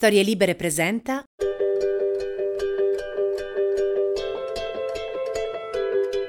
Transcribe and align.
Storie 0.00 0.22
Libere 0.22 0.54
presenta. 0.54 1.24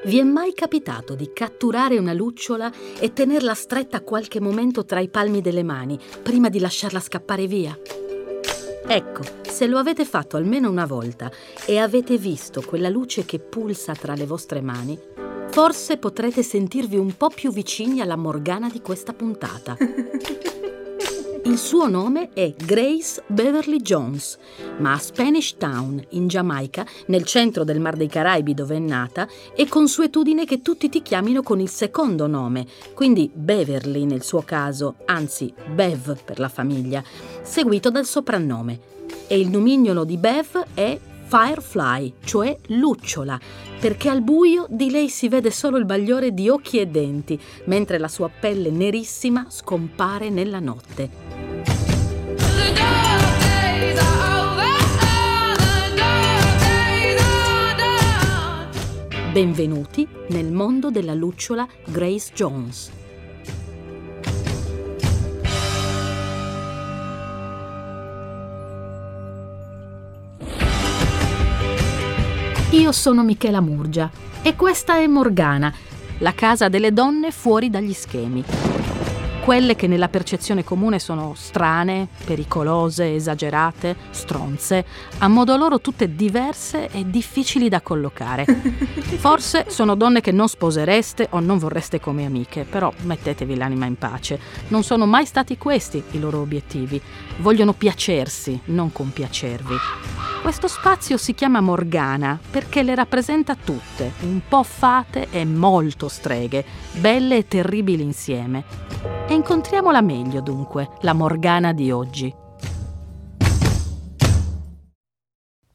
Vi 0.06 0.18
è 0.18 0.24
mai 0.24 0.56
capitato 0.56 1.14
di 1.14 1.30
catturare 1.32 2.00
una 2.00 2.14
lucciola 2.14 2.72
e 3.00 3.14
tenerla 3.14 3.54
stretta 3.54 4.02
qualche 4.02 4.40
momento 4.42 4.86
tra 4.86 5.00
i 5.02 5.08
palmi 5.08 5.42
delle 5.42 5.62
mani 5.62 6.00
prima 6.24 6.50
di 6.50 6.58
lasciarla 6.58 7.00
scappare 7.00 7.46
via? 7.46 7.78
Ecco, 8.88 9.22
se 9.48 9.68
lo 9.68 9.78
avete 9.78 10.04
fatto 10.04 10.36
almeno 10.36 10.68
una 10.68 10.88
volta 10.88 11.32
e 11.68 11.78
avete 11.78 12.18
visto 12.18 12.64
quella 12.64 12.90
luce 12.90 13.24
che 13.24 13.38
pulsa 13.38 13.94
tra 13.94 14.16
le 14.16 14.26
vostre 14.26 14.62
mani, 14.62 15.00
forse 15.52 15.98
potrete 15.98 16.42
sentirvi 16.42 16.98
un 16.98 17.16
po' 17.16 17.30
più 17.30 17.52
vicini 17.52 18.02
alla 18.02 18.16
Morgana 18.16 18.68
di 18.68 18.82
questa 18.82 19.14
puntata. 19.14 19.78
Il 21.46 21.58
suo 21.58 21.88
nome 21.88 22.30
è 22.34 22.54
Grace 22.54 23.24
Beverly 23.28 23.78
Jones, 23.78 24.38
ma 24.80 24.94
a 24.94 24.98
Spanish 24.98 25.56
Town, 25.58 26.04
in 26.10 26.28
Giamaica, 26.28 26.86
nel 27.08 27.24
centro 27.24 27.64
del 27.64 27.80
Mar 27.80 27.96
dei 27.96 28.08
Caraibi 28.08 28.54
dove 28.54 28.76
è 28.76 28.80
nata, 28.80 29.28
è 29.56 29.66
consuetudine 29.68 30.46
che 30.46 30.62
tutti 30.62 30.90
ti 30.90 31.02
chiamino 31.02 31.42
con 31.42 31.60
il 31.60 31.70
secondo 31.70 32.28
nome, 32.28 32.66
quindi 32.94 33.32
Beverly 33.34 34.06
nel 34.06 34.24
suo 34.24 34.42
caso, 34.42 34.96
anzi 35.06 35.54
Bev 35.74 36.18
per 36.24 36.40
la 36.40 36.50
famiglia, 36.50 37.04
seguito 37.42 37.90
dal 37.90 38.06
soprannome. 38.06 38.98
E 39.28 39.40
il 39.40 39.50
nomignolo 39.50 40.04
di 40.04 40.18
Bev 40.18 40.66
è 40.74 41.00
Firefly, 41.30 42.14
cioè 42.24 42.58
lucciola, 42.70 43.40
perché 43.80 44.10
al 44.10 44.24
buio 44.24 44.66
di 44.68 44.90
lei 44.90 45.10
si 45.10 45.30
vede 45.30 45.52
solo 45.52 45.78
il 45.78 45.86
bagliore 45.86 46.34
di 46.34 46.50
occhi 46.50 46.80
e 46.80 46.88
denti, 46.88 47.40
mentre 47.66 48.00
la 48.00 48.08
sua 48.08 48.30
pelle 48.30 48.72
nerissima 48.72 49.46
scompare 49.48 50.32
nella 50.32 50.60
notte. 50.60 51.10
Benvenuti 59.32 60.08
nel 60.30 60.52
mondo 60.52 60.90
della 60.90 61.14
lucciola 61.14 61.68
Grace 61.86 62.32
Jones. 62.34 62.99
Io 72.72 72.92
sono 72.92 73.24
Michela 73.24 73.62
Murgia 73.62 74.12
e 74.44 74.56
questa 74.56 74.98
è 74.98 75.08
Morgana, 75.08 75.74
la 76.20 76.34
casa 76.34 76.70
delle 76.70 76.94
donne 76.94 77.32
fuori 77.32 77.72
dagli 77.72 77.94
schemi 77.94 78.46
quelle 79.50 79.76
che 79.76 79.88
nella 79.88 80.10
percezione 80.10 80.64
comune 80.64 81.00
sono 81.00 81.34
strane, 81.36 82.08
pericolose, 82.24 83.16
esagerate, 83.16 83.96
stronze, 84.12 84.86
a 85.18 85.28
modo 85.28 85.58
loro 85.58 85.82
tutte 85.82 86.14
diverse 86.14 86.88
e 86.92 87.10
difficili 87.10 87.68
da 87.68 87.82
collocare. 87.82 88.46
Forse 89.18 89.66
sono 89.70 89.96
donne 89.96 90.22
che 90.22 90.32
non 90.32 90.48
sposereste 90.48 91.30
o 91.32 91.40
non 91.40 91.58
vorreste 91.58 92.00
come 92.00 92.28
amiche, 92.28 92.64
però 92.64 92.94
mettetevi 93.02 93.56
l'anima 93.56 93.88
in 93.88 93.98
pace. 93.98 94.40
Non 94.68 94.84
sono 94.84 95.08
mai 95.08 95.26
stati 95.26 95.58
questi 95.58 96.04
i 96.12 96.20
loro 96.20 96.42
obiettivi. 96.42 97.02
Vogliono 97.38 97.74
piacersi, 97.74 98.60
non 98.66 98.92
compiacervi. 98.92 99.76
Questo 100.42 100.68
spazio 100.68 101.18
si 101.18 101.36
chiama 101.36 101.62
Morgana 101.62 102.40
perché 102.50 102.82
le 102.82 102.96
rappresenta 102.96 103.56
tutte, 103.56 104.14
un 104.22 104.42
po' 104.48 104.64
fate 104.64 105.28
e 105.30 105.46
molto 105.46 106.08
streghe, 106.08 106.66
belle 107.00 107.38
e 107.38 107.48
terribili 107.48 108.02
insieme. 108.02 108.64
E 109.28 109.34
incontriamola 109.34 110.02
meglio 110.02 110.42
dunque, 110.42 110.90
la 111.02 111.14
Morgana 111.14 111.72
di 111.72 111.92
oggi. 111.92 112.34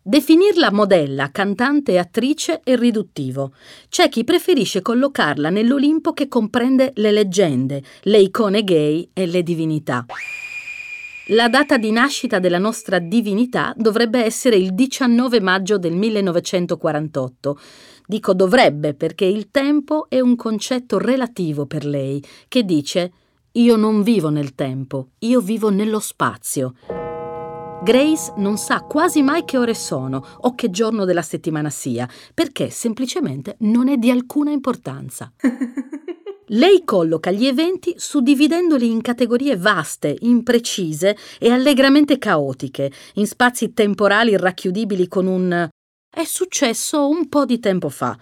Definirla 0.03 0.73
modella, 0.73 1.31
cantante 1.31 1.93
e 1.93 1.99
attrice 1.99 2.61
è 2.65 2.77
riduttivo. 2.77 3.53
C'è 3.89 4.09
chi 4.09 4.25
preferisce 4.25 4.83
collocarla 4.83 5.51
nell'Olimpo 5.51 6.13
che 6.13 6.27
comprende 6.27 6.93
le 6.97 7.13
leggende, 7.13 7.83
le 8.03 8.19
icone 8.19 8.65
gay 8.65 9.09
e 9.13 9.27
le 9.27 9.43
divinità. 9.43 10.05
La 11.29 11.49
data 11.49 11.79
di 11.79 11.91
nascita 11.91 12.39
della 12.39 12.59
nostra 12.59 12.99
divinità 12.99 13.73
dovrebbe 13.79 14.23
essere 14.23 14.57
il 14.57 14.75
19 14.75 15.41
maggio 15.41 15.79
del 15.79 15.95
1948. 15.95 17.59
Dico 18.07 18.35
dovrebbe 18.35 18.93
perché 18.93 19.25
il 19.25 19.51
tempo 19.51 20.05
è 20.11 20.21
un 20.21 20.37
concetto 20.37 20.99
relativo 20.99 21.65
per 21.65 21.87
lei, 21.87 22.23
che 22.47 22.63
dice 22.67 23.13
io 23.53 23.77
non 23.77 24.03
vivo 24.03 24.29
nel 24.29 24.55
tempo, 24.55 25.13
io 25.21 25.41
vivo 25.41 25.71
nello 25.71 25.99
spazio. 25.99 26.75
Grace 27.83 28.35
non 28.37 28.59
sa 28.59 28.81
quasi 28.81 29.23
mai 29.23 29.47
che 29.47 29.57
ore 29.57 29.73
sono 29.73 30.23
o 30.41 30.55
che 30.55 30.69
giorno 30.69 31.07
della 31.07 31.23
settimana 31.23 31.71
sia, 31.71 32.07
perché 32.35 32.69
semplicemente 32.69 33.57
non 33.61 33.89
è 33.89 33.97
di 33.97 34.11
alcuna 34.11 34.51
importanza. 34.51 35.33
Lei 36.49 36.85
colloca 36.85 37.31
gli 37.31 37.47
eventi 37.47 37.95
suddividendoli 37.97 38.91
in 38.91 39.01
categorie 39.01 39.57
vaste, 39.57 40.15
imprecise 40.21 41.17
e 41.39 41.51
allegramente 41.51 42.19
caotiche, 42.19 42.93
in 43.15 43.27
spazi 43.27 43.73
temporali 43.73 44.37
racchiudibili 44.37 45.09
con 45.09 45.27
un 45.27 45.69
è 46.17 46.25
successo 46.25 47.09
un 47.09 47.29
po' 47.29 47.45
di 47.45 47.59
tempo 47.59 47.89
fa 47.89 48.17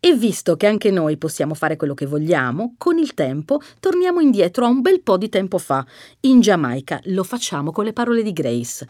e 0.00 0.14
visto 0.14 0.56
che 0.56 0.66
anche 0.66 0.90
noi 0.90 1.18
possiamo 1.18 1.52
fare 1.52 1.76
quello 1.76 1.92
che 1.92 2.06
vogliamo, 2.06 2.76
con 2.78 2.96
il 2.96 3.12
tempo 3.12 3.60
torniamo 3.78 4.20
indietro 4.20 4.64
a 4.64 4.68
un 4.68 4.80
bel 4.80 5.02
po' 5.02 5.18
di 5.18 5.28
tempo 5.28 5.58
fa. 5.58 5.84
In 6.20 6.40
Giamaica 6.40 7.00
lo 7.06 7.24
facciamo 7.24 7.72
con 7.72 7.84
le 7.84 7.92
parole 7.92 8.22
di 8.22 8.32
Grace. 8.32 8.86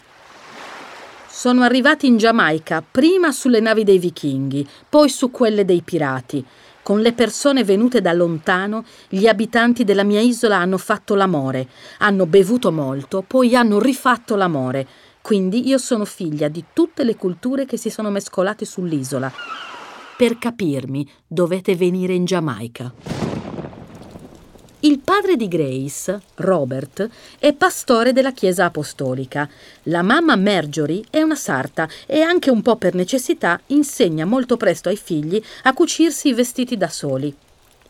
Sono 1.27 1.63
arrivati 1.63 2.07
in 2.07 2.19
Giamaica 2.19 2.85
prima 2.89 3.33
sulle 3.33 3.61
navi 3.61 3.83
dei 3.83 3.99
vichinghi, 3.99 4.69
poi 4.89 5.09
su 5.09 5.31
quelle 5.31 5.65
dei 5.65 5.83
pirati. 5.83 6.45
Con 6.87 7.01
le 7.01 7.15
persone 7.15 7.65
venute 7.65 8.01
da 8.01 8.13
lontano, 8.13 8.85
gli 9.09 9.27
abitanti 9.27 9.83
della 9.83 10.05
mia 10.05 10.21
isola 10.21 10.59
hanno 10.59 10.79
fatto 10.79 11.17
l'amore, 11.17 11.67
hanno 11.99 12.27
bevuto 12.27 12.71
molto, 12.71 13.25
poi 13.27 13.57
hanno 13.57 13.81
rifatto 13.81 14.37
l'amore. 14.37 14.87
Quindi 15.21 15.67
io 15.67 15.79
sono 15.79 16.05
figlia 16.05 16.47
di 16.47 16.67
tutte 16.73 17.03
le 17.03 17.17
culture 17.17 17.67
che 17.67 17.77
si 17.77 17.91
sono 17.91 18.09
mescolate 18.11 18.65
sull'isola. 18.65 19.33
Per 20.17 20.39
capirmi 20.39 21.11
dovete 21.27 21.75
venire 21.75 22.15
in 22.15 22.25
Giamaica. 22.25 23.36
Il 24.87 25.01
padre 25.01 25.35
di 25.35 25.49
Grace, 25.49 26.21
Robert, 26.37 27.09
è 27.41 27.53
pastore 27.55 28.13
della 28.13 28.31
Chiesa 28.31 28.67
Apostolica. 28.67 29.49
La 29.85 30.03
mamma 30.03 30.37
Marjorie 30.37 31.03
è 31.11 31.23
una 31.23 31.35
sarta 31.35 31.89
e 32.07 32.21
anche 32.21 32.51
un 32.51 32.63
po' 32.63 32.77
per 32.77 32.95
necessità 32.95 33.61
insegna 33.67 34.25
molto 34.25 34.57
presto 34.57 34.89
ai 34.89 34.97
figli 34.97 35.43
a 35.65 35.75
cucirsi 35.75 36.29
i 36.29 36.35
vestiti 36.35 36.77
da 36.77 36.89
soli. 36.89 37.35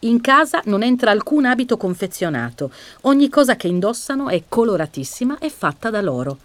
In 0.01 0.23
casa 0.23 0.63
non 0.65 0.83
entra 0.83 1.11
alcun 1.11 1.45
abito 1.45 1.77
confezionato, 1.77 2.73
ogni 3.03 3.29
cosa 3.29 3.57
che 3.57 3.69
indossano 3.69 4.31
è 4.31 4.45
coloratissima 4.49 5.37
e 5.39 5.51
fatta 5.51 5.91
da 5.91 6.01
loro. 6.01 6.39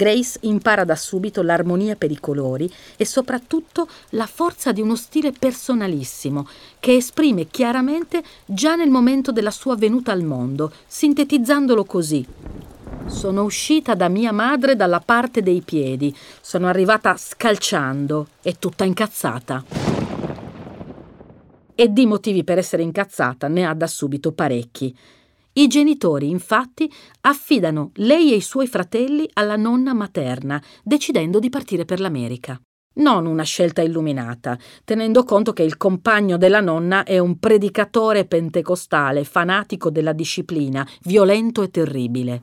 Grace 0.00 0.38
impara 0.44 0.84
da 0.84 0.96
subito 0.96 1.42
l'armonia 1.42 1.94
per 1.94 2.10
i 2.10 2.18
colori 2.18 2.72
e 2.96 3.04
soprattutto 3.04 3.86
la 4.12 4.24
forza 4.24 4.72
di 4.72 4.80
uno 4.80 4.96
stile 4.96 5.30
personalissimo 5.30 6.48
che 6.78 6.96
esprime 6.96 7.48
chiaramente 7.48 8.22
già 8.46 8.76
nel 8.76 8.88
momento 8.88 9.30
della 9.30 9.50
sua 9.50 9.76
venuta 9.76 10.10
al 10.10 10.22
mondo, 10.22 10.72
sintetizzandolo 10.86 11.84
così. 11.84 12.26
Sono 13.08 13.42
uscita 13.42 13.94
da 13.94 14.08
mia 14.08 14.32
madre 14.32 14.74
dalla 14.74 15.00
parte 15.00 15.42
dei 15.42 15.60
piedi, 15.60 16.16
sono 16.40 16.66
arrivata 16.66 17.14
scalciando 17.18 18.28
e 18.40 18.56
tutta 18.58 18.84
incazzata. 18.84 19.64
E 21.74 21.92
di 21.92 22.06
motivi 22.06 22.42
per 22.42 22.56
essere 22.56 22.82
incazzata 22.82 23.48
ne 23.48 23.66
ha 23.66 23.74
da 23.74 23.86
subito 23.86 24.32
parecchi. 24.32 24.96
I 25.52 25.66
genitori, 25.66 26.30
infatti, 26.30 26.90
affidano 27.22 27.90
lei 27.94 28.32
e 28.32 28.36
i 28.36 28.40
suoi 28.40 28.68
fratelli 28.68 29.28
alla 29.32 29.56
nonna 29.56 29.92
materna, 29.92 30.62
decidendo 30.84 31.38
di 31.38 31.48
partire 31.50 31.84
per 31.84 31.98
l'America. 31.98 32.60
Non 32.92 33.26
una 33.26 33.44
scelta 33.44 33.82
illuminata, 33.82 34.58
tenendo 34.84 35.24
conto 35.24 35.52
che 35.52 35.62
il 35.62 35.76
compagno 35.76 36.36
della 36.36 36.60
nonna 36.60 37.04
è 37.04 37.18
un 37.18 37.38
predicatore 37.38 38.26
pentecostale, 38.26 39.24
fanatico 39.24 39.90
della 39.90 40.12
disciplina, 40.12 40.86
violento 41.02 41.62
e 41.62 41.70
terribile. 41.70 42.42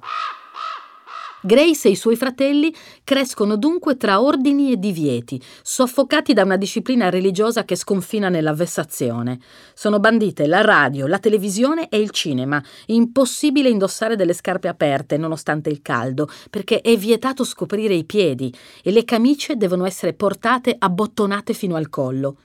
Grace 1.47 1.87
e 1.87 1.91
i 1.91 1.95
suoi 1.95 2.17
fratelli 2.17 2.75
crescono 3.05 3.55
dunque 3.55 3.95
tra 3.95 4.21
ordini 4.21 4.73
e 4.73 4.77
divieti, 4.77 5.41
soffocati 5.63 6.33
da 6.33 6.43
una 6.43 6.57
disciplina 6.57 7.09
religiosa 7.09 7.63
che 7.63 7.77
sconfina 7.77 8.27
nella 8.27 8.53
vessazione. 8.53 9.39
Sono 9.73 10.01
bandite 10.01 10.45
la 10.45 10.59
radio, 10.59 11.07
la 11.07 11.19
televisione 11.19 11.87
e 11.87 11.99
il 11.99 12.09
cinema. 12.09 12.61
Impossibile 12.87 13.69
indossare 13.69 14.17
delle 14.17 14.33
scarpe 14.33 14.67
aperte 14.67 15.15
nonostante 15.15 15.69
il 15.69 15.81
caldo, 15.81 16.27
perché 16.49 16.81
è 16.81 16.97
vietato 16.97 17.45
scoprire 17.45 17.93
i 17.93 18.03
piedi 18.03 18.53
e 18.83 18.91
le 18.91 19.05
camicie 19.05 19.55
devono 19.55 19.85
essere 19.85 20.11
portate 20.11 20.75
abbottonate 20.77 21.53
fino 21.53 21.77
al 21.77 21.87
collo. 21.87 22.35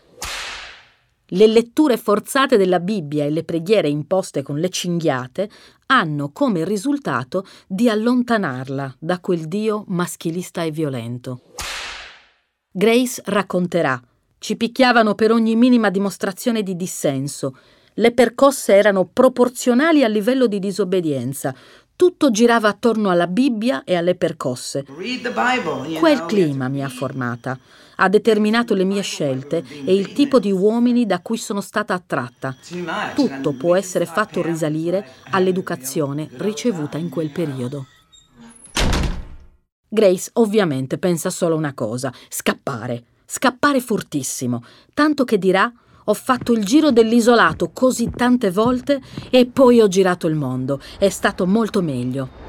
Le 1.35 1.47
letture 1.47 1.97
forzate 1.97 2.59
della 2.59 2.79
Bibbia 2.79 3.25
e 3.25 3.31
le 3.31 3.43
preghiere 3.43 3.89
imposte 3.89 4.43
con 4.43 4.59
le 4.59 4.69
cinghiate 4.69 5.49
hanno 5.87 6.31
come 6.31 6.63
risultato 6.63 7.47
di 7.67 7.89
allontanarla 7.89 8.97
da 8.99 9.19
quel 9.19 9.49
Dio 9.49 9.85
maschilista 9.89 10.63
e 10.63 10.71
violento. 10.71 11.41
Grace 12.71 13.23
racconterà. 13.25 13.99
Ci 14.39 14.57
picchiavano 14.57 15.15
per 15.15 15.31
ogni 15.31 15.57
minima 15.57 15.89
dimostrazione 15.89 16.63
di 16.63 16.77
dissenso. 16.77 17.57
Le 17.95 18.13
percosse 18.13 18.75
erano 18.75 19.09
proporzionali 19.11 20.05
al 20.05 20.13
livello 20.13 20.47
di 20.47 20.59
disobbedienza. 20.59 21.55
Tutto 21.97 22.31
girava 22.31 22.69
attorno 22.69 23.09
alla 23.09 23.27
Bibbia 23.27 23.85
e 23.85 23.95
alle 23.95 24.17
percosse. 24.17 24.85
Quel 25.99 26.27
clima 26.27 26.69
mi 26.69 26.85
ha 26.85 26.89
formata 26.89 27.59
ha 28.03 28.09
determinato 28.09 28.75
le 28.75 28.83
mie 28.83 29.03
scelte 29.03 29.65
e 29.85 29.95
il 29.95 30.13
tipo 30.13 30.41
di 30.41 30.51
uomini 30.51 31.07
da 31.07 31.21
cui 31.21 31.37
sono 31.37 31.61
stata 31.61 31.95
attratta. 31.95 32.57
Tutto 33.15 33.53
può 33.53 33.77
essere 33.77 34.07
fatto 34.07 34.43
risalire 34.43 35.07
all'educazione 35.31 36.29
ricevuta 36.39 36.99
in 36.99 37.09
quel 37.09 37.31
periodo. 37.31 37.87
Grace 39.89 40.31
ovviamente 40.35 40.99
pensa 40.99 41.31
solo 41.31 41.55
una 41.55 41.75
cosa, 41.75 42.13
scappare, 42.29 43.05
scappare 43.25 43.81
fortissimo, 43.81 44.65
tanto 44.95 45.25
che 45.25 45.39
dirà 45.39 45.73
ho 46.05 46.15
fatto 46.15 46.53
il 46.53 46.65
giro 46.65 46.91
dell'isolato 46.91 47.71
così 47.73 48.11
tante 48.11 48.51
volte 48.51 49.01
e 49.31 49.47
poi 49.47 49.81
ho 49.81 49.87
girato 49.87 50.27
il 50.27 50.35
mondo, 50.35 50.81
è 50.99 51.09
stato 51.09 51.47
molto 51.47 51.81
meglio. 51.83 52.42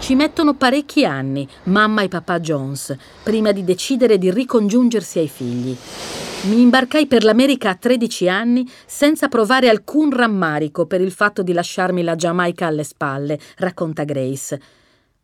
Ci 0.00 0.14
mettono 0.14 0.54
parecchi 0.54 1.04
anni, 1.04 1.46
mamma 1.64 2.02
e 2.02 2.08
papà 2.08 2.40
Jones, 2.40 2.96
prima 3.22 3.52
di 3.52 3.62
decidere 3.62 4.16
di 4.16 4.30
ricongiungersi 4.30 5.18
ai 5.18 5.28
figli. 5.28 5.76
Mi 6.44 6.60
imbarcai 6.60 7.06
per 7.06 7.24
l'America 7.24 7.70
a 7.70 7.74
13 7.74 8.28
anni 8.28 8.66
senza 8.86 9.28
provare 9.28 9.68
alcun 9.68 10.10
rammarico 10.10 10.86
per 10.86 11.00
il 11.00 11.10
fatto 11.10 11.42
di 11.42 11.52
lasciarmi 11.52 12.02
la 12.02 12.14
Giamaica 12.14 12.66
alle 12.66 12.84
spalle, 12.84 13.38
racconta 13.56 14.04
Grace. 14.04 14.60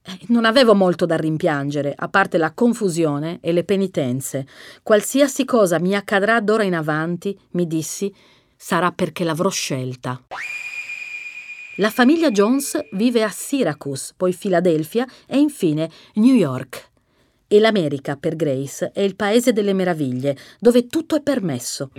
Eh, 0.03 0.19
non 0.29 0.45
avevo 0.45 0.75
molto 0.75 1.07
da 1.07 1.17
rimpiangere, 1.17 1.95
a 1.97 2.09
parte 2.09 2.37
la 2.37 2.53
confusione 2.53 3.39
e 3.41 3.53
le 3.53 3.65
penitenze. 3.65 4.47
Qualsiasi 4.83 5.47
cosa 5.47 5.79
mi 5.79 5.95
accadrà 5.95 6.41
d'ora 6.41 6.65
in 6.65 6.75
avanti, 6.75 7.39
mi 7.53 7.67
dissi, 7.67 8.15
sarà 8.55 8.91
perché 8.91 9.25
l'avrò 9.25 9.49
scelta. 9.49 10.21
La 11.79 11.91
famiglia 11.91 12.31
Jones 12.31 12.79
vive 12.93 13.25
a 13.25 13.31
Syracuse, 13.31 14.13
poi 14.17 14.33
Filadelfia 14.33 15.05
e 15.27 15.39
infine 15.39 15.91
New 16.15 16.35
York. 16.35 16.91
E 17.49 17.59
l'America, 17.59 18.15
per 18.15 18.37
Grace, 18.37 18.93
è 18.93 19.01
il 19.01 19.17
paese 19.17 19.53
delle 19.53 19.73
meraviglie, 19.73 20.37
dove 20.61 20.87
tutto 20.87 21.17
è 21.17 21.21
permesso. 21.21 21.91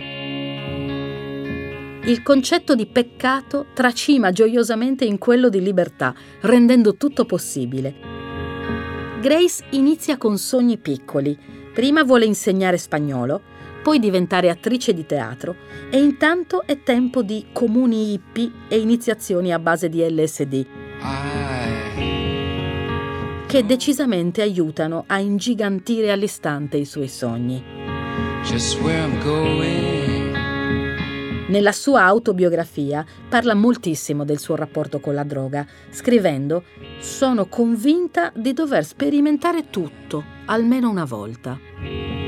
Il 2.04 2.22
concetto 2.22 2.74
di 2.74 2.86
peccato 2.86 3.66
tracima 3.74 4.32
gioiosamente 4.32 5.04
in 5.04 5.18
quello 5.18 5.50
di 5.50 5.60
libertà, 5.60 6.14
rendendo 6.40 6.96
tutto 6.96 7.26
possibile. 7.26 7.94
Grace 9.20 9.62
inizia 9.70 10.16
con 10.16 10.38
sogni 10.38 10.78
piccoli. 10.78 11.38
Prima 11.74 12.02
vuole 12.02 12.24
insegnare 12.24 12.78
spagnolo, 12.78 13.42
poi 13.86 14.00
diventare 14.00 14.50
attrice 14.50 14.92
di 14.92 15.06
teatro 15.06 15.54
e 15.90 15.98
intanto 16.00 16.66
è 16.66 16.82
tempo 16.82 17.22
di 17.22 17.46
comuni 17.52 18.14
hippie 18.14 18.50
e 18.66 18.80
iniziazioni 18.80 19.52
a 19.52 19.60
base 19.60 19.88
di 19.88 20.00
LSD 20.00 20.66
che 23.46 23.64
decisamente 23.64 24.42
aiutano 24.42 25.04
a 25.06 25.20
ingigantire 25.20 26.10
all'istante 26.10 26.78
i 26.78 26.84
suoi 26.84 27.06
sogni. 27.06 27.62
Nella 31.46 31.70
sua 31.70 32.02
autobiografia 32.02 33.06
parla 33.28 33.54
moltissimo 33.54 34.24
del 34.24 34.40
suo 34.40 34.56
rapporto 34.56 34.98
con 34.98 35.14
la 35.14 35.22
droga, 35.22 35.64
scrivendo 35.90 36.64
Sono 36.98 37.46
convinta 37.46 38.32
di 38.34 38.52
dover 38.52 38.84
sperimentare 38.84 39.70
tutto, 39.70 40.24
almeno 40.46 40.90
una 40.90 41.04
volta. 41.04 42.25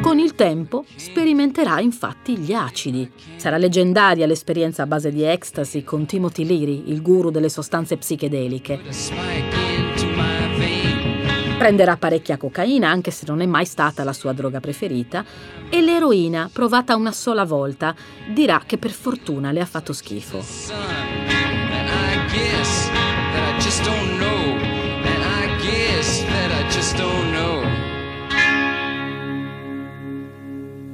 Con 0.00 0.18
il 0.18 0.34
tempo 0.34 0.84
sperimenterà 0.96 1.80
infatti 1.80 2.38
gli 2.38 2.52
acidi. 2.52 3.10
Sarà 3.36 3.56
leggendaria 3.56 4.26
l'esperienza 4.26 4.84
a 4.84 4.86
base 4.86 5.10
di 5.10 5.22
ecstasy 5.22 5.84
con 5.84 6.06
Timothy 6.06 6.46
Leary, 6.46 6.84
il 6.86 7.02
guru 7.02 7.30
delle 7.30 7.48
sostanze 7.48 7.96
psichedeliche. 7.96 8.80
Prenderà 11.58 11.96
parecchia 11.96 12.36
cocaina, 12.36 12.88
anche 12.88 13.10
se 13.10 13.24
non 13.26 13.40
è 13.40 13.46
mai 13.46 13.64
stata 13.64 14.04
la 14.04 14.12
sua 14.12 14.32
droga 14.32 14.60
preferita, 14.60 15.24
e 15.68 15.80
l'eroina, 15.82 16.48
provata 16.52 16.94
una 16.94 17.12
sola 17.12 17.44
volta, 17.44 17.94
dirà 18.32 18.62
che 18.64 18.78
per 18.78 18.92
fortuna 18.92 19.50
le 19.50 19.60
ha 19.60 19.66
fatto 19.66 19.92
schifo. 19.92 20.38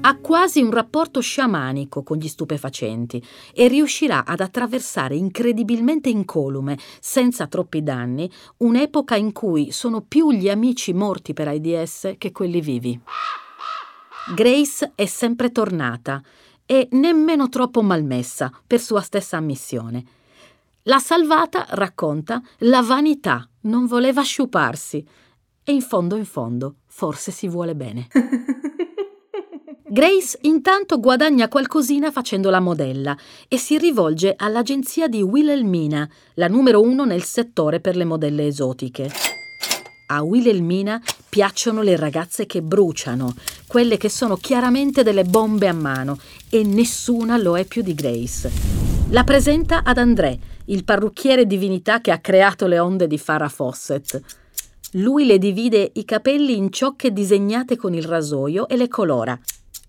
Ha 0.07 0.19
quasi 0.19 0.61
un 0.61 0.71
rapporto 0.71 1.21
sciamanico 1.21 2.03
con 2.03 2.19
gli 2.19 2.29
stupefacenti 2.29 3.23
e 3.55 3.69
riuscirà 3.69 4.27
ad 4.27 4.41
attraversare 4.41 5.17
incredibilmente 5.17 6.11
incolume, 6.11 6.79
senza 7.01 7.47
troppi 7.47 7.83
danni, 7.83 8.31
un'epoca 8.59 9.17
in 9.17 9.33
cui 9.33 9.73
sono 9.73 10.03
più 10.03 10.31
gli 10.31 10.51
amici 10.51 10.93
morti 10.93 11.33
per 11.33 11.49
AIDS 11.49 12.15
che 12.19 12.33
quelli 12.33 12.61
vivi. 12.61 13.01
Grace 14.35 14.93
è 14.95 15.07
sempre 15.07 15.51
tornata 15.51 16.23
e 16.67 16.89
nemmeno 16.93 17.49
troppo 17.49 17.83
malmessa, 17.83 18.53
per 18.67 18.81
sua 18.81 19.01
stessa 19.01 19.39
ammissione. 19.39 20.05
La 20.83 20.99
salvata, 20.99 21.65
racconta, 21.71 22.43
la 22.59 22.83
vanità, 22.83 23.49
non 23.63 23.87
voleva 23.87 24.21
sciuparsi. 24.21 25.07
E 25.67 25.73
in 25.73 25.81
fondo, 25.81 26.17
in 26.17 26.27
fondo, 26.27 26.77
forse 26.85 27.31
si 27.31 27.49
vuole 27.49 27.75
bene. 27.75 28.07
Grace 29.95 30.39
intanto 30.41 30.99
guadagna 30.99 31.47
qualcosina 31.47 32.11
facendo 32.11 32.51
la 32.51 32.59
modella 32.59 33.17
e 33.47 33.59
si 33.59 33.79
rivolge 33.79 34.35
all'agenzia 34.37 35.07
di 35.07 35.23
Wilhelmina, 35.23 36.11
la 36.35 36.49
numero 36.49 36.81
uno 36.81 37.05
nel 37.05 37.23
settore 37.23 37.79
per 37.79 37.95
le 37.95 38.05
modelle 38.05 38.45
esotiche. 38.45 39.09
A 40.09 40.21
Wilhelmina 40.23 41.01
piacciono 41.29 41.81
le 41.83 41.95
ragazze 41.95 42.45
che 42.45 42.61
bruciano, 42.61 43.37
quelle 43.69 43.97
che 43.97 44.09
sono 44.09 44.35
chiaramente 44.35 45.05
delle 45.05 45.23
bombe 45.23 45.69
a 45.69 45.73
mano 45.73 46.19
e 46.51 46.65
nessuna 46.65 47.37
lo 47.37 47.57
è 47.57 47.65
più 47.65 47.83
di 47.83 47.95
Grace. 47.95 48.51
La 49.11 49.23
presenta 49.23 49.85
ad 49.85 49.99
André, 49.99 50.37
il 50.65 50.83
parrucchiere 50.83 51.47
divinità 51.47 52.01
che 52.01 52.11
ha 52.11 52.19
creato 52.19 52.67
le 52.67 52.81
onde 52.81 53.07
di 53.07 53.17
Farah 53.17 53.49
Fawcett. 53.49 54.21
Lui 54.95 55.25
le 55.25 55.39
divide 55.39 55.89
i 55.95 56.05
capelli 56.05 56.57
in 56.57 56.73
ciocche 56.73 57.13
disegnate 57.13 57.77
con 57.77 57.95
il 57.95 58.05
rasoio 58.05 58.67
e 58.67 58.77
le 58.77 58.89
colora. 58.89 59.39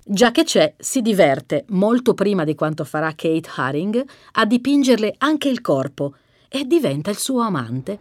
Già 0.07 0.29
che 0.29 0.43
c'è, 0.43 0.75
si 0.77 1.01
diverte, 1.01 1.65
molto 1.69 2.13
prima 2.13 2.43
di 2.43 2.53
quanto 2.53 2.83
farà 2.83 3.11
Kate 3.15 3.49
Haring, 3.55 4.05
a 4.33 4.45
dipingerle 4.45 5.15
anche 5.17 5.49
il 5.49 5.61
corpo 5.61 6.13
e 6.47 6.63
diventa 6.65 7.09
il 7.09 7.17
suo 7.17 7.41
amante. 7.41 7.97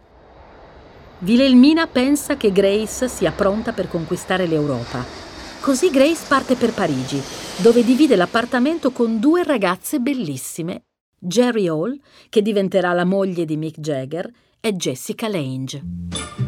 Wilhelmina 1.20 1.86
pensa 1.86 2.36
che 2.36 2.52
Grace 2.52 3.08
sia 3.08 3.32
pronta 3.32 3.72
per 3.72 3.88
conquistare 3.88 4.46
l'Europa. 4.46 5.02
Così 5.60 5.88
Grace 5.88 6.26
parte 6.28 6.56
per 6.56 6.74
Parigi, 6.74 7.22
dove 7.62 7.82
divide 7.82 8.16
l'appartamento 8.16 8.90
con 8.90 9.18
due 9.18 9.42
ragazze 9.42 9.98
bellissime, 9.98 10.82
Jerry 11.18 11.68
Hall, 11.68 11.98
che 12.28 12.42
diventerà 12.42 12.92
la 12.92 13.06
moglie 13.06 13.46
di 13.46 13.56
Mick 13.56 13.80
Jagger, 13.80 14.30
e 14.60 14.74
Jessica 14.74 15.26
Lange. 15.26 16.43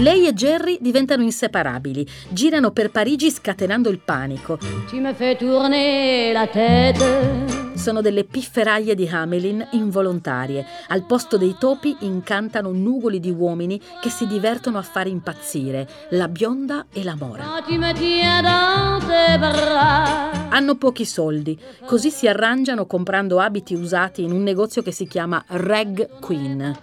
Lei 0.00 0.28
e 0.28 0.32
Jerry 0.32 0.78
diventano 0.80 1.24
inseparabili, 1.24 2.06
girano 2.28 2.70
per 2.70 2.92
Parigi 2.92 3.32
scatenando 3.32 3.88
il 3.88 3.98
panico. 3.98 4.56
Sono 7.74 8.00
delle 8.00 8.22
pifferaie 8.22 8.94
di 8.94 9.08
Hamelin 9.08 9.66
involontarie. 9.72 10.64
Al 10.88 11.04
posto 11.04 11.36
dei 11.36 11.56
topi 11.58 11.96
incantano 12.00 12.70
nugoli 12.70 13.18
di 13.18 13.30
uomini 13.30 13.80
che 14.00 14.08
si 14.08 14.28
divertono 14.28 14.78
a 14.78 14.82
fare 14.82 15.08
impazzire, 15.08 15.88
la 16.10 16.28
bionda 16.28 16.86
e 16.92 17.02
la 17.02 17.16
mora. 17.16 17.42
Hanno 20.48 20.76
pochi 20.76 21.04
soldi, 21.04 21.58
così 21.84 22.10
si 22.10 22.28
arrangiano 22.28 22.86
comprando 22.86 23.40
abiti 23.40 23.74
usati 23.74 24.22
in 24.22 24.30
un 24.30 24.44
negozio 24.44 24.80
che 24.80 24.92
si 24.92 25.08
chiama 25.08 25.42
Rag 25.48 26.20
Queen. 26.20 26.76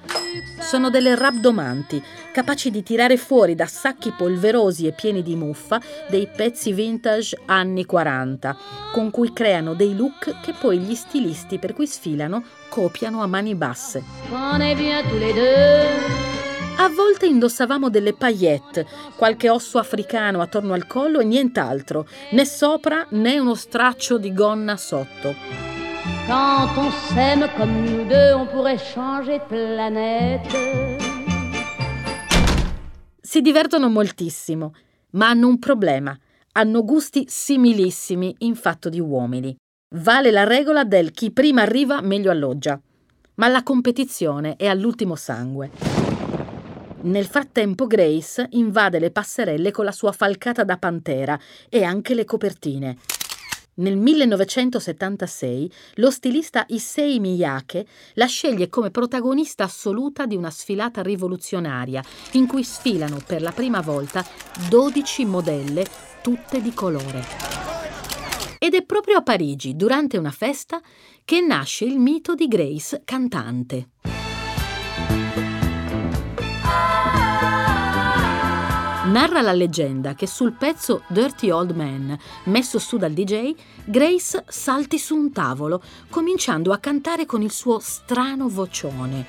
Sono 0.66 0.90
delle 0.90 1.14
rabdomanti, 1.14 2.02
capaci 2.34 2.72
di 2.72 2.82
tirare 2.82 3.18
fuori 3.18 3.54
da 3.54 3.68
sacchi 3.68 4.12
polverosi 4.12 4.88
e 4.88 4.94
pieni 4.94 5.22
di 5.22 5.36
muffa 5.36 5.80
dei 6.10 6.28
pezzi 6.28 6.74
vintage 6.74 7.38
anni 7.46 7.86
40, 7.86 8.58
con 8.92 9.12
cui 9.12 9.32
creano 9.32 9.76
dei 9.76 9.96
look 9.96 10.42
che 10.42 10.56
poi 10.60 10.80
gli 10.80 10.96
stilisti 10.96 11.60
per 11.60 11.74
cui 11.74 11.86
sfilano 11.86 12.44
copiano 12.68 13.22
a 13.22 13.28
mani 13.28 13.54
basse. 13.54 14.04
A 16.78 16.90
volte 16.90 17.28
indossavamo 17.28 17.92
delle 17.92 18.14
paillette, 18.14 18.88
qualche 19.16 19.50
osso 19.50 19.78
africano 19.78 20.42
attorno 20.42 20.74
al 20.74 20.88
collo 20.88 21.20
e 21.20 21.26
nient'altro, 21.26 22.08
né 22.32 22.44
sopra 22.44 23.06
né 23.12 23.38
uno 23.38 23.54
straccio 23.54 24.18
di 24.18 24.34
gonna 24.34 24.76
sotto. 24.78 25.65
Quand 26.28 26.78
on 26.78 26.92
s'aime 26.92 27.48
comme 27.58 27.84
nous 27.84 28.06
deux, 28.06 28.34
on 28.36 28.46
pourrait 28.46 28.78
changer 28.78 29.40
planète. 29.48 30.48
Si 33.22 33.42
divertono 33.42 33.90
moltissimo, 33.90 34.74
ma 35.12 35.30
hanno 35.30 35.48
un 35.48 35.58
problema. 35.58 36.18
Hanno 36.54 36.84
gusti 36.84 37.26
similissimi 37.28 38.36
in 38.40 38.56
fatto 38.56 38.90
di 38.90 39.00
uomini. 39.00 39.56
Vale 39.96 40.30
la 40.30 40.44
regola 40.44 40.84
del 40.84 41.12
chi 41.12 41.32
prima 41.32 41.64
arriva 41.64 42.02
meglio 42.02 42.30
alloggia. 42.30 42.80
Ma 43.36 43.48
la 43.48 43.64
competizione 43.64 44.56
è 44.58 44.68
all'ultimo 44.68 45.16
sangue. 45.16 45.72
Nel 47.02 47.26
frattempo 47.26 47.88
Grace 47.88 48.48
invade 48.52 49.00
le 49.00 49.12
passerelle 49.12 49.72
con 49.72 49.86
la 49.86 49.92
sua 49.92 50.12
falcata 50.12 50.64
da 50.64 50.78
pantera 50.78 51.38
e 51.70 51.84
anche 51.84 52.14
le 52.14 52.26
copertine. 52.26 52.98
Nel 53.78 53.98
1976 53.98 55.72
lo 55.96 56.10
stilista 56.10 56.64
Issei 56.70 57.20
Miyake 57.20 57.86
la 58.14 58.26
sceglie 58.26 58.70
come 58.70 58.90
protagonista 58.90 59.66
assoluta 59.66 60.26
di 60.26 60.38
una 60.38 60.50
sfilata 60.50 61.02
rivoluzionaria 61.02 62.02
in 62.34 62.48
cui 62.48 62.64
sfilano 62.64 63.20
per 63.26 63.42
la 63.42 63.52
prima 63.52 63.82
volta 63.82 64.26
12 64.70 65.26
modelle 65.26 65.86
tutte 66.22 66.62
di 66.62 66.74
colore. 66.74 67.24
Ed 68.60 68.74
è 68.76 68.84
proprio 68.84 69.18
a 69.18 69.22
Parigi, 69.22 69.76
durante 69.76 70.18
una 70.18 70.32
festa, 70.32 70.82
che 71.26 71.42
nasce 71.42 71.84
il 71.84 72.00
mito 72.00 72.34
di 72.34 72.48
Grace 72.48 73.02
cantante. 73.04 73.90
Narra 79.16 79.40
la 79.40 79.54
leggenda 79.54 80.14
che 80.14 80.28
sul 80.28 80.52
pezzo 80.52 81.04
Dirty 81.08 81.50
Old 81.50 81.72
Man, 81.72 82.20
messo 82.48 82.80
su 82.80 82.98
dal 82.98 83.14
DJ, 83.14 83.56
Grace 83.86 84.44
salti 84.46 85.00
su 85.00 85.16
un 85.16 85.32
tavolo, 85.32 85.82
cominciando 86.10 86.74
a 86.74 86.80
cantare 86.80 87.26
con 87.26 87.42
il 87.42 87.50
suo 87.50 87.80
strano 87.80 88.50
vocione. 88.50 89.26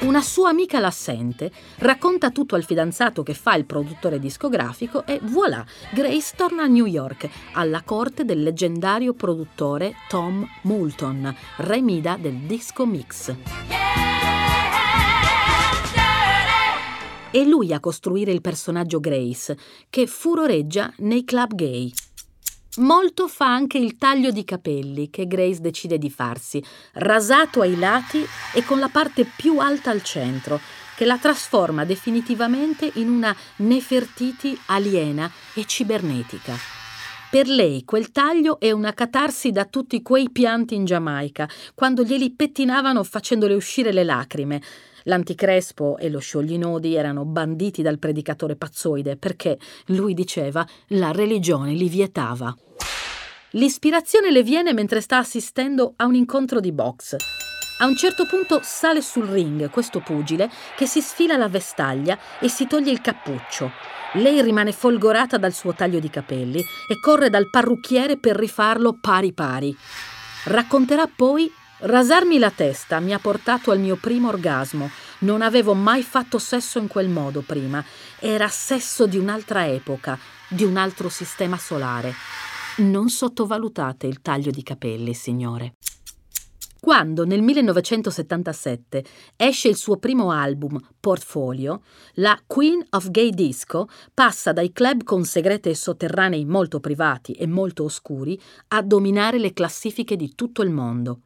Una 0.00 0.20
sua 0.20 0.50
amica 0.50 0.80
l'assente 0.80 1.50
racconta 1.76 2.28
tutto 2.28 2.56
al 2.56 2.64
fidanzato 2.64 3.22
che 3.22 3.32
fa 3.32 3.54
il 3.54 3.64
produttore 3.64 4.18
discografico 4.18 5.06
e 5.06 5.20
voilà, 5.22 5.64
Grace 5.94 6.34
torna 6.36 6.64
a 6.64 6.66
New 6.66 6.84
York, 6.84 7.26
alla 7.54 7.80
corte 7.82 8.26
del 8.26 8.42
leggendario 8.42 9.14
produttore 9.14 9.94
Tom 10.10 10.46
Moulton, 10.64 11.34
re 11.56 11.80
Mida 11.80 12.18
del 12.20 12.36
disco 12.40 12.84
mix. 12.84 13.34
È 17.34 17.42
lui 17.42 17.72
a 17.72 17.80
costruire 17.80 18.30
il 18.30 18.40
personaggio 18.40 19.00
Grace, 19.00 19.58
che 19.90 20.06
furoreggia 20.06 20.92
nei 20.98 21.24
club 21.24 21.56
gay. 21.56 21.92
Molto 22.76 23.26
fa 23.26 23.52
anche 23.52 23.76
il 23.76 23.98
taglio 23.98 24.30
di 24.30 24.44
capelli 24.44 25.10
che 25.10 25.26
Grace 25.26 25.60
decide 25.60 25.98
di 25.98 26.10
farsi, 26.10 26.62
rasato 26.92 27.60
ai 27.60 27.76
lati 27.76 28.24
e 28.52 28.62
con 28.62 28.78
la 28.78 28.86
parte 28.86 29.24
più 29.24 29.58
alta 29.58 29.90
al 29.90 30.04
centro, 30.04 30.60
che 30.94 31.04
la 31.04 31.18
trasforma 31.18 31.84
definitivamente 31.84 32.88
in 32.94 33.08
una 33.08 33.34
Nefertiti 33.56 34.56
aliena 34.66 35.28
e 35.54 35.64
cibernetica. 35.64 36.54
Per 37.32 37.48
lei 37.48 37.82
quel 37.84 38.12
taglio 38.12 38.60
è 38.60 38.70
una 38.70 38.92
catarsi 38.92 39.50
da 39.50 39.64
tutti 39.64 40.02
quei 40.02 40.30
pianti 40.30 40.76
in 40.76 40.84
Giamaica, 40.84 41.48
quando 41.74 42.04
glieli 42.04 42.30
pettinavano 42.30 43.02
facendole 43.02 43.54
uscire 43.54 43.92
le 43.92 44.04
lacrime, 44.04 44.62
L'anticrespo 45.04 45.96
e 45.98 46.08
lo 46.10 46.18
scioglionodi 46.18 46.94
erano 46.94 47.24
banditi 47.24 47.82
dal 47.82 47.98
predicatore 47.98 48.56
pazzoide 48.56 49.16
perché, 49.16 49.58
lui 49.86 50.14
diceva, 50.14 50.66
la 50.88 51.10
religione 51.12 51.72
li 51.72 51.88
vietava. 51.88 52.54
L'ispirazione 53.50 54.30
le 54.30 54.42
viene 54.42 54.72
mentre 54.72 55.00
sta 55.00 55.18
assistendo 55.18 55.94
a 55.96 56.06
un 56.06 56.14
incontro 56.14 56.58
di 56.58 56.72
box. 56.72 57.16
A 57.78 57.86
un 57.86 57.96
certo 57.96 58.24
punto 58.26 58.60
sale 58.62 59.02
sul 59.02 59.26
ring 59.26 59.68
questo 59.68 60.00
pugile 60.00 60.50
che 60.76 60.86
si 60.86 61.00
sfila 61.00 61.36
la 61.36 61.48
vestaglia 61.48 62.18
e 62.40 62.48
si 62.48 62.66
toglie 62.66 62.90
il 62.90 63.00
cappuccio. 63.00 63.70
Lei 64.14 64.40
rimane 64.42 64.72
folgorata 64.72 65.38
dal 65.38 65.52
suo 65.52 65.74
taglio 65.74 65.98
di 65.98 66.08
capelli 66.08 66.60
e 66.60 67.00
corre 67.00 67.30
dal 67.30 67.50
parrucchiere 67.50 68.16
per 68.16 68.36
rifarlo 68.36 68.96
pari 69.00 69.32
pari. 69.32 69.76
Racconterà 70.44 71.08
poi 71.14 71.50
Rasarmi 71.86 72.38
la 72.38 72.50
testa 72.50 72.98
mi 72.98 73.12
ha 73.12 73.18
portato 73.18 73.70
al 73.70 73.78
mio 73.78 73.96
primo 73.96 74.28
orgasmo. 74.28 74.88
Non 75.18 75.42
avevo 75.42 75.74
mai 75.74 76.02
fatto 76.02 76.38
sesso 76.38 76.78
in 76.78 76.86
quel 76.86 77.10
modo 77.10 77.42
prima. 77.42 77.84
Era 78.18 78.48
sesso 78.48 79.06
di 79.06 79.18
un'altra 79.18 79.66
epoca, 79.66 80.18
di 80.48 80.64
un 80.64 80.78
altro 80.78 81.10
sistema 81.10 81.58
solare. 81.58 82.14
Non 82.76 83.10
sottovalutate 83.10 84.06
il 84.06 84.22
taglio 84.22 84.50
di 84.50 84.62
capelli, 84.62 85.12
signore. 85.12 85.74
Quando 86.84 87.24
nel 87.24 87.40
1977 87.40 89.04
esce 89.36 89.68
il 89.68 89.74
suo 89.74 89.96
primo 89.96 90.30
album, 90.30 90.78
Portfolio, 91.00 91.80
la 92.16 92.38
Queen 92.46 92.84
of 92.90 93.10
Gay 93.10 93.30
Disco 93.30 93.88
passa 94.12 94.52
dai 94.52 94.70
club 94.70 95.02
con 95.02 95.24
segreti 95.24 95.74
sotterranei 95.74 96.44
molto 96.44 96.80
privati 96.80 97.32
e 97.32 97.46
molto 97.46 97.84
oscuri 97.84 98.38
a 98.68 98.82
dominare 98.82 99.38
le 99.38 99.54
classifiche 99.54 100.14
di 100.14 100.34
tutto 100.34 100.60
il 100.60 100.68
mondo. 100.68 101.20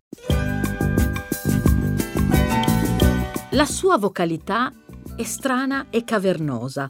La 3.50 3.67
sua 3.67 3.99
vocalità 3.99 4.73
è 5.17 5.25
strana 5.25 5.87
e 5.91 6.05
cavernosa, 6.05 6.88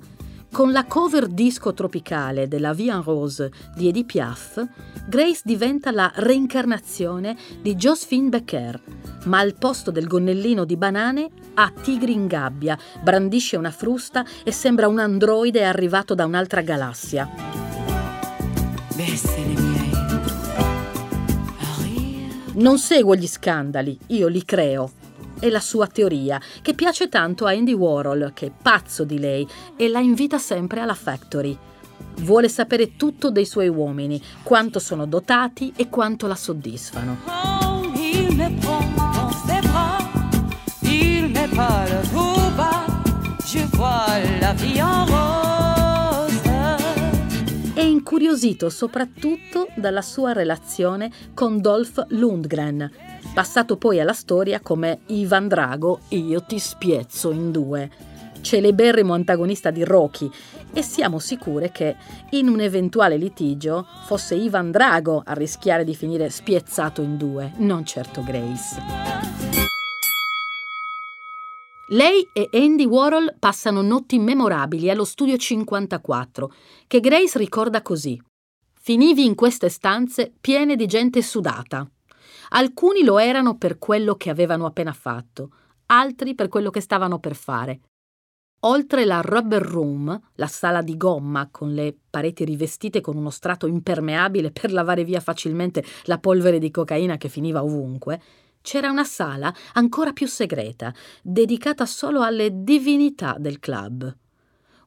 con 0.50 0.72
la 0.72 0.84
cover 0.84 1.26
disco 1.26 1.72
tropicale 1.72 2.48
della 2.48 2.72
Vie 2.72 2.90
en 2.90 3.02
Rose 3.02 3.50
di 3.74 3.88
Edith 3.88 4.06
Piaf, 4.06 4.66
Grace 5.06 5.42
diventa 5.44 5.90
la 5.90 6.10
reincarnazione 6.14 7.36
di 7.60 7.74
Josephine 7.74 8.28
Becker, 8.28 8.80
ma 9.24 9.38
al 9.38 9.54
posto 9.54 9.90
del 9.90 10.06
gonnellino 10.06 10.64
di 10.64 10.76
banane 10.76 11.28
ha 11.54 11.72
tigri 11.82 12.12
in 12.12 12.26
gabbia, 12.26 12.78
brandisce 13.02 13.56
una 13.56 13.70
frusta 13.70 14.24
e 14.44 14.52
sembra 14.52 14.88
un 14.88 14.98
androide 14.98 15.64
arrivato 15.64 16.14
da 16.14 16.24
un'altra 16.24 16.62
galassia. 16.62 17.28
Non 22.54 22.78
seguo 22.78 23.14
gli 23.14 23.28
scandali, 23.28 23.96
io 24.08 24.26
li 24.26 24.44
creo 24.44 24.90
è 25.38 25.48
la 25.48 25.60
sua 25.60 25.86
teoria, 25.86 26.40
che 26.62 26.74
piace 26.74 27.08
tanto 27.08 27.46
a 27.46 27.50
Andy 27.50 27.72
Warhol, 27.72 28.32
che 28.34 28.46
è 28.46 28.52
pazzo 28.62 29.04
di 29.04 29.18
lei 29.18 29.46
e 29.76 29.88
la 29.88 30.00
invita 30.00 30.38
sempre 30.38 30.80
alla 30.80 30.94
factory. 30.94 31.56
Vuole 32.20 32.48
sapere 32.48 32.96
tutto 32.96 33.30
dei 33.30 33.46
suoi 33.46 33.68
uomini, 33.68 34.20
quanto 34.42 34.78
sono 34.78 35.06
dotati 35.06 35.72
e 35.76 35.88
quanto 35.88 36.26
la 36.26 36.34
soddisfano. 36.34 37.18
È 47.74 47.82
incuriosito 47.82 48.70
soprattutto 48.70 49.68
dalla 49.76 50.02
sua 50.02 50.32
relazione 50.32 51.10
con 51.34 51.60
Dolph 51.60 52.06
Lundgren, 52.08 52.90
passato 53.38 53.76
poi 53.76 54.00
alla 54.00 54.14
storia 54.14 54.58
come 54.58 55.02
Ivan 55.06 55.46
Drago, 55.46 56.00
io 56.08 56.42
ti 56.42 56.58
spiezzo 56.58 57.30
in 57.30 57.52
due, 57.52 57.88
celeberrimo 58.40 59.14
antagonista 59.14 59.70
di 59.70 59.84
Rocky, 59.84 60.28
e 60.72 60.82
siamo 60.82 61.20
sicure 61.20 61.70
che 61.70 61.94
in 62.30 62.48
un 62.48 62.58
eventuale 62.58 63.16
litigio 63.16 63.86
fosse 64.06 64.34
Ivan 64.34 64.72
Drago 64.72 65.22
a 65.24 65.34
rischiare 65.34 65.84
di 65.84 65.94
finire 65.94 66.30
spiezzato 66.30 67.00
in 67.00 67.16
due, 67.16 67.52
non 67.58 67.84
certo 67.84 68.24
Grace. 68.24 68.82
Lei 71.90 72.28
e 72.32 72.48
Andy 72.52 72.86
Warhol 72.86 73.36
passano 73.38 73.82
notti 73.82 74.18
memorabili 74.18 74.90
allo 74.90 75.04
studio 75.04 75.36
54, 75.36 76.52
che 76.88 76.98
Grace 76.98 77.38
ricorda 77.38 77.82
così. 77.82 78.20
Finivi 78.74 79.24
in 79.24 79.36
queste 79.36 79.68
stanze 79.68 80.32
piene 80.40 80.74
di 80.74 80.86
gente 80.86 81.22
sudata, 81.22 81.88
Alcuni 82.50 83.02
lo 83.04 83.18
erano 83.18 83.56
per 83.56 83.78
quello 83.78 84.14
che 84.14 84.30
avevano 84.30 84.66
appena 84.66 84.92
fatto, 84.92 85.50
altri 85.86 86.34
per 86.34 86.48
quello 86.48 86.70
che 86.70 86.80
stavano 86.80 87.18
per 87.18 87.34
fare. 87.34 87.80
Oltre 88.62 89.04
la 89.04 89.20
rubber 89.20 89.62
room, 89.62 90.20
la 90.34 90.46
sala 90.48 90.82
di 90.82 90.96
gomma 90.96 91.48
con 91.50 91.74
le 91.74 91.96
pareti 92.10 92.44
rivestite 92.44 93.00
con 93.00 93.16
uno 93.16 93.30
strato 93.30 93.68
impermeabile 93.68 94.50
per 94.50 94.72
lavare 94.72 95.04
via 95.04 95.20
facilmente 95.20 95.84
la 96.04 96.18
polvere 96.18 96.58
di 96.58 96.70
cocaina 96.70 97.16
che 97.18 97.28
finiva 97.28 97.62
ovunque, 97.62 98.20
c'era 98.60 98.90
una 98.90 99.04
sala 99.04 99.54
ancora 99.74 100.12
più 100.12 100.26
segreta, 100.26 100.92
dedicata 101.22 101.86
solo 101.86 102.22
alle 102.22 102.64
divinità 102.64 103.36
del 103.38 103.60
club. 103.60 104.16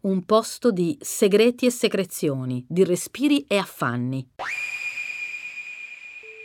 Un 0.01 0.23
posto 0.25 0.71
di 0.71 0.97
segreti 0.99 1.65
e 1.65 1.71
secrezioni, 1.71 2.65
di 2.67 2.83
respiri 2.83 3.45
e 3.47 3.57
affanni. 3.57 4.27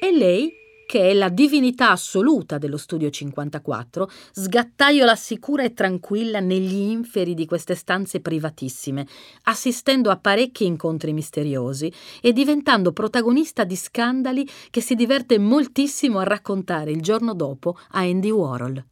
E 0.00 0.12
lei 0.12 0.52
che 0.86 1.10
è 1.10 1.14
la 1.14 1.28
divinità 1.28 1.90
assoluta 1.90 2.58
dello 2.58 2.76
studio 2.76 3.10
54, 3.10 4.08
sgattaiola 4.32 5.16
sicura 5.16 5.64
e 5.64 5.74
tranquilla 5.74 6.38
negli 6.38 6.76
inferi 6.76 7.34
di 7.34 7.44
queste 7.44 7.74
stanze 7.74 8.20
privatissime, 8.20 9.06
assistendo 9.42 10.10
a 10.10 10.16
parecchi 10.16 10.64
incontri 10.64 11.12
misteriosi 11.12 11.92
e 12.22 12.32
diventando 12.32 12.92
protagonista 12.92 13.64
di 13.64 13.74
scandali 13.74 14.48
che 14.70 14.80
si 14.80 14.94
diverte 14.94 15.38
moltissimo 15.38 16.20
a 16.20 16.24
raccontare 16.24 16.92
il 16.92 17.02
giorno 17.02 17.34
dopo 17.34 17.76
a 17.90 18.00
Andy 18.00 18.30
Warhol. 18.30 18.84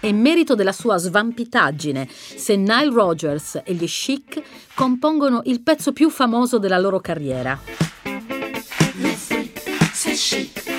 È 0.00 0.12
merito 0.12 0.54
della 0.54 0.72
sua 0.72 0.96
svampitaggine 0.96 2.08
se 2.08 2.56
Nile 2.56 2.90
Rogers 2.90 3.60
e 3.64 3.74
gli 3.74 3.86
Chic 3.86 4.42
compongono 4.74 5.42
il 5.44 5.60
pezzo 5.60 5.92
più 5.92 6.08
famoso 6.10 6.58
della 6.58 6.78
loro 6.78 6.98
carriera. 7.00 7.96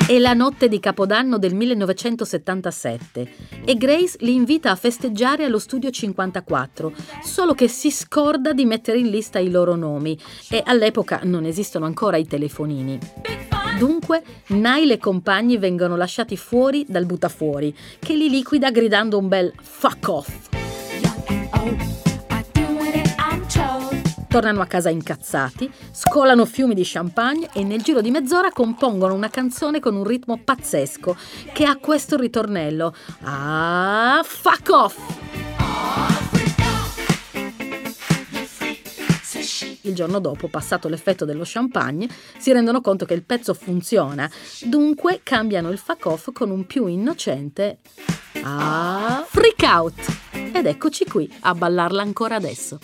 È 0.09 0.17
la 0.17 0.33
notte 0.33 0.69
di 0.69 0.79
Capodanno 0.79 1.37
del 1.37 1.53
1977 1.53 3.33
e 3.63 3.75
Grace 3.75 4.17
li 4.21 4.33
invita 4.33 4.71
a 4.71 4.75
festeggiare 4.75 5.43
allo 5.43 5.59
studio 5.59 5.91
54, 5.91 6.91
solo 7.21 7.53
che 7.53 7.67
si 7.67 7.91
scorda 7.91 8.51
di 8.51 8.65
mettere 8.65 8.97
in 8.97 9.11
lista 9.11 9.37
i 9.37 9.51
loro 9.51 9.75
nomi 9.75 10.17
e 10.49 10.63
all'epoca 10.65 11.19
non 11.25 11.45
esistono 11.45 11.85
ancora 11.85 12.17
i 12.17 12.25
telefonini. 12.25 12.97
Dunque, 13.77 14.23
Nile 14.47 14.93
e 14.93 14.97
compagni 14.97 15.59
vengono 15.59 15.95
lasciati 15.95 16.35
fuori 16.37 16.87
dal 16.87 17.05
buttafuori, 17.05 17.71
che 17.99 18.15
li 18.15 18.31
liquida 18.31 18.71
gridando 18.71 19.15
un 19.19 19.27
bel 19.27 19.53
fuck 19.61 20.07
off. 20.07 21.98
Tornano 24.29 24.61
a 24.61 24.67
casa 24.67 24.89
incazzati, 24.89 25.69
scolano 25.91 26.45
fiumi 26.45 26.75
di 26.75 26.83
champagne 26.85 27.49
e 27.51 27.63
nel 27.63 27.81
giro 27.81 27.99
di 27.99 28.11
mezz'ora 28.11 28.51
compongono 28.51 29.15
una 29.15 29.29
canzone 29.29 29.79
con 29.79 29.95
un 29.95 30.03
ritmo 30.03 30.39
pazzesco 30.41 31.17
che 31.51 31.65
ha 31.65 31.77
questo 31.77 32.15
ritornello. 32.15 32.93
Ah, 33.23 34.21
fuck 34.23 34.69
off! 34.69 34.97
Il 39.81 39.95
giorno 39.95 40.19
dopo, 40.19 40.47
passato 40.47 40.87
l'effetto 40.87 41.25
dello 41.25 41.43
champagne, 41.43 42.07
si 42.37 42.51
rendono 42.51 42.81
conto 42.81 43.05
che 43.05 43.15
il 43.15 43.23
pezzo 43.23 43.55
funziona, 43.55 44.29
dunque 44.65 45.21
cambiano 45.23 45.71
il 45.71 45.79
fuck 45.79 46.05
off 46.05 46.29
con 46.31 46.51
un 46.51 46.67
più 46.67 46.85
innocente 46.85 47.79
Ah, 48.43 49.25
freak 49.27 49.63
out! 49.63 50.17
Ed 50.31 50.65
eccoci 50.65 51.05
qui 51.05 51.31
a 51.41 51.53
ballarla 51.53 52.01
ancora 52.01 52.35
adesso. 52.35 52.79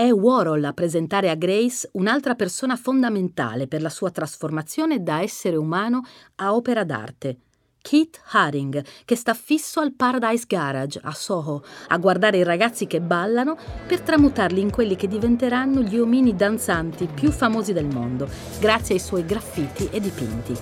È 0.00 0.10
Warhol 0.10 0.64
a 0.64 0.72
presentare 0.72 1.28
a 1.28 1.34
Grace 1.34 1.86
un'altra 1.92 2.34
persona 2.34 2.74
fondamentale 2.74 3.66
per 3.66 3.82
la 3.82 3.90
sua 3.90 4.10
trasformazione 4.10 5.02
da 5.02 5.20
essere 5.20 5.56
umano 5.56 6.00
a 6.36 6.54
opera 6.54 6.84
d'arte. 6.84 7.36
Keith 7.82 8.18
Haring, 8.30 8.82
che 9.04 9.14
sta 9.14 9.34
fisso 9.34 9.78
al 9.78 9.92
Paradise 9.92 10.46
Garage 10.46 10.98
a 11.02 11.12
Soho 11.12 11.62
a 11.88 11.98
guardare 11.98 12.38
i 12.38 12.44
ragazzi 12.44 12.86
che 12.86 13.02
ballano 13.02 13.58
per 13.86 14.00
tramutarli 14.00 14.62
in 14.62 14.70
quelli 14.70 14.96
che 14.96 15.06
diventeranno 15.06 15.82
gli 15.82 15.98
omini 15.98 16.34
danzanti 16.34 17.06
più 17.06 17.30
famosi 17.30 17.74
del 17.74 17.84
mondo, 17.84 18.26
grazie 18.58 18.94
ai 18.94 19.00
suoi 19.02 19.26
graffiti 19.26 19.86
e 19.92 20.00
dipinti. 20.00 20.56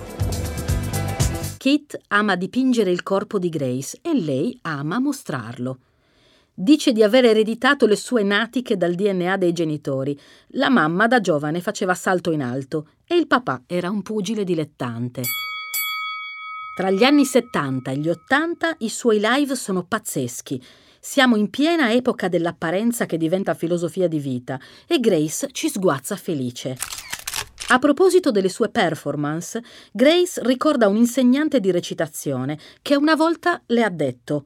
Keith 1.55 1.97
ama 2.09 2.35
dipingere 2.35 2.91
il 2.91 3.03
corpo 3.03 3.39
di 3.39 3.47
Grace 3.47 3.99
e 4.01 4.13
lei 4.19 4.59
ama 4.63 4.99
mostrarlo. 4.99 5.77
Dice 6.61 6.91
di 6.91 7.03
aver 7.03 7.23
ereditato 7.23 7.85
le 7.85 7.95
sue 7.95 8.21
natiche 8.21 8.75
dal 8.75 8.93
DNA 8.93 9.37
dei 9.37 9.53
genitori. 9.53 10.19
La 10.55 10.67
mamma 10.67 11.07
da 11.07 11.21
giovane 11.21 11.61
faceva 11.61 11.93
salto 11.93 12.31
in 12.31 12.41
alto 12.41 12.89
e 13.07 13.15
il 13.15 13.27
papà 13.27 13.61
era 13.65 13.89
un 13.89 14.01
pugile 14.01 14.43
dilettante. 14.43 15.21
Tra 16.75 16.91
gli 16.91 17.05
anni 17.05 17.23
70 17.23 17.91
e 17.91 17.95
gli 17.95 18.09
80 18.09 18.75
i 18.79 18.89
suoi 18.89 19.21
live 19.21 19.55
sono 19.55 19.85
pazzeschi. 19.85 20.61
Siamo 20.99 21.37
in 21.37 21.49
piena 21.49 21.93
epoca 21.93 22.27
dell'apparenza 22.27 23.05
che 23.05 23.15
diventa 23.15 23.53
filosofia 23.53 24.09
di 24.09 24.19
vita 24.19 24.59
e 24.85 24.99
Grace 24.99 25.47
ci 25.53 25.69
sguazza 25.69 26.17
felice. 26.17 26.98
A 27.71 27.77
proposito 27.77 28.31
delle 28.31 28.49
sue 28.49 28.69
performance, 28.69 29.61
Grace 29.91 30.41
ricorda 30.43 30.87
un 30.87 30.95
insegnante 30.95 31.59
di 31.59 31.69
recitazione 31.69 32.57
che 32.81 32.95
una 32.95 33.13
volta 33.15 33.61
le 33.67 33.83
ha 33.83 33.89
detto 33.89 34.43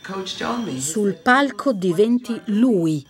Sul 0.77 1.13
palco 1.15 1.71
diventi 1.71 2.39
lui, 2.47 3.05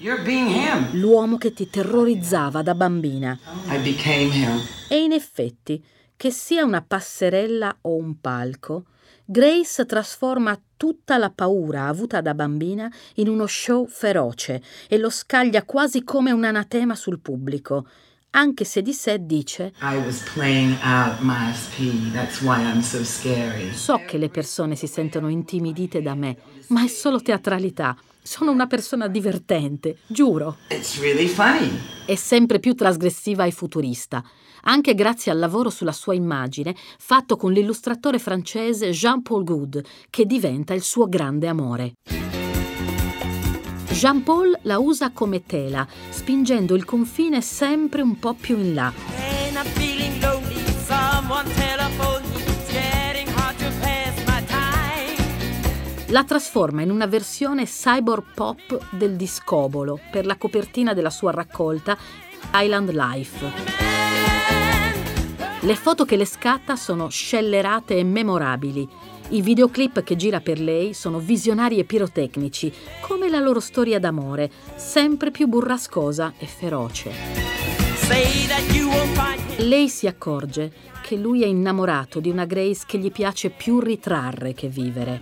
l'uomo 0.92 1.38
che 1.38 1.52
ti 1.54 1.68
terrorizzava 1.68 2.62
da 2.62 2.76
bambina. 2.76 3.40
E 4.88 5.02
in 5.02 5.14
effetti, 5.14 5.84
che 6.16 6.30
sia 6.30 6.64
una 6.64 6.84
passerella 6.84 7.76
o 7.82 7.96
un 7.96 8.20
palco, 8.22 8.86
Grace 9.26 9.86
trasforma 9.86 10.60
tutta 10.78 11.18
la 11.18 11.32
paura 11.32 11.88
avuta 11.88 12.22
da 12.22 12.36
bambina 12.36 12.92
in 13.16 13.30
uno 13.30 13.48
show 13.48 13.88
feroce 13.88 14.62
e 14.88 14.98
lo 14.98 15.10
scaglia 15.10 15.64
quasi 15.64 16.04
come 16.04 16.32
un 16.32 16.44
anatema 16.44 16.94
sul 16.94 17.20
pubblico, 17.20 17.88
anche 18.36 18.66
se 18.66 18.82
di 18.82 18.94
sé 18.94 19.26
dice 19.26 19.74
So 23.74 24.02
che 24.06 24.18
le 24.18 24.30
persone 24.30 24.76
si 24.76 24.88
sentono 24.88 25.30
intimidite 25.30 26.02
da 26.02 26.16
me, 26.16 26.38
ma 26.68 26.84
è 26.84 26.88
solo 26.88 27.22
teatralità. 27.22 27.96
Sono 28.22 28.52
una 28.52 28.68
persona 28.68 29.08
divertente, 29.08 29.98
giuro. 30.08 30.58
Really 31.00 31.28
è 32.06 32.16
sempre 32.16 32.60
più 32.60 32.74
trasgressiva 32.74 33.46
e 33.46 33.52
futurista 33.52 34.24
anche 34.66 34.96
grazie 34.96 35.32
al 35.32 35.40
lavoro 35.40 35.70
sulla 35.70 35.92
sua 35.92 36.14
immagine 36.14 36.76
fatto 36.98 37.36
con 37.36 37.52
l'illustratore 37.52 38.20
francese 38.20 38.92
Jean-Paul 38.92 39.44
Goud, 39.44 39.84
che 40.10 40.26
diventa 40.26 40.74
il 40.74 40.84
suo 40.84 41.08
grande 41.08 41.48
amore. 41.48 41.96
Jean-Paul 44.04 44.60
la 44.64 44.80
usa 44.80 45.12
come 45.12 45.46
tela, 45.46 45.88
spingendo 46.10 46.76
il 46.76 46.84
confine 46.84 47.40
sempre 47.40 48.02
un 48.02 48.20
po' 48.20 48.34
più 48.34 48.58
in 48.58 48.74
là. 48.74 48.92
La 56.08 56.24
trasforma 56.26 56.82
in 56.82 56.92
una 56.92 57.06
versione 57.06 57.64
cyborg 57.64 58.26
pop 58.36 58.90
del 58.92 59.16
discobolo 59.16 59.98
per 60.12 60.26
la 60.26 60.36
copertina 60.36 60.94
della 60.94 61.10
sua 61.10 61.32
raccolta 61.32 61.98
Island 62.56 62.92
Life. 62.92 63.52
Le 65.62 65.76
foto 65.78 66.04
che 66.04 66.18
le 66.18 66.26
scatta 66.26 66.76
sono 66.76 67.08
scellerate 67.08 67.96
e 67.96 68.04
memorabili. 68.04 68.86
I 69.30 69.42
videoclip 69.42 70.04
che 70.04 70.16
gira 70.16 70.42
per 70.42 70.60
lei 70.60 70.94
sono 70.94 71.20
visionari 71.20 71.80
e 71.80 71.86
pirotecnici, 71.86 72.72
come 73.02 73.30
la 73.30 73.40
loro 73.40 73.60
storia 73.60 74.00
d'amore, 74.00 74.52
sempre 74.76 75.32
più 75.32 75.48
burrascosa 75.48 76.34
e 76.38 76.46
feroce. 76.46 77.12
Lei 79.58 79.90
si 79.90 80.08
accorge 80.08 80.72
che 81.02 81.16
lui 81.16 81.44
è 81.44 81.48
innamorato 81.48 82.20
di 82.20 82.30
una 82.30 82.46
Grace 82.46 82.84
che 82.86 82.98
gli 82.98 83.12
piace 83.12 83.50
più 83.50 83.80
ritrarre 83.80 84.54
che 84.54 84.68
vivere. 84.68 85.22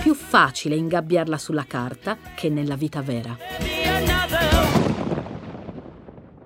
Più 0.00 0.14
facile 0.14 0.74
ingabbiarla 0.74 1.38
sulla 1.38 1.64
carta 1.66 2.16
che 2.34 2.48
nella 2.48 2.76
vita 2.76 3.02
vera. 3.02 4.57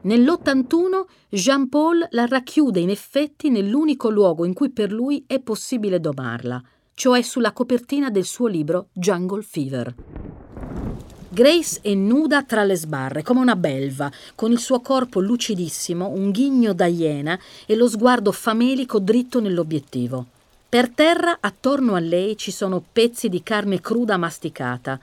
Nell'81 0.04 1.04
Jean-Paul 1.28 2.08
la 2.10 2.26
racchiude 2.26 2.80
in 2.80 2.90
effetti 2.90 3.50
nell'unico 3.50 4.10
luogo 4.10 4.44
in 4.44 4.52
cui 4.52 4.70
per 4.70 4.90
lui 4.90 5.22
è 5.28 5.38
possibile 5.38 6.00
domarla, 6.00 6.60
cioè 6.94 7.22
sulla 7.22 7.52
copertina 7.52 8.10
del 8.10 8.24
suo 8.24 8.48
libro 8.48 8.88
Jungle 8.92 9.42
Fever. 9.42 9.94
Grace 11.28 11.78
è 11.82 11.94
nuda 11.94 12.42
tra 12.42 12.64
le 12.64 12.74
sbarre, 12.74 13.22
come 13.22 13.40
una 13.40 13.54
belva, 13.54 14.10
con 14.34 14.50
il 14.50 14.58
suo 14.58 14.80
corpo 14.80 15.20
lucidissimo, 15.20 16.08
un 16.08 16.32
ghigno 16.32 16.72
da 16.72 16.86
iena 16.86 17.38
e 17.64 17.76
lo 17.76 17.88
sguardo 17.88 18.32
famelico 18.32 18.98
dritto 18.98 19.40
nell'obiettivo. 19.40 20.26
Per 20.68 20.90
terra, 20.90 21.38
attorno 21.40 21.94
a 21.94 22.00
lei, 22.00 22.36
ci 22.36 22.50
sono 22.50 22.82
pezzi 22.92 23.28
di 23.28 23.42
carne 23.42 23.80
cruda 23.80 24.16
masticata, 24.16 24.98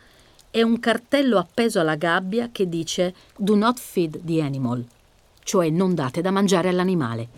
è 0.51 0.61
un 0.61 0.79
cartello 0.79 1.37
appeso 1.37 1.79
alla 1.79 1.95
gabbia 1.95 2.49
che 2.51 2.67
dice 2.67 3.13
Do 3.37 3.55
not 3.55 3.79
feed 3.79 4.21
the 4.23 4.41
animal, 4.41 4.83
cioè 5.43 5.69
non 5.69 5.93
date 5.93 6.21
da 6.21 6.31
mangiare 6.31 6.69
all'animale. 6.69 7.29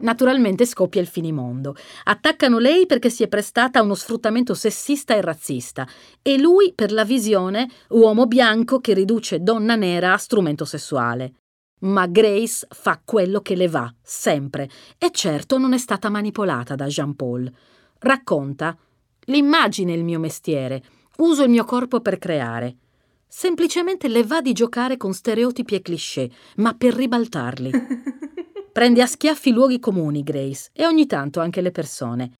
Naturalmente 0.00 0.64
scoppia 0.64 1.00
il 1.00 1.06
finimondo. 1.06 1.74
Attaccano 2.04 2.58
lei 2.58 2.86
perché 2.86 3.10
si 3.10 3.22
è 3.22 3.28
prestata 3.28 3.78
a 3.78 3.82
uno 3.82 3.94
sfruttamento 3.94 4.54
sessista 4.54 5.14
e 5.14 5.20
razzista 5.20 5.86
e 6.22 6.38
lui 6.38 6.72
per 6.72 6.92
la 6.92 7.04
visione 7.04 7.68
uomo 7.88 8.26
bianco 8.26 8.80
che 8.80 8.94
riduce 8.94 9.40
donna 9.40 9.74
nera 9.74 10.12
a 10.12 10.18
strumento 10.18 10.64
sessuale. 10.64 11.34
Ma 11.80 12.06
Grace 12.06 12.66
fa 12.70 13.00
quello 13.04 13.40
che 13.40 13.54
le 13.54 13.68
va, 13.68 13.92
sempre, 14.02 14.68
e 14.98 15.10
certo 15.12 15.58
non 15.58 15.72
è 15.72 15.78
stata 15.78 16.08
manipolata 16.08 16.74
da 16.74 16.86
Jean 16.86 17.14
Paul. 17.14 17.50
Racconta: 18.00 18.76
L'immagine 19.26 19.92
è 19.92 19.96
il 19.96 20.04
mio 20.04 20.18
mestiere. 20.18 20.82
Uso 21.20 21.42
il 21.42 21.50
mio 21.50 21.64
corpo 21.64 22.00
per 22.00 22.16
creare. 22.16 22.76
Semplicemente 23.26 24.06
le 24.06 24.22
va 24.22 24.40
di 24.40 24.52
giocare 24.52 24.96
con 24.96 25.12
stereotipi 25.12 25.74
e 25.74 25.82
cliché, 25.82 26.30
ma 26.58 26.74
per 26.74 26.94
ribaltarli. 26.94 27.72
Prende 28.78 29.02
a 29.02 29.06
schiaffi 29.06 29.48
i 29.48 29.52
luoghi 29.52 29.80
comuni, 29.80 30.22
Grace, 30.22 30.70
e 30.72 30.86
ogni 30.86 31.06
tanto 31.06 31.40
anche 31.40 31.60
le 31.60 31.72
persone. 31.72 32.34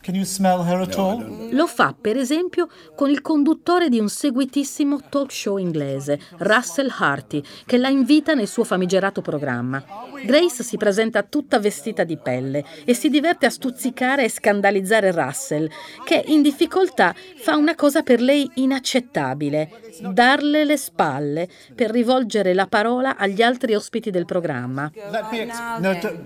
Lo 1.51 1.67
fa, 1.67 1.97
per 2.01 2.17
esempio, 2.17 2.69
con 2.95 3.11
il 3.11 3.23
conduttore 3.23 3.89
di 3.89 3.99
un 3.99 4.09
seguitissimo 4.09 5.01
talk 5.09 5.33
show 5.33 5.57
inglese, 5.57 6.21
Russell 6.37 6.95
Harty, 6.97 7.43
che 7.67 7.77
la 7.77 7.89
invita 7.89 8.35
nel 8.35 8.47
suo 8.47 8.63
famigerato 8.63 9.21
programma. 9.21 9.83
Grace 10.25 10.63
si 10.63 10.77
presenta 10.77 11.25
tutta 11.25 11.59
vestita 11.59 12.05
di 12.05 12.17
pelle 12.17 12.65
e 12.85 12.95
si 12.95 13.09
diverte 13.09 13.47
a 13.47 13.51
stuzzicare 13.51 14.23
e 14.23 14.31
scandalizzare 14.31 15.11
Russell, 15.11 15.69
che 16.05 16.23
in 16.29 16.43
difficoltà 16.43 17.17
fa 17.39 17.57
una 17.57 17.75
cosa 17.75 18.03
per 18.03 18.21
lei 18.21 18.49
inaccettabile, 18.55 19.71
darle 20.13 20.65
le 20.65 20.77
spalle 20.77 21.49
per 21.75 21.91
rivolgere 21.91 22.55
la 22.55 22.69
parola 22.69 23.17
agli 23.17 23.43
altri 23.43 23.75
ospiti 23.75 24.11
del 24.11 24.25
programma. 24.25 24.89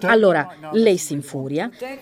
Allora 0.02 0.54
lei 0.72 0.98
si 0.98 1.12
infuria 1.12 1.70
e 1.78 2.00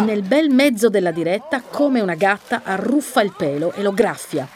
nel 0.00 0.22
bel 0.22 0.50
mezzo 0.50 0.88
della 0.88 1.10
diretta, 1.10 1.62
come 1.62 2.00
una 2.00 2.14
gatta, 2.14 2.62
arruffa 2.64 3.22
il 3.22 3.34
pelo 3.36 3.72
e 3.72 3.82
lo 3.82 3.92
graffia. 3.92 4.48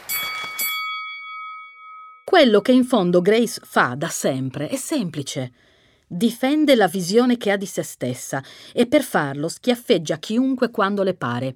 Quello 2.23 2.61
che 2.61 2.71
in 2.71 2.83
fondo 2.83 3.21
Grace 3.21 3.61
fa 3.63 3.93
da 3.95 4.09
sempre 4.09 4.67
è 4.67 4.75
semplice. 4.75 5.53
Difende 6.07 6.75
la 6.75 6.87
visione 6.87 7.37
che 7.37 7.51
ha 7.51 7.55
di 7.55 7.65
se 7.65 7.83
stessa 7.83 8.43
e 8.73 8.87
per 8.87 9.03
farlo 9.03 9.47
schiaffeggia 9.47 10.17
chiunque 10.17 10.69
quando 10.69 11.03
le 11.03 11.13
pare. 11.13 11.55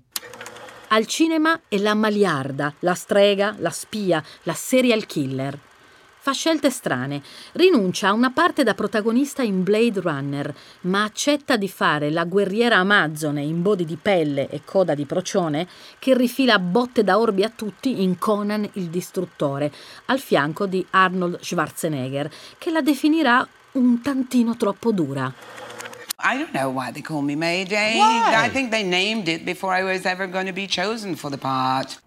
Al 0.90 1.06
cinema 1.06 1.60
è 1.68 1.78
la 1.78 1.94
maliarda, 1.94 2.74
la 2.80 2.96
strega, 2.96 3.56
la 3.60 3.70
spia, 3.70 4.24
la 4.44 4.54
serial 4.54 5.06
killer. 5.06 5.68
Fa 6.30 6.36
scelte 6.36 6.70
strane, 6.70 7.24
rinuncia 7.54 8.10
a 8.10 8.14
una 8.14 8.30
parte 8.30 8.62
da 8.62 8.76
protagonista 8.76 9.42
in 9.42 9.64
Blade 9.64 10.00
Runner, 10.00 10.54
ma 10.82 11.02
accetta 11.02 11.58
di 11.58 11.68
fare 11.68 12.12
la 12.12 12.26
guerriera 12.26 12.76
amazzone 12.76 13.42
in 13.42 13.64
body 13.64 13.84
di 13.84 13.98
pelle 14.00 14.48
e 14.48 14.62
coda 14.64 14.94
di 14.94 15.06
procione 15.06 15.68
che 15.98 16.16
rifila 16.16 16.60
botte 16.60 17.04
da 17.04 17.18
orbi 17.18 17.44
a 17.44 17.50
tutti 17.50 18.04
in 18.04 18.20
Conan 18.20 18.70
il 18.74 18.90
distruttore, 18.90 19.72
al 20.06 20.20
fianco 20.20 20.68
di 20.68 20.86
Arnold 20.92 21.40
Schwarzenegger, 21.40 22.30
che 22.60 22.70
la 22.70 22.82
definirà 22.82 23.48
un 23.72 24.00
tantino 24.04 24.56
troppo 24.56 24.92
dura. 24.92 25.34
I 26.20 26.38
don't 26.38 26.52
know 26.52 26.72
why 26.72 26.92
they 26.92 27.02
call 27.02 27.24
me 27.24 27.36
Mayday. 27.36 27.98
Why? 27.98 28.46
I 28.46 28.52
think 28.52 28.70
they 28.70 28.84
named 28.84 29.28
it 29.28 29.46
before 29.46 29.76
I 29.76 29.82
was 29.82 30.06
ever 30.06 30.30
going 30.30 30.46
to 30.46 30.54
be 30.54 30.68
chosen 30.68 31.16
for 31.16 31.32
the 31.32 31.40
part. 31.40 32.00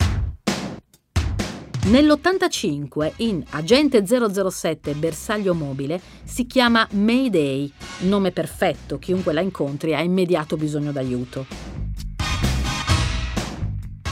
Nell'85 1.85 3.15
in 3.17 3.43
Agente 3.51 4.05
007 4.07 4.95
Bersaglio 4.95 5.53
Mobile 5.53 6.01
si 6.23 6.47
chiama 6.47 6.87
Mayday, 6.93 7.71
nome 8.03 8.31
perfetto, 8.31 9.01
chiunque 9.01 9.33
la 9.33 9.41
incontri 9.41 9.93
ha 9.93 10.01
immediato 10.01 10.57
bisogno 10.57 10.93
d'aiuto. 10.93 11.45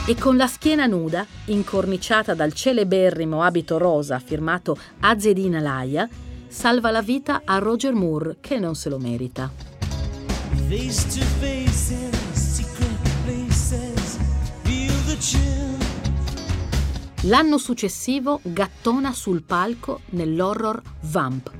E 0.04 0.14
con 0.16 0.36
la 0.36 0.48
schiena 0.48 0.86
nuda, 0.86 1.24
incorniciata 1.44 2.34
dal 2.34 2.52
celeberrimo 2.52 3.44
abito 3.44 3.78
rosa 3.78 4.18
firmato 4.18 4.76
Azedin 4.98 5.54
Alaya, 5.54 6.08
salva 6.48 6.90
la 6.90 7.02
vita 7.02 7.42
a 7.44 7.58
Roger 7.58 7.92
Moore 7.92 8.38
che 8.40 8.58
non 8.58 8.74
se 8.74 8.88
lo 8.88 8.98
merita. 8.98 9.48
Face 10.68 11.06
to 11.06 11.24
face 11.38 11.92
in 11.92 12.10
secret 12.32 12.98
places, 13.24 14.18
feel 14.64 14.92
the. 15.06 15.49
L'anno 17.24 17.58
successivo 17.58 18.40
gattona 18.42 19.12
sul 19.12 19.42
palco 19.42 20.00
nell'horror 20.10 20.80
Vamp. 21.02 21.52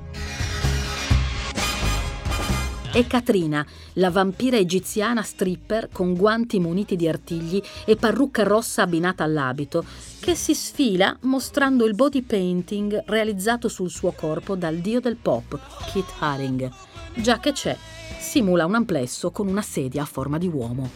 E 2.92 3.07
Katrina, 3.07 3.64
la 3.94 4.11
vampira 4.11 4.57
egiziana 4.57 5.23
stripper 5.23 5.90
con 5.92 6.14
guanti 6.14 6.59
muniti 6.59 6.96
di 6.96 7.07
artigli 7.07 7.62
e 7.85 7.96
parrucca 7.96 8.42
rossa 8.42 8.83
abbinata 8.83 9.23
all'abito, 9.23 9.85
che 10.18 10.35
si 10.35 10.55
sfila 10.55 11.14
mostrando 11.23 11.85
il 11.85 11.94
body 11.94 12.23
painting 12.23 13.05
realizzato 13.07 13.68
sul 13.68 13.90
suo 13.90 14.12
corpo 14.12 14.57
dal 14.57 14.77
dio 14.77 14.99
del 14.99 15.16
pop, 15.16 15.61
Kit 15.92 16.11
Haring. 16.20 16.70
Già 17.16 17.38
che 17.38 17.53
c'è, 17.53 17.77
simula 18.18 18.64
un 18.64 18.77
amplesso 18.77 19.31
con 19.31 19.46
una 19.46 19.62
sedia 19.62 20.03
a 20.03 20.07
forma 20.07 20.38
di 20.38 20.49
uomo. 20.49 20.90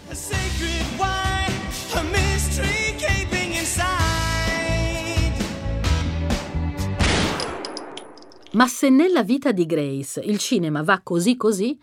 Ma 8.55 8.69
se 8.69 8.89
nella 8.89 9.25
vita 9.25 9.51
di 9.51 9.67
Grace 9.67 10.21
il 10.21 10.39
cinema 10.39 10.83
va 10.83 11.01
così 11.03 11.37
così, 11.37 11.79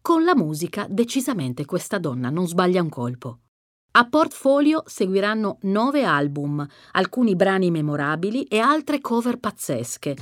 con 0.00 0.24
la 0.24 0.34
musica 0.34 0.86
decisamente 0.88 1.64
questa 1.64 1.98
donna 1.98 2.28
non 2.28 2.48
sbaglia 2.48 2.82
un 2.82 2.88
colpo. 2.88 3.38
A 3.92 4.06
portfolio 4.08 4.82
seguiranno 4.84 5.58
nove 5.62 6.04
album, 6.04 6.66
alcuni 6.92 7.36
brani 7.36 7.70
memorabili 7.70 8.44
e 8.44 8.58
altre 8.58 9.00
cover 9.00 9.38
pazzesche, 9.38 10.16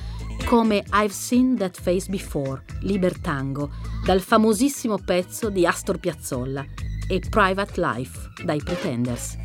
come 0.46 0.84
I've 0.92 1.12
Seen 1.12 1.56
That 1.56 1.80
Face 1.80 2.08
Before, 2.10 2.62
Libertango, 2.82 3.70
dal 4.04 4.20
famosissimo 4.20 4.98
pezzo 4.98 5.48
di 5.48 5.66
Astor 5.66 5.98
Piazzolla, 5.98 6.64
e 7.08 7.20
Private 7.28 7.80
Life, 7.80 8.30
dai 8.44 8.60
Pretenders. 8.62 9.36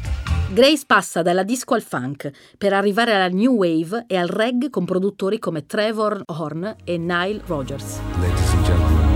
Grace 0.54 0.84
passa 0.86 1.22
dalla 1.22 1.44
disco 1.44 1.76
al 1.76 1.82
funk 1.82 2.30
per 2.58 2.74
arrivare 2.74 3.14
alla 3.16 3.30
new 3.30 3.54
wave 3.54 4.06
e 4.08 4.18
al 4.18 4.28
reggae 4.28 4.70
con 4.70 4.84
produttori 4.84 5.40
come 5.40 5.66
Trevor 5.66 6.24
Horn 6.26 6.76
e 6.84 6.98
Nile 6.98 7.42
Rogers. 7.46 8.00
Ladies 8.20 8.54
and 8.54 8.66
gentlemen, 8.66 9.08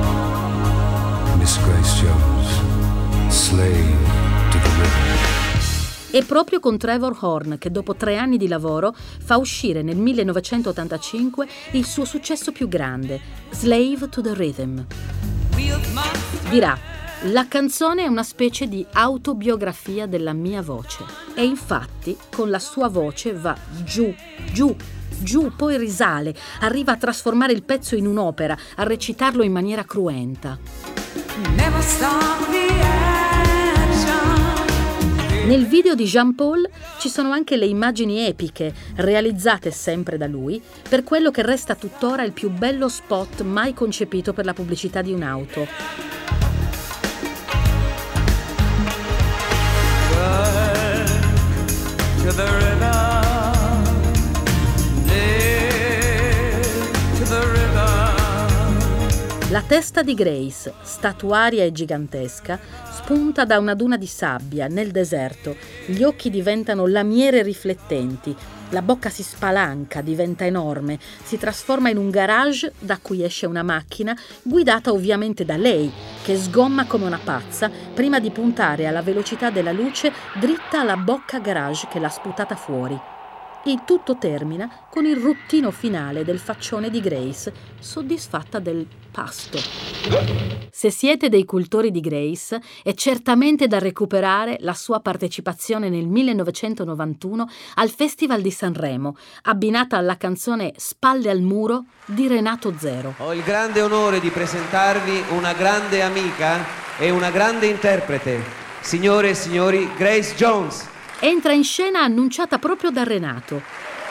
Miss 1.37 1.59
Grace 1.61 1.95
Jones, 2.01 2.61
slave 3.29 3.97
to 4.51 4.57
the 4.59 4.69
rhythm. 4.77 5.33
È 6.11 6.23
proprio 6.23 6.61
con 6.61 6.77
Trevor 6.77 7.17
Horn 7.19 7.57
che 7.57 7.69
dopo 7.69 7.95
tre 7.95 8.15
anni 8.15 8.37
di 8.37 8.47
lavoro 8.47 8.95
fa 8.95 9.35
uscire 9.35 9.81
nel 9.81 9.97
1985 9.97 11.47
il 11.71 11.83
suo 11.83 12.05
successo 12.05 12.53
più 12.53 12.69
grande, 12.69 13.19
Slave 13.49 14.07
to 14.07 14.21
the 14.21 14.33
Rhythm. 14.33 14.85
Dirà, 16.49 16.94
la 17.23 17.47
canzone 17.47 18.03
è 18.03 18.07
una 18.07 18.23
specie 18.23 18.67
di 18.67 18.85
autobiografia 18.91 20.05
della 20.05 20.33
mia 20.33 20.61
voce 20.61 21.03
e 21.33 21.43
infatti 21.43 22.15
con 22.33 22.49
la 22.49 22.59
sua 22.59 22.87
voce 22.87 23.33
va 23.33 23.57
giù, 23.83 24.13
giù, 24.51 24.75
giù, 25.19 25.51
poi 25.55 25.77
risale, 25.77 26.35
arriva 26.59 26.91
a 26.91 26.97
trasformare 26.97 27.53
il 27.53 27.63
pezzo 27.63 27.95
in 27.95 28.05
un'opera, 28.05 28.55
a 28.75 28.83
recitarlo 28.83 29.43
in 29.43 29.51
maniera 29.51 29.83
cruenta. 29.85 30.59
Nel 35.45 35.67
video 35.67 35.95
di 35.95 36.05
Jean 36.05 36.35
Paul 36.35 36.67
ci 36.99 37.07
sono 37.07 37.31
anche 37.31 37.55
le 37.55 37.65
immagini 37.65 38.25
epiche, 38.25 38.73
realizzate 38.95 39.71
sempre 39.71 40.17
da 40.17 40.27
lui, 40.27 40.61
per 40.87 41.03
quello 41.03 41.31
che 41.31 41.43
resta 41.43 41.75
tuttora 41.75 42.23
il 42.23 42.33
più 42.33 42.49
bello 42.49 42.89
spot 42.89 43.41
mai 43.41 43.73
concepito 43.73 44.33
per 44.33 44.45
la 44.45 44.53
pubblicità 44.53 45.01
di 45.01 45.13
un'auto. 45.13 45.67
To 52.25 52.31
the 52.33 52.43
river. 52.43 52.75
La 59.51 59.61
testa 59.61 60.03
di 60.03 60.15
Grace, 60.15 60.73
statuaria 60.81 61.63
e 61.63 61.71
gigantesca, 61.71 62.59
spunta 62.91 63.45
da 63.45 63.57
una 63.57 63.73
duna 63.73 63.95
di 63.95 64.05
sabbia 64.05 64.67
nel 64.67 64.91
deserto. 64.91 65.55
Gli 65.85 66.03
occhi 66.03 66.29
diventano 66.29 66.85
lamiere 66.87 67.41
riflettenti, 67.41 68.35
la 68.69 68.81
bocca 68.81 69.09
si 69.09 69.23
spalanca, 69.23 70.01
diventa 70.01 70.45
enorme, 70.45 70.99
si 71.23 71.37
trasforma 71.37 71.89
in 71.89 71.97
un 71.97 72.09
garage 72.09 72.73
da 72.79 72.97
cui 73.01 73.23
esce 73.23 73.45
una 73.45 73.63
macchina, 73.63 74.17
guidata 74.41 74.91
ovviamente 74.91 75.45
da 75.45 75.57
lei, 75.57 75.91
che 76.23 76.37
sgomma 76.37 76.85
come 76.85 77.05
una 77.05 77.19
pazza 77.23 77.69
prima 77.93 78.19
di 78.19 78.31
puntare 78.31 78.87
alla 78.87 79.01
velocità 79.01 79.49
della 79.49 79.71
luce 79.71 80.11
dritta 80.39 80.79
alla 80.79 80.97
bocca 80.97 81.39
garage 81.39 81.87
che 81.89 81.99
l'ha 81.99 82.09
sputata 82.09 82.55
fuori. 82.55 83.14
Il 83.67 83.81
tutto 83.83 84.17
termina 84.19 84.69
con 84.91 85.05
il 85.05 85.15
ruttino 85.15 85.71
finale 85.71 86.23
del 86.23 86.37
faccione 86.37 86.91
di 86.91 87.01
Grace, 87.01 87.51
soddisfatta 87.79 88.59
del 88.59 88.85
pasto. 89.09 89.57
Se 90.69 90.91
siete 90.91 91.29
dei 91.29 91.45
cultori 91.45 91.89
di 91.89 91.99
Grace, 91.99 92.61
è 92.83 92.93
certamente 92.93 93.65
da 93.65 93.79
recuperare 93.79 94.57
la 94.59 94.75
sua 94.75 94.99
partecipazione 94.99 95.89
nel 95.89 96.05
1991 96.05 97.47
al 97.75 97.89
Festival 97.89 98.41
di 98.41 98.51
Sanremo, 98.51 99.15
abbinata 99.43 99.97
alla 99.97 100.17
canzone 100.17 100.73
Spalle 100.75 101.31
al 101.31 101.41
muro 101.41 101.85
di 102.05 102.27
Renato 102.27 102.71
Zero. 102.77 103.15
Ho 103.17 103.33
il 103.33 103.41
grande 103.41 103.81
onore 103.81 104.19
di 104.19 104.29
presentarvi 104.29 105.23
una 105.29 105.53
grande 105.53 106.03
amica 106.03 106.63
e 106.99 107.09
una 107.09 107.31
grande 107.31 107.65
interprete. 107.65 108.43
Signore 108.81 109.29
e 109.29 109.33
signori, 109.33 109.89
Grace 109.97 110.35
Jones. 110.35 110.93
Entra 111.19 111.53
in 111.53 111.63
scena 111.63 112.01
annunciata 112.01 112.59
proprio 112.59 112.91
da 112.91 113.03
Renato. 113.03 113.61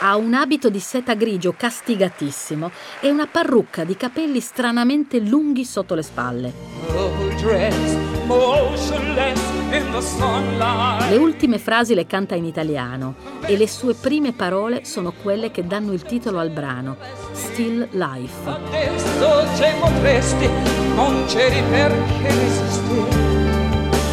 Ha 0.00 0.16
un 0.16 0.34
abito 0.34 0.70
di 0.70 0.80
seta 0.80 1.14
grigio 1.14 1.54
castigatissimo 1.56 2.70
e 3.00 3.10
una 3.10 3.26
parrucca 3.26 3.84
di 3.84 3.96
capelli 3.96 4.40
stranamente 4.40 5.20
lunghi 5.20 5.64
sotto 5.64 5.94
le 5.94 6.02
spalle. 6.02 6.52
Le 11.08 11.16
ultime 11.16 11.58
frasi 11.58 11.94
le 11.94 12.06
canta 12.06 12.34
in 12.34 12.44
italiano 12.44 13.14
e 13.42 13.56
le 13.56 13.68
sue 13.68 13.94
prime 13.94 14.32
parole 14.32 14.84
sono 14.84 15.12
quelle 15.12 15.50
che 15.50 15.66
danno 15.66 15.92
il 15.92 16.02
titolo 16.02 16.38
al 16.38 16.50
brano, 16.50 16.96
Still 17.32 17.88
Life. 17.92 18.48
Adesso 18.48 19.46
se 19.54 19.74
potresti, 19.78 20.48
non 20.94 21.24
c'eri 21.26 21.62
perché 21.70 22.28
resisti, 22.28 23.02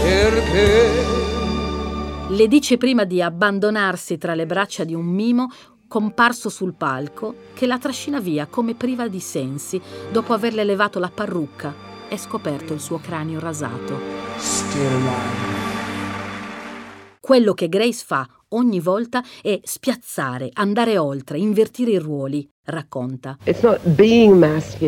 perché... 0.03 1.20
Le 2.31 2.47
dice 2.47 2.77
prima 2.77 3.03
di 3.03 3.21
abbandonarsi 3.21 4.17
tra 4.17 4.35
le 4.35 4.45
braccia 4.45 4.85
di 4.85 4.93
un 4.93 5.03
mimo 5.05 5.51
comparso 5.89 6.47
sul 6.47 6.73
palco, 6.73 7.35
che 7.53 7.67
la 7.67 7.77
trascina 7.77 8.21
via 8.21 8.45
come 8.45 8.73
priva 8.73 9.09
di 9.09 9.19
sensi 9.19 9.81
dopo 10.09 10.31
averle 10.31 10.63
levato 10.63 10.97
la 10.99 11.11
parrucca 11.13 11.75
e 12.07 12.17
scoperto 12.17 12.71
il 12.71 12.79
suo 12.79 12.99
cranio 12.99 13.41
rasato. 13.41 13.99
Quello 17.19 17.53
che 17.53 17.67
Grace 17.67 18.03
fa 18.05 18.25
ogni 18.51 18.79
volta 18.79 19.23
è 19.41 19.59
spiazzare, 19.63 20.49
andare 20.53 20.97
oltre, 20.97 21.37
invertire 21.37 21.91
i 21.91 21.97
ruoli, 21.97 22.47
racconta. 22.65 23.37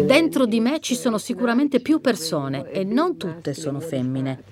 Dentro 0.05 0.45
di 0.45 0.59
me 0.59 0.79
ci 0.79 0.95
sono 0.95 1.17
sicuramente 1.17 1.79
più 1.79 1.99
persone 1.99 2.69
e 2.71 2.83
non 2.83 3.17
tutte 3.17 3.53
sono 3.53 3.79
femmine. 3.79 4.43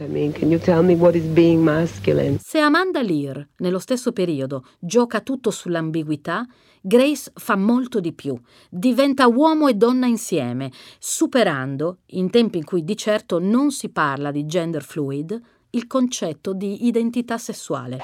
Se 2.39 2.59
Amanda 2.59 3.01
Lear, 3.01 3.47
nello 3.57 3.79
stesso 3.79 4.11
periodo, 4.11 4.65
gioca 4.79 5.21
tutto 5.21 5.51
sull'ambiguità, 5.51 6.45
Grace 6.83 7.31
fa 7.35 7.55
molto 7.55 7.99
di 7.99 8.11
più. 8.11 8.35
Diventa 8.67 9.27
uomo 9.27 9.67
e 9.67 9.75
donna 9.75 10.07
insieme, 10.07 10.71
superando, 10.97 11.99
in 12.07 12.31
tempi 12.31 12.57
in 12.57 12.63
cui 12.63 12.83
di 12.83 12.97
certo 12.97 13.37
non 13.37 13.69
si 13.69 13.89
parla 13.89 14.31
di 14.31 14.47
gender 14.47 14.83
fluid, 14.83 15.39
il 15.71 15.85
concetto 15.85 16.53
di 16.53 16.87
identità 16.87 17.37
sessuale. 17.37 17.99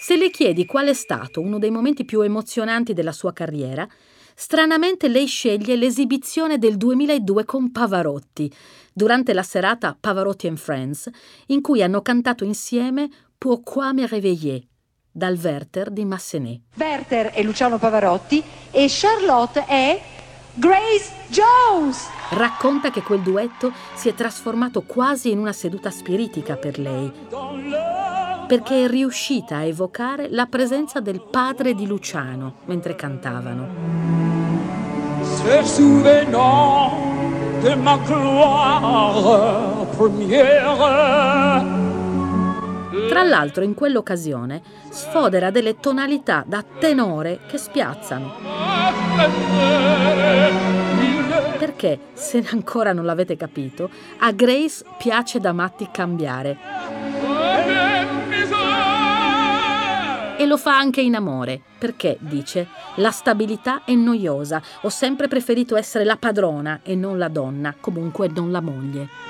Se 0.00 0.16
le 0.16 0.30
chiedi 0.30 0.64
qual 0.64 0.86
è 0.86 0.94
stato 0.94 1.40
uno 1.40 1.58
dei 1.58 1.70
momenti 1.70 2.04
più 2.04 2.20
emozionanti 2.20 2.92
della 2.92 3.10
sua 3.10 3.32
carriera, 3.32 3.86
stranamente 4.32 5.08
lei 5.08 5.26
sceglie 5.26 5.74
l'esibizione 5.74 6.56
del 6.56 6.76
2002 6.76 7.44
con 7.44 7.72
Pavarotti, 7.72 8.50
durante 8.92 9.32
la 9.32 9.42
serata 9.42 9.96
Pavarotti 9.98 10.46
and 10.46 10.56
Friends, 10.56 11.10
in 11.46 11.60
cui 11.60 11.82
hanno 11.82 12.00
cantato 12.00 12.44
insieme 12.44 13.08
Pourquoi 13.36 13.92
me 13.92 14.06
réveiller 14.06 14.62
dal 15.10 15.36
Werther 15.36 15.90
di 15.90 16.04
Massenet. 16.04 16.60
Werther 16.76 17.26
è 17.32 17.42
Luciano 17.42 17.78
Pavarotti 17.78 18.40
e 18.70 18.86
Charlotte 18.88 19.64
è 19.66 20.00
Grace 20.54 21.10
Jones. 21.26 22.06
Racconta 22.30 22.90
che 22.90 23.02
quel 23.02 23.20
duetto 23.20 23.72
si 23.94 24.08
è 24.08 24.14
trasformato 24.14 24.82
quasi 24.82 25.32
in 25.32 25.38
una 25.38 25.52
seduta 25.52 25.90
spiritica 25.90 26.56
per 26.56 26.78
lei 26.78 27.12
perché 28.48 28.86
è 28.86 28.88
riuscita 28.88 29.56
a 29.56 29.64
evocare 29.64 30.28
la 30.30 30.46
presenza 30.46 31.00
del 31.00 31.20
padre 31.20 31.74
di 31.74 31.86
Luciano 31.86 32.54
mentre 32.64 32.94
cantavano. 32.94 33.68
Se 35.22 35.62
souvenant 35.64 36.94
de 37.60 37.74
ma 37.76 37.98
gloire 37.98 39.86
première 39.96 40.66
tra 43.08 43.22
l'altro 43.22 43.64
in 43.64 43.74
quell'occasione 43.74 44.62
sfodera 44.88 45.50
delle 45.50 45.78
tonalità 45.78 46.42
da 46.46 46.64
tenore 46.78 47.40
che 47.46 47.58
spiazzano. 47.58 48.32
Perché, 51.58 51.98
se 52.12 52.44
ancora 52.50 52.92
non 52.92 53.04
l'avete 53.04 53.36
capito, 53.36 53.90
a 54.18 54.30
Grace 54.32 54.84
piace 54.98 55.38
da 55.38 55.52
matti 55.52 55.88
cambiare 55.90 57.07
e 60.38 60.46
lo 60.46 60.56
fa 60.56 60.78
anche 60.78 61.00
in 61.00 61.16
amore, 61.16 61.60
perché, 61.78 62.16
dice, 62.20 62.68
la 62.94 63.10
stabilità 63.10 63.82
è 63.82 63.92
noiosa, 63.94 64.62
ho 64.82 64.88
sempre 64.88 65.26
preferito 65.26 65.74
essere 65.74 66.04
la 66.04 66.16
padrona 66.16 66.78
e 66.84 66.94
non 66.94 67.18
la 67.18 67.26
donna, 67.26 67.74
comunque 67.78 68.28
non 68.28 68.52
la 68.52 68.60
moglie. 68.60 69.27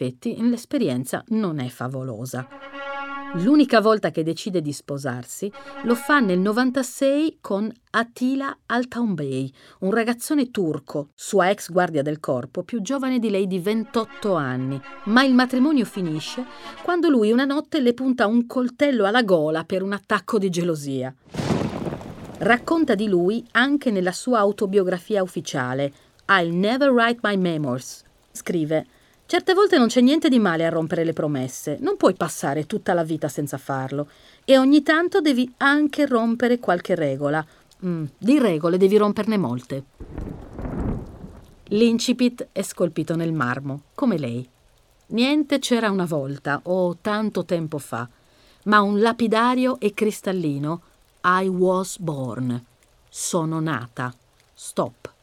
Effetti, 0.00 0.36
l'esperienza 0.48 1.22
non 1.28 1.58
è 1.58 1.68
favolosa. 1.68 2.48
L'unica 3.34 3.80
volta 3.80 4.10
che 4.10 4.24
decide 4.24 4.60
di 4.60 4.72
sposarsi 4.72 5.52
lo 5.84 5.94
fa 5.94 6.18
nel 6.18 6.40
96 6.40 7.38
con 7.40 7.70
Attila 7.90 8.58
Altaunbey, 8.66 9.52
un 9.80 9.92
ragazzone 9.92 10.50
turco, 10.50 11.10
sua 11.14 11.50
ex 11.50 11.70
guardia 11.70 12.02
del 12.02 12.18
corpo, 12.18 12.64
più 12.64 12.80
giovane 12.80 13.20
di 13.20 13.30
lei 13.30 13.46
di 13.46 13.60
28 13.60 14.34
anni. 14.34 14.80
Ma 15.04 15.22
il 15.22 15.34
matrimonio 15.34 15.84
finisce 15.84 16.44
quando 16.82 17.08
lui 17.08 17.30
una 17.30 17.44
notte 17.44 17.80
le 17.80 17.94
punta 17.94 18.26
un 18.26 18.46
coltello 18.46 19.04
alla 19.06 19.22
gola 19.22 19.62
per 19.62 19.84
un 19.84 19.92
attacco 19.92 20.38
di 20.38 20.50
gelosia. 20.50 21.14
Racconta 22.38 22.96
di 22.96 23.06
lui 23.06 23.46
anche 23.52 23.92
nella 23.92 24.12
sua 24.12 24.38
autobiografia 24.38 25.22
ufficiale, 25.22 25.92
I'll 26.26 26.52
Never 26.52 26.90
Write 26.90 27.20
My 27.22 27.36
Memoirs. 27.36 28.02
Scrive 28.32 28.86
Certe 29.30 29.54
volte 29.54 29.78
non 29.78 29.86
c'è 29.86 30.00
niente 30.00 30.28
di 30.28 30.40
male 30.40 30.66
a 30.66 30.70
rompere 30.70 31.04
le 31.04 31.12
promesse, 31.12 31.78
non 31.82 31.96
puoi 31.96 32.14
passare 32.14 32.66
tutta 32.66 32.94
la 32.94 33.04
vita 33.04 33.28
senza 33.28 33.58
farlo 33.58 34.08
e 34.44 34.58
ogni 34.58 34.82
tanto 34.82 35.20
devi 35.20 35.54
anche 35.58 36.04
rompere 36.04 36.58
qualche 36.58 36.96
regola. 36.96 37.46
Mm, 37.86 38.06
di 38.18 38.40
regole 38.40 38.76
devi 38.76 38.96
romperne 38.96 39.36
molte. 39.36 39.84
L'incipit 41.68 42.48
è 42.50 42.62
scolpito 42.62 43.14
nel 43.14 43.32
marmo, 43.32 43.82
come 43.94 44.18
lei. 44.18 44.44
Niente 45.10 45.60
c'era 45.60 45.92
una 45.92 46.06
volta 46.06 46.58
o 46.64 46.96
tanto 47.00 47.44
tempo 47.44 47.78
fa, 47.78 48.08
ma 48.64 48.80
un 48.80 48.98
lapidario 48.98 49.78
e 49.78 49.94
cristallino 49.94 50.82
I 51.22 51.46
was 51.46 51.98
born. 52.00 52.60
Sono 53.08 53.60
nata. 53.60 54.12
Stop 54.52 55.18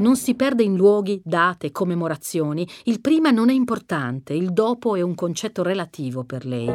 non 0.00 0.16
si 0.16 0.34
perde 0.34 0.62
in 0.62 0.76
luoghi, 0.76 1.20
date, 1.24 1.70
commemorazioni. 1.70 2.68
Il 2.84 3.00
prima 3.00 3.30
non 3.30 3.48
è 3.48 3.52
importante, 3.52 4.34
il 4.34 4.52
dopo 4.52 4.96
è 4.96 5.00
un 5.00 5.14
concetto 5.14 5.62
relativo 5.62 6.24
per 6.24 6.44
lei. 6.44 6.70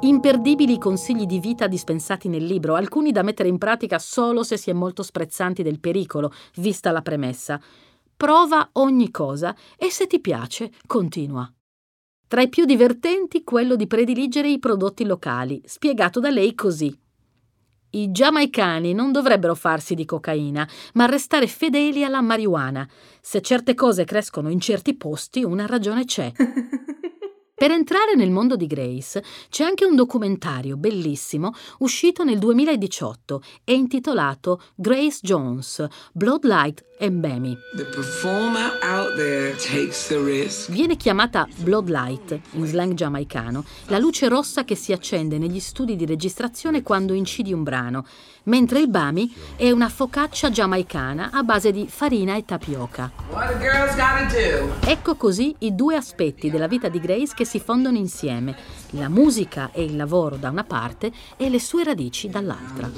Imperdibili 0.00 0.78
consigli 0.78 1.26
di 1.26 1.38
vita 1.38 1.68
dispensati 1.68 2.28
nel 2.28 2.44
libro, 2.44 2.74
alcuni 2.74 3.12
da 3.12 3.22
mettere 3.22 3.48
in 3.48 3.58
pratica 3.58 4.00
solo 4.00 4.42
se 4.42 4.56
si 4.56 4.68
è 4.70 4.72
molto 4.72 5.04
sprezzanti 5.04 5.62
del 5.62 5.78
pericolo, 5.78 6.32
vista 6.56 6.90
la 6.90 7.02
premessa. 7.02 7.60
Prova 8.16 8.70
ogni 8.72 9.10
cosa 9.10 9.54
e 9.76 9.90
se 9.90 10.08
ti 10.08 10.20
piace, 10.20 10.72
continua. 10.86 11.48
Tra 12.26 12.40
i 12.40 12.48
più 12.48 12.64
divertenti 12.64 13.44
quello 13.44 13.76
di 13.76 13.86
prediligere 13.86 14.48
i 14.48 14.58
prodotti 14.58 15.04
locali, 15.04 15.60
spiegato 15.66 16.18
da 16.18 16.30
lei 16.30 16.54
così. 16.54 17.01
I 17.94 18.10
giamaicani 18.10 18.94
non 18.94 19.12
dovrebbero 19.12 19.54
farsi 19.54 19.94
di 19.94 20.06
cocaina, 20.06 20.66
ma 20.94 21.04
restare 21.04 21.46
fedeli 21.46 22.04
alla 22.04 22.22
marijuana. 22.22 22.88
Se 23.20 23.42
certe 23.42 23.74
cose 23.74 24.04
crescono 24.04 24.48
in 24.48 24.60
certi 24.60 24.94
posti, 24.94 25.44
una 25.44 25.66
ragione 25.66 26.06
c'è. 26.06 26.32
Per 27.54 27.70
entrare 27.70 28.14
nel 28.16 28.30
mondo 28.30 28.56
di 28.56 28.66
Grace 28.66 29.22
c'è 29.48 29.62
anche 29.62 29.84
un 29.84 29.94
documentario 29.94 30.76
bellissimo 30.76 31.52
uscito 31.78 32.24
nel 32.24 32.38
2018 32.38 33.42
e 33.62 33.74
intitolato 33.74 34.60
Grace 34.74 35.18
Jones, 35.20 35.86
Bloodlight 36.12 36.84
and 36.98 37.20
Bammy. 37.20 37.56
Viene 40.70 40.96
chiamata 40.96 41.46
Bloodlight, 41.58 42.40
in 42.52 42.66
slang 42.66 42.94
giamaicano, 42.94 43.64
la 43.86 43.98
luce 43.98 44.28
rossa 44.28 44.64
che 44.64 44.74
si 44.74 44.92
accende 44.92 45.38
negli 45.38 45.60
studi 45.60 45.94
di 45.94 46.06
registrazione 46.06 46.82
quando 46.82 47.12
incidi 47.12 47.52
un 47.52 47.62
brano, 47.62 48.06
mentre 48.44 48.80
il 48.80 48.88
Bami 48.88 49.32
è 49.56 49.70
una 49.70 49.88
focaccia 49.88 50.50
giamaicana 50.50 51.30
a 51.32 51.42
base 51.42 51.70
di 51.70 51.86
farina 51.88 52.36
e 52.36 52.44
tapioca. 52.44 53.10
Ecco 54.84 55.16
così 55.16 55.54
i 55.58 55.74
due 55.74 55.96
aspetti 55.96 56.50
della 56.50 56.66
vita 56.66 56.88
di 56.88 56.98
Grace 56.98 57.34
che 57.34 57.44
si 57.44 57.60
fondono 57.60 57.96
insieme, 57.96 58.56
la 58.90 59.08
musica 59.08 59.70
e 59.72 59.84
il 59.84 59.96
lavoro 59.96 60.36
da 60.36 60.50
una 60.50 60.64
parte 60.64 61.12
e 61.36 61.48
le 61.48 61.60
sue 61.60 61.84
radici 61.84 62.28
dall'altra. 62.28 62.90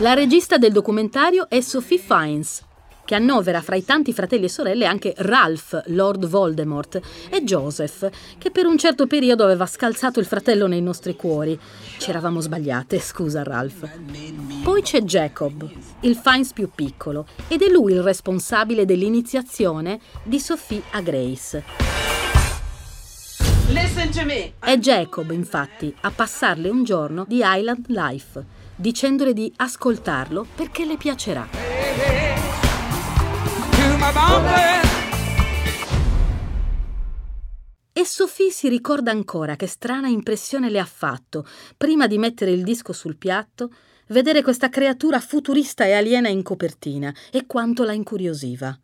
La 0.00 0.14
regista 0.14 0.58
del 0.58 0.70
documentario 0.70 1.48
è 1.48 1.60
Sophie 1.60 1.98
Fiennes, 1.98 2.62
che 3.08 3.14
annovera 3.14 3.62
fra 3.62 3.74
i 3.74 3.86
tanti 3.86 4.12
fratelli 4.12 4.44
e 4.44 4.48
sorelle 4.50 4.84
anche 4.84 5.14
Ralph, 5.16 5.84
Lord 5.86 6.26
Voldemort, 6.26 7.00
e 7.30 7.42
Joseph, 7.42 8.06
che 8.36 8.50
per 8.50 8.66
un 8.66 8.76
certo 8.76 9.06
periodo 9.06 9.44
aveva 9.44 9.64
scalzato 9.64 10.20
il 10.20 10.26
fratello 10.26 10.66
nei 10.66 10.82
nostri 10.82 11.16
cuori. 11.16 11.58
Ci 11.96 12.10
eravamo 12.10 12.42
sbagliate, 12.42 13.00
scusa 13.00 13.42
Ralph. 13.42 13.88
Poi 14.62 14.82
c'è 14.82 15.00
Jacob, 15.00 15.66
il 16.00 16.16
Fiennes 16.16 16.52
più 16.52 16.68
piccolo, 16.74 17.26
ed 17.48 17.62
è 17.62 17.70
lui 17.70 17.92
il 17.92 18.02
responsabile 18.02 18.84
dell'iniziazione 18.84 20.00
di 20.22 20.38
Sophie 20.38 20.82
a 20.90 21.00
Grace. 21.00 21.64
È 24.58 24.76
Jacob, 24.76 25.30
infatti, 25.30 25.94
a 26.02 26.10
passarle 26.10 26.68
un 26.68 26.84
giorno 26.84 27.24
di 27.26 27.40
Island 27.42 27.86
Life, 27.88 28.44
dicendole 28.76 29.32
di 29.32 29.50
ascoltarlo 29.56 30.46
perché 30.54 30.84
le 30.84 30.98
piacerà. 30.98 32.27
E 37.92 38.04
Sophie 38.04 38.50
si 38.50 38.68
ricorda 38.68 39.10
ancora 39.10 39.56
che 39.56 39.66
strana 39.66 40.06
impressione 40.06 40.70
le 40.70 40.78
ha 40.78 40.84
fatto, 40.84 41.44
prima 41.76 42.06
di 42.06 42.16
mettere 42.16 42.52
il 42.52 42.62
disco 42.62 42.92
sul 42.92 43.16
piatto, 43.16 43.72
vedere 44.08 44.42
questa 44.42 44.68
creatura 44.68 45.18
futurista 45.18 45.84
e 45.84 45.92
aliena 45.92 46.28
in 46.28 46.44
copertina 46.44 47.12
e 47.32 47.46
quanto 47.46 47.82
la 47.82 47.92
incuriosiva. 47.92 48.78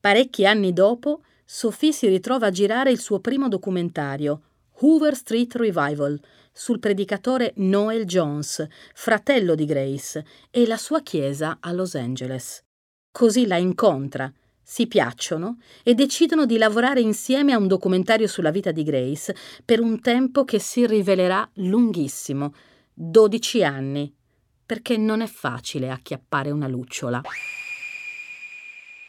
Parecchi 0.00 0.46
anni 0.46 0.72
dopo, 0.72 1.22
Sophie 1.44 1.92
si 1.92 2.06
ritrova 2.06 2.46
a 2.46 2.50
girare 2.50 2.92
il 2.92 3.00
suo 3.00 3.18
primo 3.18 3.48
documentario, 3.48 4.42
Hoover 4.82 5.16
Street 5.16 5.52
Revival, 5.56 6.20
sul 6.52 6.78
predicatore 6.78 7.52
Noel 7.56 8.04
Jones, 8.04 8.64
fratello 8.94 9.56
di 9.56 9.64
Grace, 9.64 10.24
e 10.48 10.64
la 10.66 10.76
sua 10.76 11.02
chiesa 11.02 11.58
a 11.60 11.72
Los 11.72 11.96
Angeles. 11.96 12.62
Così 13.10 13.48
la 13.48 13.56
incontra 13.56 14.32
si 14.70 14.86
piacciono 14.86 15.56
e 15.82 15.94
decidono 15.94 16.46
di 16.46 16.56
lavorare 16.56 17.00
insieme 17.00 17.52
a 17.52 17.58
un 17.58 17.66
documentario 17.66 18.28
sulla 18.28 18.52
vita 18.52 18.70
di 18.70 18.84
Grace 18.84 19.34
per 19.64 19.80
un 19.80 20.00
tempo 20.00 20.44
che 20.44 20.60
si 20.60 20.86
rivelerà 20.86 21.50
lunghissimo, 21.54 22.54
12 22.94 23.64
anni, 23.64 24.14
perché 24.64 24.96
non 24.96 25.22
è 25.22 25.26
facile 25.26 25.90
acchiappare 25.90 26.52
una 26.52 26.68
lucciola. 26.68 27.20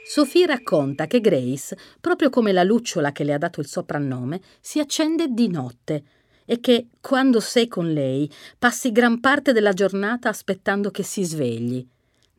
Sophie 0.04 0.48
racconta 0.48 1.06
che 1.06 1.22
Grace, 1.22 1.78
proprio 2.02 2.32
come 2.32 2.52
la 2.54 2.64
lucciola 2.64 3.12
che 3.12 3.24
le 3.24 3.34
ha 3.34 3.38
dato 3.38 3.60
il 3.60 3.68
soprannome, 3.68 4.42
si 4.60 4.80
accende 4.80 5.28
di 5.28 5.48
notte 5.48 6.04
e 6.44 6.60
che, 6.60 6.88
quando 7.00 7.40
sei 7.40 7.68
con 7.68 7.94
lei, 7.94 8.28
passi 8.58 8.92
gran 8.92 9.20
parte 9.20 9.54
della 9.54 9.74
giornata 9.74 10.28
aspettando 10.28 10.90
che 10.90 11.04
si 11.04 11.24
svegli. 11.24 11.88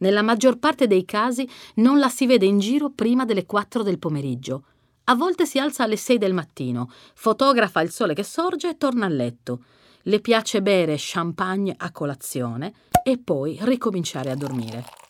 Nella 0.03 0.23
maggior 0.23 0.59
parte 0.59 0.89
dei 0.89 1.05
casi 1.05 1.49
non 1.77 2.01
la 2.01 2.09
si 2.09 2.27
vede 2.27 2.45
in 2.45 2.59
giro 2.59 2.91
prima 2.91 3.25
delle 3.25 3.47
4 3.47 3.85
del 3.85 4.01
pomeriggio. 4.01 4.65
A 5.05 5.15
volte 5.15 5.47
si 5.47 5.61
alza 5.61 5.85
alle 5.85 5.97
6 5.97 6.19
del 6.19 6.35
mattino, 6.35 6.91
fotografa 7.15 7.81
il 7.81 7.91
sole 7.93 8.13
che 8.13 8.25
sorge 8.25 8.71
e 8.71 8.77
torna 8.77 9.07
a 9.07 9.09
letto. 9.09 9.63
Le 10.03 10.19
piace 10.19 10.61
bere 10.61 10.97
champagne 10.99 11.75
a 11.77 11.93
colazione 11.93 12.73
e 13.05 13.17
poi 13.19 13.57
ricominciare 13.61 14.33
a 14.33 14.35
dormire. 14.35 15.02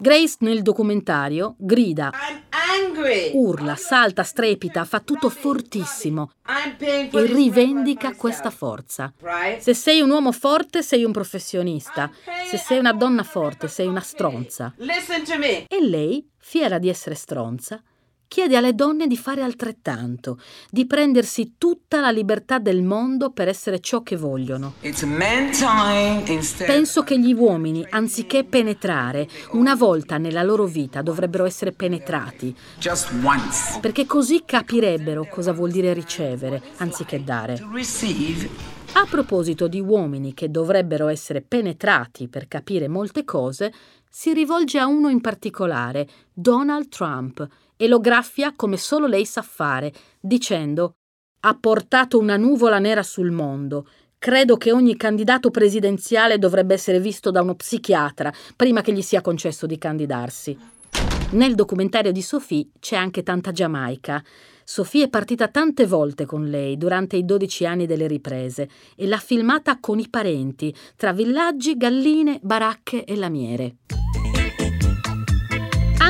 Grace 0.00 0.36
nel 0.40 0.62
documentario 0.62 1.56
grida, 1.58 2.10
urla, 3.34 3.76
salta, 3.76 4.22
strepita, 4.22 4.86
fa 4.86 5.00
tutto 5.00 5.28
fortissimo 5.28 6.30
e 6.78 7.26
rivendica 7.26 8.14
questa 8.14 8.48
forza. 8.48 9.12
Se 9.58 9.74
sei 9.74 10.00
un 10.00 10.08
uomo 10.08 10.32
forte 10.32 10.82
sei 10.82 11.04
un 11.04 11.12
professionista, 11.12 12.10
se 12.48 12.56
sei 12.56 12.78
una 12.78 12.94
donna 12.94 13.24
forte 13.24 13.68
sei 13.68 13.88
una 13.88 14.00
stronza. 14.00 14.74
E 15.68 15.82
lei, 15.82 16.26
fiera 16.38 16.78
di 16.78 16.88
essere 16.88 17.14
stronza, 17.14 17.82
chiede 18.30 18.56
alle 18.56 18.76
donne 18.76 19.08
di 19.08 19.16
fare 19.16 19.42
altrettanto, 19.42 20.38
di 20.70 20.86
prendersi 20.86 21.54
tutta 21.58 21.98
la 21.98 22.12
libertà 22.12 22.60
del 22.60 22.80
mondo 22.80 23.32
per 23.32 23.48
essere 23.48 23.80
ciò 23.80 24.04
che 24.04 24.14
vogliono. 24.16 24.74
Penso 26.64 27.02
che 27.02 27.18
gli 27.18 27.32
uomini, 27.32 27.84
anziché 27.90 28.44
penetrare, 28.44 29.28
una 29.50 29.74
volta 29.74 30.16
nella 30.16 30.44
loro 30.44 30.66
vita 30.66 31.02
dovrebbero 31.02 31.44
essere 31.44 31.72
penetrati, 31.72 32.54
perché 33.80 34.06
così 34.06 34.44
capirebbero 34.46 35.26
cosa 35.28 35.52
vuol 35.52 35.72
dire 35.72 35.92
ricevere, 35.92 36.62
anziché 36.76 37.24
dare. 37.24 37.60
A 38.92 39.06
proposito 39.10 39.66
di 39.66 39.80
uomini 39.80 40.34
che 40.34 40.52
dovrebbero 40.52 41.08
essere 41.08 41.42
penetrati 41.42 42.28
per 42.28 42.46
capire 42.46 42.86
molte 42.86 43.24
cose, 43.24 43.72
si 44.08 44.32
rivolge 44.32 44.78
a 44.78 44.86
uno 44.86 45.08
in 45.08 45.20
particolare, 45.20 46.08
Donald 46.32 46.88
Trump, 46.88 47.44
e 47.80 47.88
lo 47.88 47.98
graffia 47.98 48.52
come 48.54 48.76
solo 48.76 49.06
lei 49.06 49.24
sa 49.24 49.40
fare, 49.40 49.90
dicendo 50.20 50.96
ha 51.40 51.56
portato 51.58 52.18
una 52.18 52.36
nuvola 52.36 52.78
nera 52.78 53.02
sul 53.02 53.30
mondo. 53.30 53.88
Credo 54.18 54.58
che 54.58 54.70
ogni 54.70 54.98
candidato 54.98 55.50
presidenziale 55.50 56.38
dovrebbe 56.38 56.74
essere 56.74 57.00
visto 57.00 57.30
da 57.30 57.40
uno 57.40 57.54
psichiatra 57.54 58.30
prima 58.54 58.82
che 58.82 58.92
gli 58.92 59.00
sia 59.00 59.22
concesso 59.22 59.64
di 59.64 59.78
candidarsi. 59.78 60.58
Nel 61.30 61.54
documentario 61.54 62.12
di 62.12 62.20
Sophie 62.20 62.68
c'è 62.78 62.96
anche 62.96 63.22
tanta 63.22 63.50
Giamaica. 63.50 64.22
Sophie 64.62 65.04
è 65.04 65.08
partita 65.08 65.48
tante 65.48 65.86
volte 65.86 66.26
con 66.26 66.44
lei 66.50 66.76
durante 66.76 67.16
i 67.16 67.24
12 67.24 67.64
anni 67.64 67.86
delle 67.86 68.06
riprese 68.06 68.68
e 68.94 69.06
l'ha 69.06 69.16
filmata 69.16 69.78
con 69.80 69.98
i 69.98 70.08
parenti, 70.10 70.74
tra 70.96 71.14
villaggi, 71.14 71.78
galline, 71.78 72.40
baracche 72.42 73.04
e 73.04 73.16
lamiere. 73.16 73.76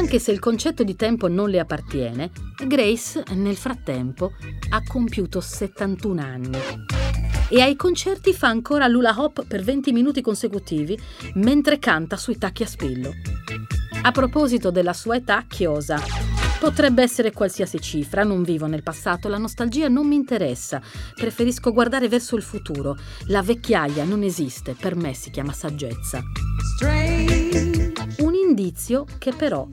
Anche 0.01 0.19
se 0.19 0.33
il 0.33 0.39
concetto 0.39 0.83
di 0.83 0.97
tempo 0.97 1.29
non 1.29 1.51
le 1.51 1.59
appartiene, 1.59 2.31
Grace, 2.67 3.23
nel 3.35 3.55
frattempo, 3.55 4.33
ha 4.71 4.83
compiuto 4.83 5.43
71 5.43 6.21
anni. 6.23 6.59
E 7.51 7.61
ai 7.61 7.77
concerti 7.77 8.33
fa 8.33 8.49
ancora 8.49 8.87
l'ula 8.87 9.15
hop 9.19 9.45
per 9.47 9.63
20 9.63 9.93
minuti 9.93 10.23
consecutivi 10.23 10.99
mentre 11.35 11.79
canta 11.79 12.17
sui 12.17 12.39
tacchi 12.39 12.63
a 12.63 12.67
spillo. 12.67 13.13
A 14.01 14.11
proposito 14.11 14.71
della 14.71 14.95
sua 14.95 15.17
età 15.17 15.45
chiosa, 15.47 16.03
potrebbe 16.59 17.03
essere 17.03 17.31
qualsiasi 17.31 17.79
cifra, 17.79 18.25
non 18.25 18.43
vivo 18.43 18.67
nel 18.67 18.83
passato, 18.83 19.29
la 19.29 19.37
nostalgia 19.37 19.89
non 19.89 20.09
mi 20.09 20.15
interessa, 20.15 20.81
preferisco 21.15 21.75
guardare 21.75 22.09
verso 22.09 22.37
il 22.37 22.43
futuro. 22.43 22.97
La 23.27 23.43
vecchiaia 23.43 24.05
non 24.05 24.23
esiste, 24.23 24.75
per 24.81 24.97
me 24.97 25.13
si 25.13 25.31
chiama 25.31 25.53
saggezza. 25.53 26.23
Un 26.81 27.50
indizio 28.51 29.07
che 29.19 29.33
però 29.33 29.67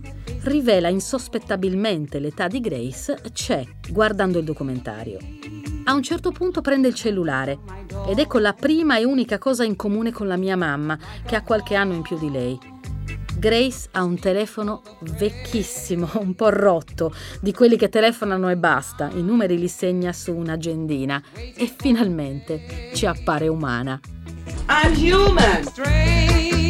rivela 0.44 0.88
insospettabilmente 0.88 2.20
l'età 2.20 2.48
di 2.48 2.62
Grace 2.62 3.20
c'è 3.34 3.66
guardando 3.90 4.38
il 4.38 4.46
documentario. 4.46 5.18
A 5.86 5.94
un 5.94 6.04
certo 6.04 6.32
punto 6.32 6.62
prende 6.62 6.88
il 6.88 6.94
cellulare 6.94 7.58
ed 8.08 8.20
ecco 8.20 8.38
la 8.38 8.54
prima 8.54 8.98
e 8.98 9.04
unica 9.04 9.40
cosa 9.40 9.64
in 9.64 9.76
comune 9.76 10.12
con 10.12 10.28
la 10.28 10.38
mia 10.38 10.56
mamma, 10.56 10.98
che 11.26 11.36
ha 11.36 11.42
qualche 11.42 11.76
anno 11.76 11.94
in 11.94 12.02
più 12.02 12.18
di 12.20 12.30
lei. 12.30 12.60
Grace 13.38 13.88
ha 13.92 14.04
un 14.04 14.20
telefono 14.20 14.82
vecchissimo, 15.00 16.10
un 16.16 16.34
po' 16.36 16.50
rotto, 16.50 17.14
di 17.40 17.54
quelli 17.54 17.78
che 17.78 17.90
telefonano 17.90 18.50
e 18.50 18.58
basta, 18.58 19.10
i 19.14 19.22
numeri 19.22 19.58
li 19.58 19.68
segna 19.68 20.12
su 20.14 20.34
un'agendina 20.34 21.22
e 21.56 21.72
finalmente 21.76 22.92
ci 22.94 23.06
appare 23.06 23.48
umana. 23.48 24.00
I'm 24.68 24.94
human! 24.96 26.67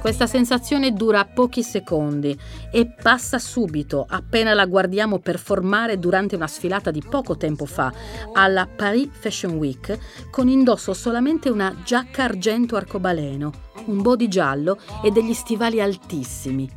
Questa 0.00 0.26
sensazione 0.26 0.92
dura 0.92 1.24
pochi 1.24 1.62
secondi 1.62 2.38
e 2.70 2.86
passa 2.86 3.38
subito 3.38 4.06
appena 4.08 4.54
la 4.54 4.64
guardiamo 4.64 5.18
performare 5.18 5.98
durante 5.98 6.36
una 6.36 6.46
sfilata 6.46 6.90
di 6.90 7.02
poco 7.02 7.36
tempo 7.36 7.66
fa 7.66 7.92
alla 8.32 8.66
Paris 8.66 9.08
Fashion 9.10 9.54
Week 9.54 9.98
con 10.30 10.48
indosso 10.48 10.94
solamente 10.94 11.50
una 11.50 11.74
giacca 11.84 12.22
argento 12.22 12.76
arcobaleno, 12.76 13.52
un 13.86 14.00
body 14.00 14.28
giallo 14.28 14.78
e 15.02 15.10
degli 15.10 15.34
stivali 15.34 15.80
altissimi. 15.80 16.70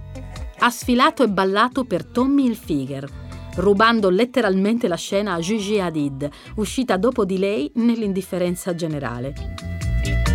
Ha 0.60 0.70
sfilato 0.70 1.24
e 1.24 1.30
ballato 1.30 1.86
per 1.86 2.06
Tommy 2.06 2.46
Hilfiger, 2.46 3.08
rubando 3.56 4.10
letteralmente 4.10 4.88
la 4.88 4.98
scena 4.98 5.34
a 5.34 5.40
Gigi 5.40 5.80
Hadid, 5.80 6.30
uscita 6.56 6.98
dopo 6.98 7.26
di 7.26 7.38
lei 7.38 7.72
nell'indifferenza 7.76 8.74
generale. 8.74 9.34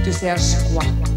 Tu 0.02 0.26
a 0.26 0.36
squadra. 0.36 1.13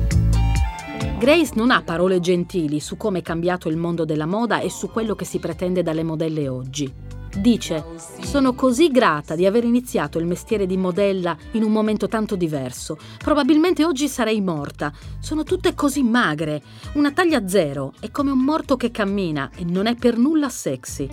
Grace 1.17 1.53
non 1.55 1.71
ha 1.71 1.81
parole 1.81 2.19
gentili 2.19 2.79
su 2.79 2.95
come 2.95 3.19
è 3.19 3.21
cambiato 3.23 3.69
il 3.69 3.75
mondo 3.75 4.05
della 4.05 4.27
moda 4.27 4.59
e 4.59 4.69
su 4.69 4.91
quello 4.91 5.15
che 5.15 5.25
si 5.25 5.39
pretende 5.39 5.81
dalle 5.81 6.03
modelle 6.03 6.47
oggi. 6.47 6.93
Dice, 7.39 7.83
sono 8.21 8.53
così 8.53 8.89
grata 8.89 9.35
di 9.35 9.47
aver 9.47 9.63
iniziato 9.63 10.19
il 10.19 10.27
mestiere 10.27 10.67
di 10.67 10.77
modella 10.77 11.35
in 11.53 11.63
un 11.63 11.71
momento 11.71 12.07
tanto 12.07 12.35
diverso. 12.35 12.99
Probabilmente 13.17 13.83
oggi 13.83 14.07
sarei 14.07 14.41
morta. 14.41 14.93
Sono 15.19 15.41
tutte 15.41 15.73
così 15.73 16.03
magre. 16.03 16.61
Una 16.93 17.11
taglia 17.11 17.47
zero, 17.47 17.93
è 17.99 18.11
come 18.11 18.29
un 18.29 18.43
morto 18.43 18.77
che 18.77 18.91
cammina 18.91 19.49
e 19.55 19.63
non 19.63 19.87
è 19.87 19.95
per 19.95 20.17
nulla 20.17 20.49
sexy. 20.49 21.09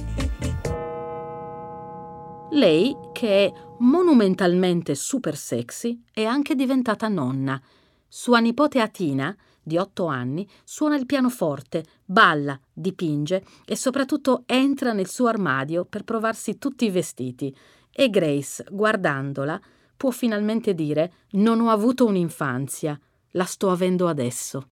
Lei, 2.50 2.94
che 3.14 3.46
è 3.46 3.52
monumentalmente 3.78 4.94
super 4.94 5.34
sexy, 5.34 6.02
è 6.12 6.24
anche 6.24 6.54
diventata 6.54 7.08
nonna 7.08 7.58
Sua 8.06 8.38
nipote 8.38 8.80
Atina, 8.80 9.34
di 9.64 9.78
otto 9.78 10.06
anni, 10.06 10.46
suona 10.62 10.96
il 10.96 11.06
pianoforte, 11.06 11.84
balla, 12.04 12.58
dipinge 12.72 13.44
e 13.64 13.76
soprattutto 13.76 14.44
entra 14.46 14.92
nel 14.92 15.08
suo 15.08 15.26
armadio 15.26 15.84
per 15.84 16.04
provarsi 16.04 16.58
tutti 16.58 16.84
i 16.84 16.90
vestiti. 16.90 17.54
E 17.90 18.10
Grace, 18.10 18.64
guardandola, 18.70 19.60
può 19.96 20.10
finalmente 20.10 20.74
dire 20.74 21.12
non 21.32 21.60
ho 21.60 21.70
avuto 21.70 22.04
un'infanzia, 22.04 22.98
la 23.30 23.44
sto 23.44 23.70
avendo 23.70 24.06
adesso. 24.08 24.68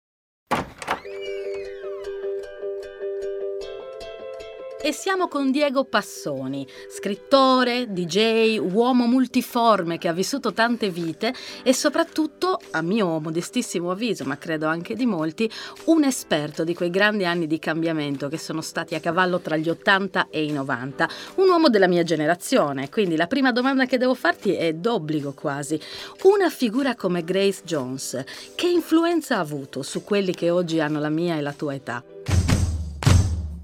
E 4.87 4.93
siamo 4.93 5.27
con 5.27 5.51
Diego 5.51 5.85
Passoni, 5.85 6.65
scrittore, 6.89 7.93
DJ, 7.93 8.59
uomo 8.59 9.07
multiforme 9.07 9.99
che 9.99 10.07
ha 10.07 10.13
vissuto 10.13 10.53
tante 10.53 10.91
vite 10.91 11.35
e 11.65 11.75
soprattutto, 11.75 12.61
a 12.71 12.83
mio 12.83 13.19
modestissimo 13.19 13.91
avviso, 13.91 14.23
ma 14.23 14.39
credo 14.39 14.69
anche 14.69 14.95
di 14.95 15.05
molti, 15.05 15.51
un 15.87 16.05
esperto 16.05 16.63
di 16.63 16.73
quei 16.73 16.91
grandi 16.91 17.25
anni 17.25 17.49
di 17.49 17.59
cambiamento 17.59 18.29
che 18.29 18.39
sono 18.39 18.61
stati 18.61 18.95
a 18.95 19.01
cavallo 19.01 19.41
tra 19.41 19.57
gli 19.57 19.69
80 19.69 20.29
e 20.31 20.45
i 20.45 20.53
90. 20.53 21.09
Un 21.39 21.49
uomo 21.49 21.69
della 21.69 21.89
mia 21.89 22.05
generazione, 22.05 22.89
quindi 22.89 23.17
la 23.17 23.27
prima 23.27 23.51
domanda 23.51 23.87
che 23.87 23.99
devo 23.99 24.15
farti 24.15 24.55
è 24.55 24.73
d'obbligo 24.73 25.33
quasi. 25.33 25.81
Una 26.23 26.49
figura 26.49 26.95
come 26.95 27.25
Grace 27.25 27.63
Jones, 27.65 28.23
che 28.55 28.69
influenza 28.69 29.39
ha 29.39 29.41
avuto 29.41 29.83
su 29.83 30.05
quelli 30.05 30.33
che 30.33 30.51
oggi 30.51 30.79
hanno 30.79 31.01
la 31.01 31.11
mia 31.11 31.37
e 31.37 31.41
la 31.41 31.53
tua 31.53 31.75
età? 31.75 32.05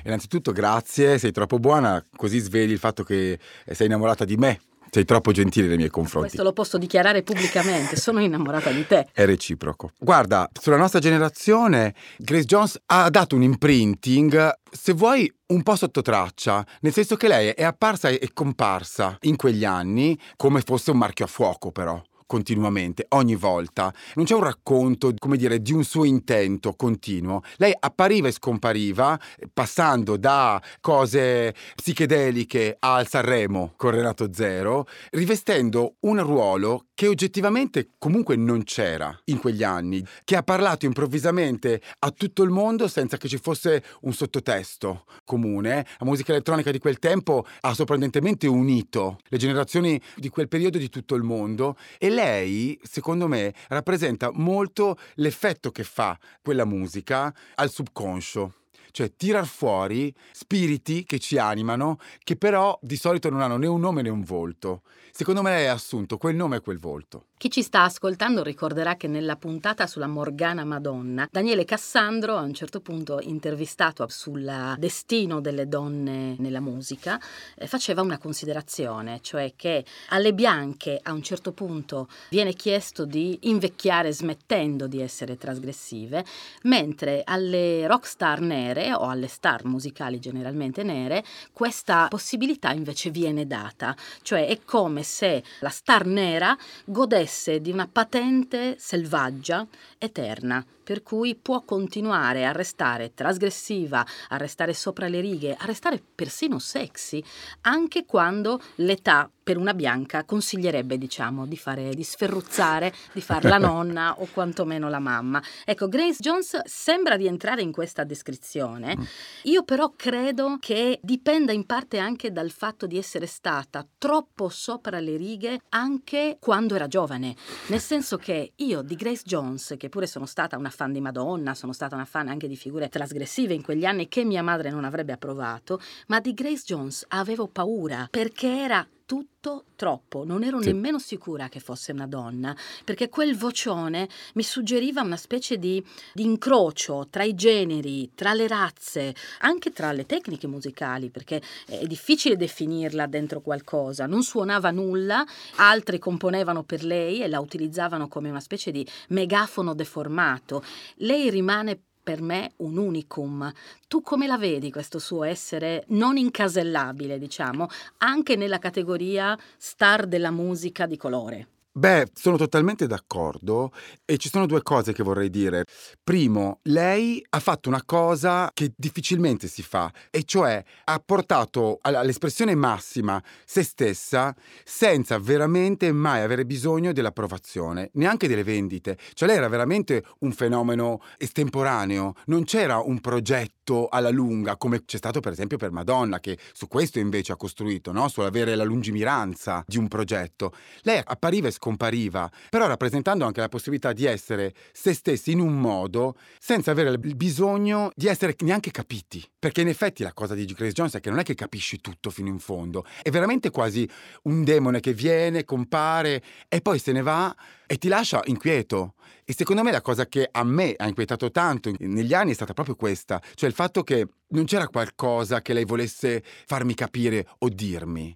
Innanzitutto 0.05 0.53
grazie, 0.53 1.19
sei 1.19 1.33
troppo 1.33 1.59
buona, 1.59 2.05
così 2.17 2.39
svegli 2.39 2.73
il 2.73 2.79
fatto 2.79 3.03
che 3.05 3.39
sei 3.71 3.87
innamorata 3.87 4.25
di 4.25 4.37
me. 4.37 4.61
Sei 4.95 5.07
troppo 5.07 5.33
gentile 5.33 5.69
nei 5.69 5.79
miei 5.79 5.89
confronti. 5.89 6.29
Questo 6.29 6.45
lo 6.45 6.53
posso 6.53 6.77
dichiarare 6.77 7.23
pubblicamente, 7.23 7.97
sono 7.97 8.21
innamorata 8.21 8.71
di 8.71 8.87
te. 8.87 9.09
È 9.11 9.25
reciproco. 9.25 9.93
Guarda, 9.99 10.51
sulla 10.53 10.77
nostra 10.77 10.99
generazione 10.99 11.95
Grace 12.19 12.45
Jones 12.45 12.79
ha 12.85 13.09
dato 13.09 13.35
un 13.35 13.43
imprinting, 13.43 14.53
se 14.71 14.93
vuoi, 14.93 15.33
un 15.47 15.63
po' 15.63 15.77
sotto 15.77 16.03
traccia, 16.03 16.63
nel 16.81 16.93
senso 16.93 17.17
che 17.17 17.27
lei 17.27 17.49
è 17.49 17.65
apparsa 17.65 18.11
e 18.11 18.31
comparsa 18.35 19.17
in 19.23 19.37
quegli 19.37 19.65
anni 19.65 20.19
come 20.37 20.61
fosse 20.61 20.91
un 20.91 20.99
marchio 20.99 21.25
a 21.25 21.29
fuoco 21.29 21.73
però 21.73 21.99
continuamente, 22.33 23.05
ogni 23.11 23.35
volta. 23.35 23.93
Non 24.15 24.25
c'è 24.25 24.35
un 24.35 24.45
racconto, 24.45 25.13
come 25.19 25.37
dire, 25.37 25.61
di 25.61 25.75
un 25.75 25.85
suo 25.85 26.05
intento 26.05 26.73
continuo. 26.73 27.43
Lei 27.57 27.77
appariva 27.79 28.29
e 28.29 28.33
scompariva, 28.33 29.21
passando 29.53 30.17
da 30.17 30.59
cose 30.81 31.55
psichedeliche 31.75 32.77
al 32.79 33.07
Sanremo 33.07 33.75
con 33.77 33.91
Renato 33.91 34.33
Zero, 34.33 34.87
rivestendo 35.11 35.97
un 36.01 36.23
ruolo 36.23 36.87
che 36.95 37.07
oggettivamente 37.07 37.91
comunque 37.99 38.37
non 38.37 38.65
c'era 38.65 39.15
in 39.25 39.39
quegli 39.39 39.63
anni, 39.63 40.03
che 40.25 40.37
ha 40.37 40.43
parlato 40.43 40.87
improvvisamente 40.87 41.83
a 41.99 42.11
tutto 42.13 42.43
il 42.45 42.51
mondo 42.51 42.89
senza 42.89 43.19
che 43.19 43.29
ci 43.29 43.37
fosse 43.37 43.85
un 44.03 44.15
sottotesto 44.15 45.05
comune. 45.27 45.85
La 45.99 46.07
musica 46.07 46.33
elettronica 46.33 46.71
di 46.71 46.79
quel 46.79 46.99
tempo 46.99 47.45
ha 47.61 47.75
sorprendentemente 47.75 48.47
unito 48.47 49.19
le 49.29 49.37
generazioni 49.37 50.01
di 50.17 50.31
quel 50.31 50.49
periodo 50.49 50.79
di 50.79 50.89
tutto 50.89 51.15
il 51.15 51.23
mondo 51.23 51.77
e 51.99 52.09
lei 52.09 52.22
lei, 52.23 52.79
secondo 52.83 53.27
me, 53.27 53.53
rappresenta 53.69 54.31
molto 54.33 54.97
l'effetto 55.15 55.71
che 55.71 55.85
fa 55.85 56.19
quella 56.41 56.65
musica 56.65 57.35
al 57.57 57.71
subconscio 57.71 58.55
cioè 58.93 59.17
tirar 59.17 59.47
fuori 59.47 60.15
spiriti 60.33 61.05
che 61.05 61.19
ci 61.19 61.39
animano, 61.39 61.99
che 62.23 62.37
però 62.37 62.79
di 62.83 62.97
solito 62.97 63.31
non 63.31 63.41
hanno 63.41 63.57
né 63.57 63.67
un 63.67 63.81
nome 63.81 64.03
né 64.03 64.11
un 64.11 64.23
volto. 64.23 64.83
Secondo 65.11 65.41
me 65.41 65.49
lei 65.51 65.67
ha 65.67 65.73
assunto 65.73 66.19
quel 66.19 66.37
nome 66.37 66.57
e 66.57 66.61
quel 66.61 66.79
volto. 66.79 67.29
Chi 67.43 67.51
ci 67.51 67.63
sta 67.63 67.83
ascoltando 67.83 68.45
ricorderà 68.45 68.95
che 68.95 69.09
nella 69.09 69.35
puntata 69.35 69.89
sulla 69.89 70.07
Morgana 70.07 70.65
Madonna, 70.65 71.27
Daniele 71.29 71.65
Cassandro 71.65 72.37
a 72.37 72.43
un 72.43 72.55
certo 72.55 72.81
punto 72.81 73.19
intervistato 73.21 74.07
sul 74.09 74.77
destino 74.79 75.41
delle 75.41 75.67
donne 75.67 76.37
nella 76.39 76.61
musica, 76.61 77.21
eh, 77.57 77.67
faceva 77.67 78.01
una 78.01 78.19
considerazione, 78.19 79.19
cioè 79.23 79.55
che 79.57 79.85
alle 80.11 80.35
bianche 80.35 81.01
a 81.03 81.11
un 81.11 81.21
certo 81.25 81.51
punto 81.51 82.07
viene 82.31 82.53
chiesto 82.53 83.05
di 83.05 83.37
invecchiare 83.41 84.13
smettendo 84.13 84.87
di 84.87 85.01
essere 85.01 85.37
trasgressive, 85.37 86.25
mentre 86.63 87.23
alle 87.25 87.89
rockstar 87.89 88.41
nere 88.41 88.95
o 88.95 89.09
alle 89.09 89.27
star 89.27 89.65
musicali 89.65 90.21
generalmente 90.21 90.85
nere 90.85 91.25
questa 91.53 92.07
possibilità 92.09 92.71
invece 92.71 93.11
viene 93.11 93.49
data, 93.49 93.97
cioè 94.23 94.47
è 94.47 94.61
come 94.65 95.03
se 95.03 95.43
la 95.59 95.71
star 95.71 96.07
nera 96.07 96.57
godesse 96.85 97.31
godesse 97.33 97.61
di 97.61 97.71
una 97.71 97.89
patente 97.91 98.77
selvaggia 98.79 99.67
eterna, 99.99 100.65
per 100.83 101.03
cui 101.03 101.35
può 101.35 101.63
continuare 101.63 102.45
a 102.45 102.53
restare 102.53 103.15
trasgressiva, 103.15 104.05
a 104.29 104.37
restare 104.37 104.75
sopra 104.75 105.09
le 105.09 105.21
righe, 105.21 105.55
a 105.59 105.65
restare 105.65 106.03
persino 106.15 106.59
sexy, 106.59 107.23
anche 107.63 108.05
quando 108.05 108.61
l'età 108.77 109.31
per 109.43 109.57
una 109.57 109.75
bianca 109.75 110.25
consiglierebbe, 110.25 110.99
diciamo, 110.99 111.47
di, 111.47 111.57
fare, 111.57 111.95
di 111.95 112.05
sferruzzare, 112.05 112.93
di 113.13 113.21
fare 113.21 113.49
la 113.49 113.59
nonna 113.59 114.21
o 114.21 114.29
quantomeno 114.33 114.89
la 114.89 115.01
mamma. 115.01 115.43
Ecco, 115.65 115.89
Grace 115.89 116.19
Jones 116.21 116.61
sembra 116.65 117.17
rientrare 117.17 117.63
in 117.63 117.73
questa 117.73 118.05
descrizione. 118.05 118.97
Mm. 118.97 119.03
Io 119.45 119.65
però 119.65 119.93
credo 119.97 120.59
che 120.61 120.99
dipenda 121.03 121.53
in 121.53 121.67
parte 121.67 121.99
anche 121.99 122.31
dal 122.31 122.51
fatto 122.51 122.87
di 122.87 122.97
essere 122.97 123.27
stata 123.27 123.87
troppo 123.99 124.49
sopra 124.49 125.01
le 125.01 125.17
righe 125.17 125.61
anche 125.71 126.37
quando 126.39 126.75
era 126.75 126.87
giovane. 126.87 127.35
Nel 127.67 127.81
senso 127.81 128.17
che 128.17 128.53
io 128.57 128.83
di 128.83 128.95
Grace 128.95 129.23
Jones, 129.25 129.75
che 129.77 129.89
pure 129.89 130.07
sono 130.07 130.27
stata 130.27 130.57
una 130.57 130.71
fan 130.83 130.93
di 130.93 131.01
Madonna, 131.01 131.55
sono 131.55 131.73
stata 131.73 131.95
una 131.95 132.05
fan 132.05 132.27
anche 132.27 132.49
di 132.49 132.57
figure 132.57 132.89
trasgressive 132.89 133.55
in 133.55 133.63
quegli 133.63 133.85
anni 133.85 134.09
che 134.09 134.25
mia 134.25 134.43
madre 134.43 134.71
non 134.71 134.85
avrebbe 134.85 135.13
approvato, 135.13 135.81
ma 136.09 136.19
di 136.19 136.35
Grace 136.35 136.65
Jones 136.67 137.05
avevo 137.09 137.47
paura 137.47 138.09
perché 138.11 138.49
era 138.49 138.85
tutto 139.13 139.65
troppo, 139.77 140.25
non 140.25 140.43
ero 140.43 140.63
sì. 140.63 140.69
nemmeno 140.69 140.99
sicura 140.99 141.51
che 141.51 141.61
fosse 141.61 141.93
una 141.93 142.07
donna, 142.07 142.57
perché 142.83 143.11
quel 143.11 143.37
vocione 143.37 144.09
mi 144.35 144.43
suggeriva 144.43 145.03
una 145.03 145.19
specie 145.19 145.59
di, 145.59 145.85
di, 146.15 146.23
incrocio 146.23 147.09
tra 147.11 147.23
i 147.23 147.35
generi, 147.35 148.13
tra 148.15 148.33
le 148.33 148.49
razze, 148.49 149.15
anche 149.41 149.71
tra 149.71 149.93
le 149.93 150.07
tecniche 150.07 150.47
musicali, 150.47 151.11
perché 151.11 151.43
è 151.67 151.85
difficile 151.85 152.37
definirla 152.37 153.05
dentro 153.07 153.43
qualcosa, 153.43 154.07
non 154.07 154.23
suonava 154.23 154.71
nulla, 154.71 155.27
altri 155.57 155.99
componevano 155.99 156.63
per 156.63 156.83
lei 156.83 157.21
e 157.21 157.29
la 157.29 157.41
utilizzavano 157.41 158.09
come 158.09 158.31
una 158.31 158.41
specie 158.41 158.71
di 158.71 158.87
megafono 159.09 159.75
deformato. 159.75 160.65
Lei 160.95 161.29
rimane 161.29 161.79
per 162.03 162.21
me 162.21 162.53
un 162.57 162.77
unicum. 162.77 163.53
Tu 163.89 164.03
come 164.03 164.27
la 164.27 164.39
vedi 164.39 164.71
questo 164.71 164.99
suo 164.99 165.25
essere 165.25 165.85
non 165.89 166.17
incasellabile, 166.17 167.19
diciamo, 167.19 167.69
anche 167.99 168.37
nella 168.37 168.59
categoria 168.59 169.39
star 169.57 170.07
della 170.07 170.31
musica 170.31 170.87
di 170.87 170.97
colore? 170.97 171.47
Beh, 171.75 172.09
sono 172.13 172.37
totalmente 172.37 172.87
d'accordo 172.87 173.73
e 174.05 174.19
ci 174.19 174.29
sono 174.29 174.45
due 174.45 174.61
cose 174.63 174.93
che 174.93 175.03
vorrei 175.03 175.31
dire. 175.31 175.65
Primo, 176.05 176.59
lei 176.65 177.25
ha 177.31 177.41
fatto 177.41 177.71
una 177.71 177.83
cosa 177.83 178.51
che 178.53 178.73
difficilmente 178.77 179.49
si 179.49 179.63
fa, 179.63 179.91
e 180.11 180.25
cioè 180.25 180.63
ha 180.85 181.03
portato 181.03 181.79
all'espressione 181.81 182.55
massima 182.55 183.23
se 183.47 183.63
stessa 183.63 184.35
senza 184.65 185.19
veramente 185.19 185.91
mai 185.93 186.21
avere 186.21 186.45
bisogno 186.45 186.93
dell'approvazione, 186.93 187.89
neanche 187.95 188.29
delle 188.29 188.45
vendite. 188.45 188.99
Cioè 189.15 189.27
lei 189.27 189.39
era 189.39 189.49
veramente 189.49 190.05
un 190.19 190.33
fenomeno 190.33 191.01
estemporaneo, 191.17 192.13
non 192.27 192.45
c'era 192.45 192.81
un 192.81 193.01
progetto 193.01 193.62
alla 193.89 194.11
lunga 194.11 194.57
come 194.57 194.85
c'è 194.85 194.97
stato 194.97 195.21
per 195.21 195.33
esempio 195.33 195.57
per 195.57 195.71
Madonna, 195.71 196.21
che 196.21 196.39
su 196.53 196.69
questo 196.69 196.99
invece 196.99 197.33
ha 197.33 197.37
costruito, 197.37 197.93
no? 197.93 198.09
sull'avere 198.09 198.55
la 198.55 198.65
lungimiranza 198.65 199.65
di 199.67 199.79
un 199.79 199.89
progetto. 199.89 200.53
Lei 200.83 201.01
appariva 201.03 201.49
e 201.49 201.51
scompariva, 201.51 202.31
però 202.51 202.67
rappresentando 202.67 203.25
anche 203.25 203.41
la 203.41 203.49
possibilità 203.49 203.93
di 203.93 204.05
essere 204.05 204.55
se 204.73 204.93
stessi 204.93 205.33
in 205.33 205.41
un 205.41 205.59
modo 205.59 206.17
senza 206.39 206.71
avere 206.71 206.91
il 206.91 207.17
bisogno 207.17 207.91
di 207.95 208.07
essere 208.07 208.35
neanche 208.41 208.71
capiti. 208.71 209.23
Perché 209.39 209.61
in 209.61 209.69
effetti 209.69 210.03
la 210.03 210.13
cosa 210.13 210.35
di 210.35 210.45
Grace 210.45 210.73
Jones 210.73 210.95
è 210.95 211.01
che 211.01 211.11
non 211.11 211.19
è 211.19 211.23
che 211.23 211.35
capisci 211.35 211.81
tutto 211.81 212.11
fino 212.11 212.29
in 212.29 212.39
fondo, 212.39 212.85
è 213.03 213.11
veramente 213.11 213.51
quasi 213.51 213.89
un 214.25 214.45
demone 214.45 214.81
che 214.81 214.93
viene, 214.93 215.45
compare 215.45 216.23
e 216.49 216.61
poi 216.61 216.79
se 216.79 216.93
ne 216.93 217.03
va 217.03 217.35
e 217.73 217.79
ti 217.79 217.89
lascia 217.89 218.21
inquieto. 218.25 218.97
E 219.25 219.33
secondo 219.33 219.63
me 219.63 219.71
la 219.71 219.81
cosa 219.81 220.05
che 220.05 220.29
a 220.31 220.45
me 220.45 220.75
ha 220.77 220.87
inquietato 220.87 221.31
tanto 221.31 221.73
negli 221.79 222.13
anni 222.13 222.33
è 222.33 222.35
stata 222.35 222.53
proprio 222.53 222.75
questa, 222.75 223.19
cioè 223.35 223.49
il 223.49 223.55
fatto 223.55 223.83
che 223.83 224.07
non 224.29 224.45
c'era 224.45 224.69
qualcosa 224.69 225.41
che 225.41 225.55
lei 225.55 225.65
volesse 225.65 226.23
farmi 226.45 226.75
capire 226.75 227.27
o 227.39 227.49
dirmi 227.49 228.15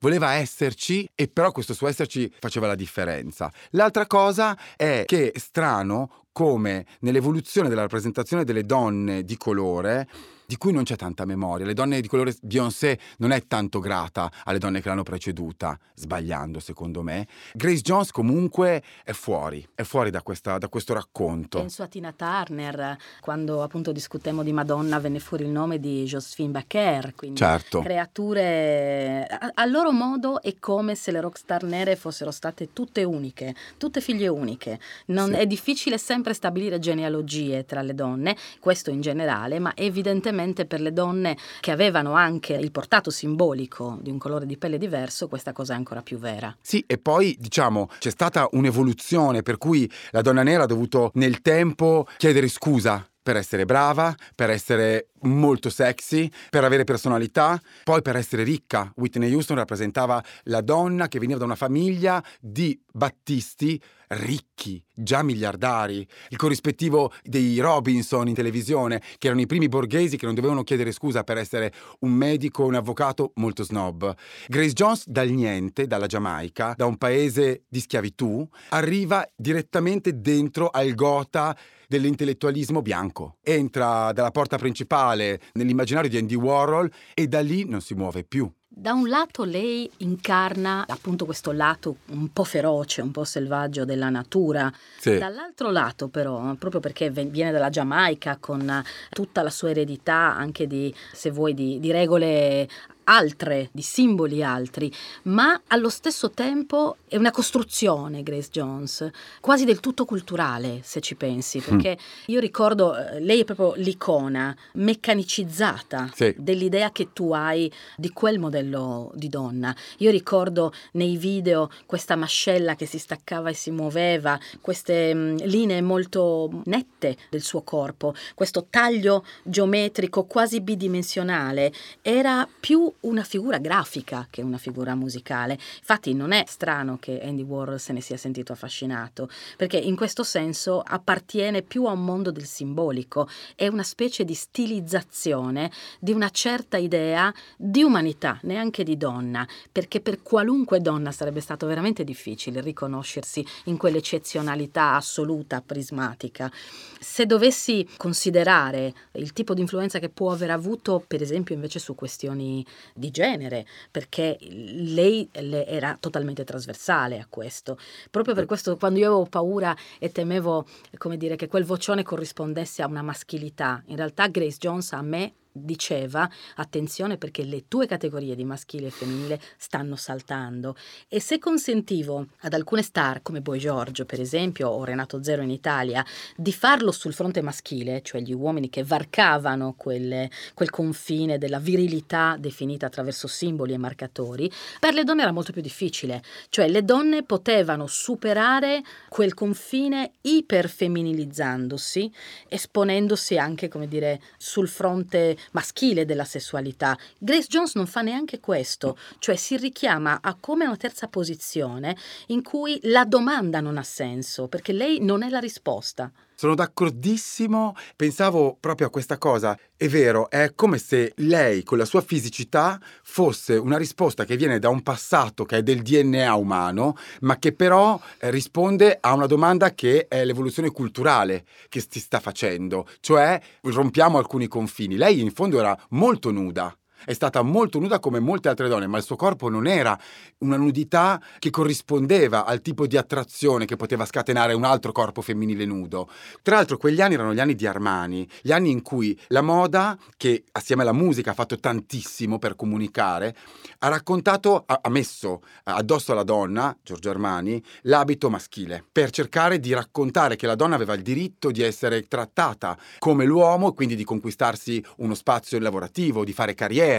voleva 0.00 0.32
esserci 0.32 1.08
e 1.14 1.28
però 1.28 1.52
questo 1.52 1.72
suo 1.72 1.86
esserci 1.86 2.30
faceva 2.40 2.66
la 2.66 2.74
differenza. 2.74 3.50
L'altra 3.70 4.06
cosa 4.06 4.58
è 4.76 5.04
che 5.06 5.30
è 5.30 5.38
strano 5.38 6.24
come 6.32 6.84
nell'evoluzione 7.00 7.68
della 7.68 7.82
rappresentazione 7.82 8.44
delle 8.44 8.64
donne 8.64 9.22
di 9.22 9.36
colore 9.36 10.06
di 10.46 10.56
cui 10.56 10.72
non 10.72 10.84
c'è 10.84 10.96
tanta 10.96 11.24
memoria. 11.24 11.66
Le 11.66 11.74
donne 11.74 12.00
di 12.00 12.08
colore 12.08 12.34
Beyoncé 12.40 12.98
non 13.18 13.32
è 13.32 13.46
tanto 13.46 13.80
grata 13.80 14.30
alle 14.44 14.58
donne 14.58 14.80
che 14.80 14.88
l'hanno 14.88 15.02
preceduta, 15.02 15.78
sbagliando 15.94 16.60
secondo 16.60 17.02
me. 17.02 17.26
Grace 17.52 17.82
Jones 17.82 18.10
comunque 18.12 18.82
è 19.04 19.12
fuori, 19.12 19.66
è 19.74 19.82
fuori 19.82 20.10
da, 20.10 20.22
questa, 20.22 20.58
da 20.58 20.68
questo 20.68 20.94
racconto. 20.94 21.58
Penso 21.58 21.82
a 21.82 21.86
Tina 21.86 22.12
Turner, 22.12 22.96
quando 23.20 23.62
appunto 23.62 23.92
discutemmo 23.92 24.42
di 24.42 24.52
Madonna 24.52 24.98
venne 25.00 25.18
fuori 25.18 25.44
il 25.44 25.50
nome 25.50 25.80
di 25.80 26.04
Josephine 26.04 26.50
Baker, 26.50 27.14
quindi 27.14 27.38
certo. 27.38 27.80
creature 27.80 29.26
a, 29.28 29.50
a 29.54 29.64
loro 29.64 29.90
modo 29.90 30.40
è 30.40 30.54
come 30.58 30.94
se 30.94 31.10
le 31.10 31.20
rockstar 31.20 31.64
nere 31.64 31.96
fossero 31.96 32.30
state 32.30 32.72
tutte 32.72 33.02
uniche, 33.02 33.54
tutte 33.76 34.00
figlie 34.00 34.28
uniche. 34.28 34.78
Non, 35.06 35.30
Sì. 35.30 35.34
È 35.40 35.46
difficile 35.46 35.98
sempre 35.98 36.34
stabilire 36.34 36.78
genealogie 36.78 37.64
tra 37.64 37.82
le 37.82 37.94
donne, 37.94 38.36
questo 38.60 38.90
in 38.90 39.00
generale, 39.00 39.58
ma 39.58 39.72
evidentemente 39.74 40.35
per 40.66 40.80
le 40.80 40.92
donne 40.92 41.36
che 41.60 41.70
avevano 41.70 42.14
anche 42.14 42.54
il 42.54 42.70
portato 42.70 43.10
simbolico 43.10 43.98
di 44.00 44.10
un 44.10 44.18
colore 44.18 44.46
di 44.46 44.56
pelle 44.56 44.78
diverso, 44.78 45.28
questa 45.28 45.52
cosa 45.52 45.72
è 45.72 45.76
ancora 45.76 46.02
più 46.02 46.18
vera. 46.18 46.56
Sì, 46.60 46.84
e 46.86 46.98
poi 46.98 47.36
diciamo 47.38 47.88
c'è 47.98 48.10
stata 48.10 48.48
un'evoluzione 48.52 49.42
per 49.42 49.58
cui 49.58 49.90
la 50.10 50.20
donna 50.20 50.42
nera 50.42 50.64
ha 50.64 50.66
dovuto 50.66 51.10
nel 51.14 51.40
tempo 51.42 52.06
chiedere 52.16 52.48
scusa 52.48 53.06
per 53.26 53.36
essere 53.36 53.64
brava, 53.64 54.14
per 54.36 54.50
essere 54.50 55.08
molto 55.26 55.68
sexy, 55.70 56.30
per 56.50 56.64
avere 56.64 56.84
personalità, 56.84 57.60
poi 57.84 58.02
per 58.02 58.16
essere 58.16 58.42
ricca. 58.42 58.92
Whitney 58.96 59.32
Houston 59.32 59.56
rappresentava 59.56 60.22
la 60.44 60.60
donna 60.60 61.08
che 61.08 61.18
veniva 61.18 61.38
da 61.38 61.44
una 61.44 61.56
famiglia 61.56 62.22
di 62.40 62.80
battisti 62.92 63.80
ricchi, 64.08 64.82
già 64.94 65.22
miliardari, 65.22 66.06
il 66.28 66.36
corrispettivo 66.36 67.12
dei 67.22 67.58
Robinson 67.58 68.28
in 68.28 68.34
televisione, 68.34 69.02
che 69.18 69.26
erano 69.26 69.40
i 69.40 69.46
primi 69.46 69.68
borghesi 69.68 70.16
che 70.16 70.26
non 70.26 70.34
dovevano 70.34 70.62
chiedere 70.62 70.92
scusa 70.92 71.24
per 71.24 71.38
essere 71.38 71.72
un 72.00 72.12
medico 72.12 72.64
un 72.64 72.74
avvocato 72.74 73.32
molto 73.36 73.64
snob. 73.64 74.14
Grace 74.46 74.72
Jones 74.72 75.08
dal 75.08 75.28
niente, 75.28 75.86
dalla 75.86 76.06
Giamaica, 76.06 76.74
da 76.76 76.86
un 76.86 76.96
paese 76.96 77.64
di 77.68 77.80
schiavitù, 77.80 78.48
arriva 78.70 79.28
direttamente 79.34 80.20
dentro 80.20 80.68
al 80.68 80.94
gota 80.94 81.56
dell'intellettualismo 81.88 82.82
bianco. 82.82 83.36
Entra 83.42 84.12
dalla 84.12 84.30
porta 84.30 84.56
principale 84.58 85.15
nell'immaginario 85.52 86.08
di 86.10 86.16
Andy 86.18 86.34
Warhol 86.34 86.90
e 87.14 87.26
da 87.26 87.40
lì 87.40 87.64
non 87.68 87.80
si 87.80 87.94
muove 87.94 88.22
più. 88.24 88.50
Da 88.68 88.92
un 88.92 89.08
lato 89.08 89.44
lei 89.44 89.90
incarna 89.98 90.84
appunto 90.86 91.24
questo 91.24 91.50
lato 91.52 91.96
un 92.08 92.30
po' 92.30 92.44
feroce, 92.44 93.00
un 93.00 93.10
po' 93.10 93.24
selvaggio 93.24 93.86
della 93.86 94.10
natura, 94.10 94.70
Sì. 94.98 95.16
dall'altro 95.16 95.70
lato 95.70 96.08
però, 96.08 96.52
proprio 96.56 96.80
perché 96.80 97.08
viene 97.10 97.52
dalla 97.52 97.70
Giamaica 97.70 98.36
con 98.38 98.82
tutta 99.10 99.42
la 99.42 99.48
sua 99.50 99.70
eredità 99.70 100.34
anche 100.36 100.66
di, 100.66 100.94
se 101.12 101.30
vuoi, 101.30 101.54
di, 101.54 101.80
di 101.80 101.90
regole 101.90 102.68
altre, 103.08 103.68
di 103.72 103.82
simboli 103.82 104.42
altri, 104.42 104.92
ma 105.24 105.60
allo 105.68 105.88
stesso 105.88 106.30
tempo 106.30 106.96
è 107.08 107.16
una 107.16 107.30
costruzione 107.30 108.22
Grace 108.22 108.48
Jones, 108.50 109.10
quasi 109.40 109.64
del 109.64 109.80
tutto 109.80 110.04
culturale 110.04 110.80
se 110.82 111.00
ci 111.00 111.14
pensi, 111.14 111.60
perché 111.60 111.96
io 112.26 112.40
ricordo, 112.40 112.96
eh, 112.96 113.20
lei 113.20 113.40
è 113.40 113.44
proprio 113.44 113.74
l'icona 113.82 114.54
meccanicizzata 114.74 116.10
Sì. 116.14 116.34
dell'idea 116.36 116.90
che 116.90 117.12
tu 117.12 117.32
hai 117.32 117.70
di 117.96 118.10
quel 118.10 118.38
modello 118.38 119.10
di 119.14 119.28
donna. 119.28 119.74
Io 119.98 120.10
ricordo 120.10 120.72
nei 120.92 121.16
video 121.16 121.70
questa 121.86 122.16
mascella 122.16 122.74
che 122.74 122.86
si 122.86 122.98
staccava 122.98 123.50
e 123.50 123.54
si 123.54 123.70
muoveva, 123.70 124.38
queste 124.60 125.14
mm, 125.14 125.36
linee 125.44 125.80
molto 125.80 126.62
nette 126.64 127.16
del 127.30 127.42
suo 127.42 127.62
corpo, 127.62 128.14
questo 128.34 128.66
taglio 128.68 129.24
geometrico 129.44 130.24
quasi 130.24 130.60
bidimensionale, 130.60 131.72
era 132.02 132.46
più 132.60 132.92
una 133.00 133.22
figura 133.22 133.58
grafica 133.58 134.26
che 134.30 134.42
una 134.42 134.58
figura 134.58 134.94
musicale. 134.94 135.54
Infatti 135.78 136.14
non 136.14 136.32
è 136.32 136.44
strano 136.46 136.98
che 136.98 137.20
Andy 137.22 137.42
Warhol 137.42 137.80
se 137.80 137.92
ne 137.92 138.00
sia 138.00 138.16
sentito 138.16 138.52
affascinato, 138.52 139.28
perché 139.56 139.76
in 139.76 139.96
questo 139.96 140.22
senso 140.22 140.80
appartiene 140.80 141.62
più 141.62 141.84
a 141.84 141.92
un 141.92 142.04
mondo 142.04 142.30
del 142.30 142.46
simbolico, 142.46 143.28
è 143.54 143.66
una 143.66 143.82
specie 143.82 144.24
di 144.24 144.34
stilizzazione 144.34 145.70
di 146.00 146.12
una 146.12 146.30
certa 146.30 146.76
idea 146.76 147.32
di 147.56 147.82
umanità, 147.82 148.38
neanche 148.42 148.84
di 148.84 148.96
donna, 148.96 149.46
perché 149.70 150.00
per 150.00 150.22
qualunque 150.22 150.80
donna 150.80 151.12
sarebbe 151.12 151.40
stato 151.40 151.66
veramente 151.66 152.04
difficile 152.04 152.60
riconoscersi 152.60 153.44
in 153.64 153.76
quell'eccezionalità 153.76 154.94
assoluta, 154.94 155.62
prismatica. 155.64 156.50
Se 156.98 157.26
dovessi 157.26 157.88
considerare 157.96 158.92
il 159.12 159.32
tipo 159.32 159.54
di 159.54 159.60
influenza 159.60 159.98
che 159.98 160.08
può 160.08 160.32
aver 160.32 160.50
avuto, 160.50 161.02
per 161.06 161.22
esempio, 161.22 161.54
invece 161.54 161.78
su 161.78 161.94
questioni 161.94 162.64
di 162.94 163.10
genere, 163.10 163.66
perché 163.90 164.36
lei 164.40 165.28
le- 165.32 165.66
era 165.66 165.96
totalmente 165.98 166.44
trasversale 166.44 167.18
a 167.18 167.26
questo. 167.28 167.78
Proprio 168.10 168.34
per 168.34 168.46
questo, 168.46 168.76
quando 168.76 168.98
io 168.98 169.06
avevo 169.06 169.26
paura 169.26 169.76
e 169.98 170.10
temevo, 170.10 170.66
come 170.98 171.16
dire, 171.16 171.36
che 171.36 171.48
quel 171.48 171.64
vocione 171.64 172.02
corrispondesse 172.02 172.82
a 172.82 172.86
una 172.86 173.02
maschilità, 173.02 173.82
in 173.86 173.96
realtà 173.96 174.28
Grace 174.28 174.58
Jones 174.58 174.92
a 174.92 175.02
me 175.02 175.32
diceva 175.64 176.28
attenzione 176.56 177.16
perché 177.16 177.44
le 177.44 177.64
tue 177.68 177.86
categorie 177.86 178.34
di 178.34 178.44
maschile 178.44 178.88
e 178.88 178.90
femminile 178.90 179.40
stanno 179.56 179.96
saltando 179.96 180.76
e 181.08 181.20
se 181.20 181.38
consentivo 181.38 182.26
ad 182.40 182.52
alcune 182.52 182.82
star 182.82 183.22
come 183.22 183.40
Boy 183.40 183.58
Giorgio 183.58 184.04
per 184.04 184.20
esempio 184.20 184.68
o 184.68 184.84
Renato 184.84 185.22
Zero 185.22 185.42
in 185.42 185.50
Italia 185.50 186.04
di 186.36 186.52
farlo 186.52 186.92
sul 186.92 187.14
fronte 187.14 187.40
maschile 187.42 188.02
cioè 188.02 188.20
gli 188.20 188.32
uomini 188.32 188.68
che 188.68 188.84
varcavano 188.84 189.74
quelle- 189.76 190.30
quel 190.54 190.70
confine 190.70 191.38
della 191.38 191.58
virilità 191.58 192.36
definita 192.38 192.86
attraverso 192.86 193.26
simboli 193.26 193.72
e 193.72 193.78
marcatori 193.78 194.50
per 194.80 194.94
le 194.94 195.04
donne 195.04 195.22
era 195.22 195.32
molto 195.32 195.52
più 195.52 195.62
difficile. 195.62 196.22
Cioè 196.48 196.68
le 196.68 196.84
donne 196.84 197.22
potevano 197.22 197.86
superare 197.86 198.82
quel 199.08 199.34
confine 199.34 200.12
iperfemminilizzandosi 200.20 202.12
esponendosi 202.48 203.38
anche, 203.38 203.68
come 203.68 203.88
dire, 203.88 204.20
sul 204.36 204.68
fronte 204.68 205.36
maschile 205.52 206.04
della 206.04 206.24
sessualità. 206.24 206.96
Grace 207.18 207.46
Jones 207.48 207.74
non 207.74 207.86
fa 207.86 208.02
neanche 208.02 208.40
questo, 208.40 208.98
cioè 209.18 209.36
si 209.36 209.56
richiama 209.56 210.18
a 210.20 210.36
come 210.38 210.66
una 210.66 210.76
terza 210.76 211.08
posizione 211.08 211.96
in 212.26 212.42
cui 212.42 212.78
la 212.82 213.04
domanda 213.04 213.60
non 213.60 213.78
ha 213.78 213.82
senso, 213.82 214.48
perché 214.48 214.72
lei 214.72 215.00
non 215.00 215.22
è 215.22 215.28
la 215.28 215.38
risposta. 215.38 216.10
Sono 216.38 216.54
d'accordissimo, 216.54 217.74
pensavo 217.96 218.58
proprio 218.60 218.88
a 218.88 218.90
questa 218.90 219.16
cosa. 219.16 219.58
È 219.74 219.88
vero, 219.88 220.28
è 220.28 220.52
come 220.54 220.76
se 220.76 221.14
lei 221.16 221.62
con 221.62 221.78
la 221.78 221.86
sua 221.86 222.02
fisicità 222.02 222.78
fosse 223.02 223.56
una 223.56 223.78
risposta 223.78 224.26
che 224.26 224.36
viene 224.36 224.58
da 224.58 224.68
un 224.68 224.82
passato 224.82 225.46
che 225.46 225.56
è 225.56 225.62
del 225.62 225.80
DNA 225.80 226.34
umano, 226.34 226.94
ma 227.20 227.38
che 227.38 227.52
però 227.52 227.98
eh, 228.18 228.30
risponde 228.30 228.98
a 229.00 229.14
una 229.14 229.24
domanda 229.24 229.72
che 229.72 230.08
è 230.08 230.26
l'evoluzione 230.26 230.70
culturale 230.70 231.46
che 231.70 231.82
si 231.88 232.00
sta 232.00 232.20
facendo, 232.20 232.86
cioè 233.00 233.40
rompiamo 233.62 234.18
alcuni 234.18 234.46
confini. 234.46 234.96
Lei 234.96 235.22
in 235.22 235.32
fondo 235.32 235.58
era 235.58 235.74
molto 235.90 236.30
nuda. 236.30 236.76
È 237.06 237.12
stata 237.12 237.40
molto 237.42 237.78
nuda 237.78 238.00
come 238.00 238.18
molte 238.18 238.48
altre 238.48 238.66
donne, 238.66 238.88
ma 238.88 238.98
il 238.98 239.04
suo 239.04 239.14
corpo 239.14 239.48
non 239.48 239.68
era 239.68 239.96
una 240.38 240.56
nudità 240.56 241.22
che 241.38 241.50
corrispondeva 241.50 242.44
al 242.44 242.60
tipo 242.60 242.88
di 242.88 242.96
attrazione 242.96 243.64
che 243.64 243.76
poteva 243.76 244.04
scatenare 244.04 244.54
un 244.54 244.64
altro 244.64 244.90
corpo 244.90 245.22
femminile 245.22 245.64
nudo. 245.64 246.10
Tra 246.42 246.56
l'altro 246.56 246.78
quegli 246.78 247.00
anni 247.00 247.14
erano 247.14 247.32
gli 247.32 247.38
anni 247.38 247.54
di 247.54 247.64
Armani, 247.64 248.28
gli 248.42 248.50
anni 248.50 248.72
in 248.72 248.82
cui 248.82 249.16
la 249.28 249.40
moda, 249.40 249.96
che 250.16 250.42
assieme 250.50 250.82
alla 250.82 250.92
musica 250.92 251.30
ha 251.30 251.34
fatto 251.34 251.60
tantissimo 251.60 252.40
per 252.40 252.56
comunicare, 252.56 253.36
ha 253.78 253.88
raccontato, 253.88 254.64
ha, 254.66 254.80
messo 254.88 255.42
addosso 255.62 256.10
alla 256.10 256.24
donna, 256.24 256.76
Giorgio 256.82 257.10
Armani, 257.10 257.62
l'abito 257.82 258.30
maschile, 258.30 258.84
per 258.90 259.10
cercare 259.10 259.60
di 259.60 259.72
raccontare 259.72 260.34
che 260.34 260.48
la 260.48 260.56
donna 260.56 260.74
aveva 260.74 260.94
il 260.94 261.02
diritto 261.02 261.52
di 261.52 261.62
essere 261.62 262.08
trattata 262.08 262.76
come 262.98 263.24
l'uomo, 263.24 263.72
quindi 263.74 263.94
di 263.94 264.02
conquistarsi 264.02 264.84
uno 264.96 265.14
spazio 265.14 265.60
lavorativo, 265.60 266.24
di 266.24 266.32
fare 266.32 266.54
carriera. 266.54 266.94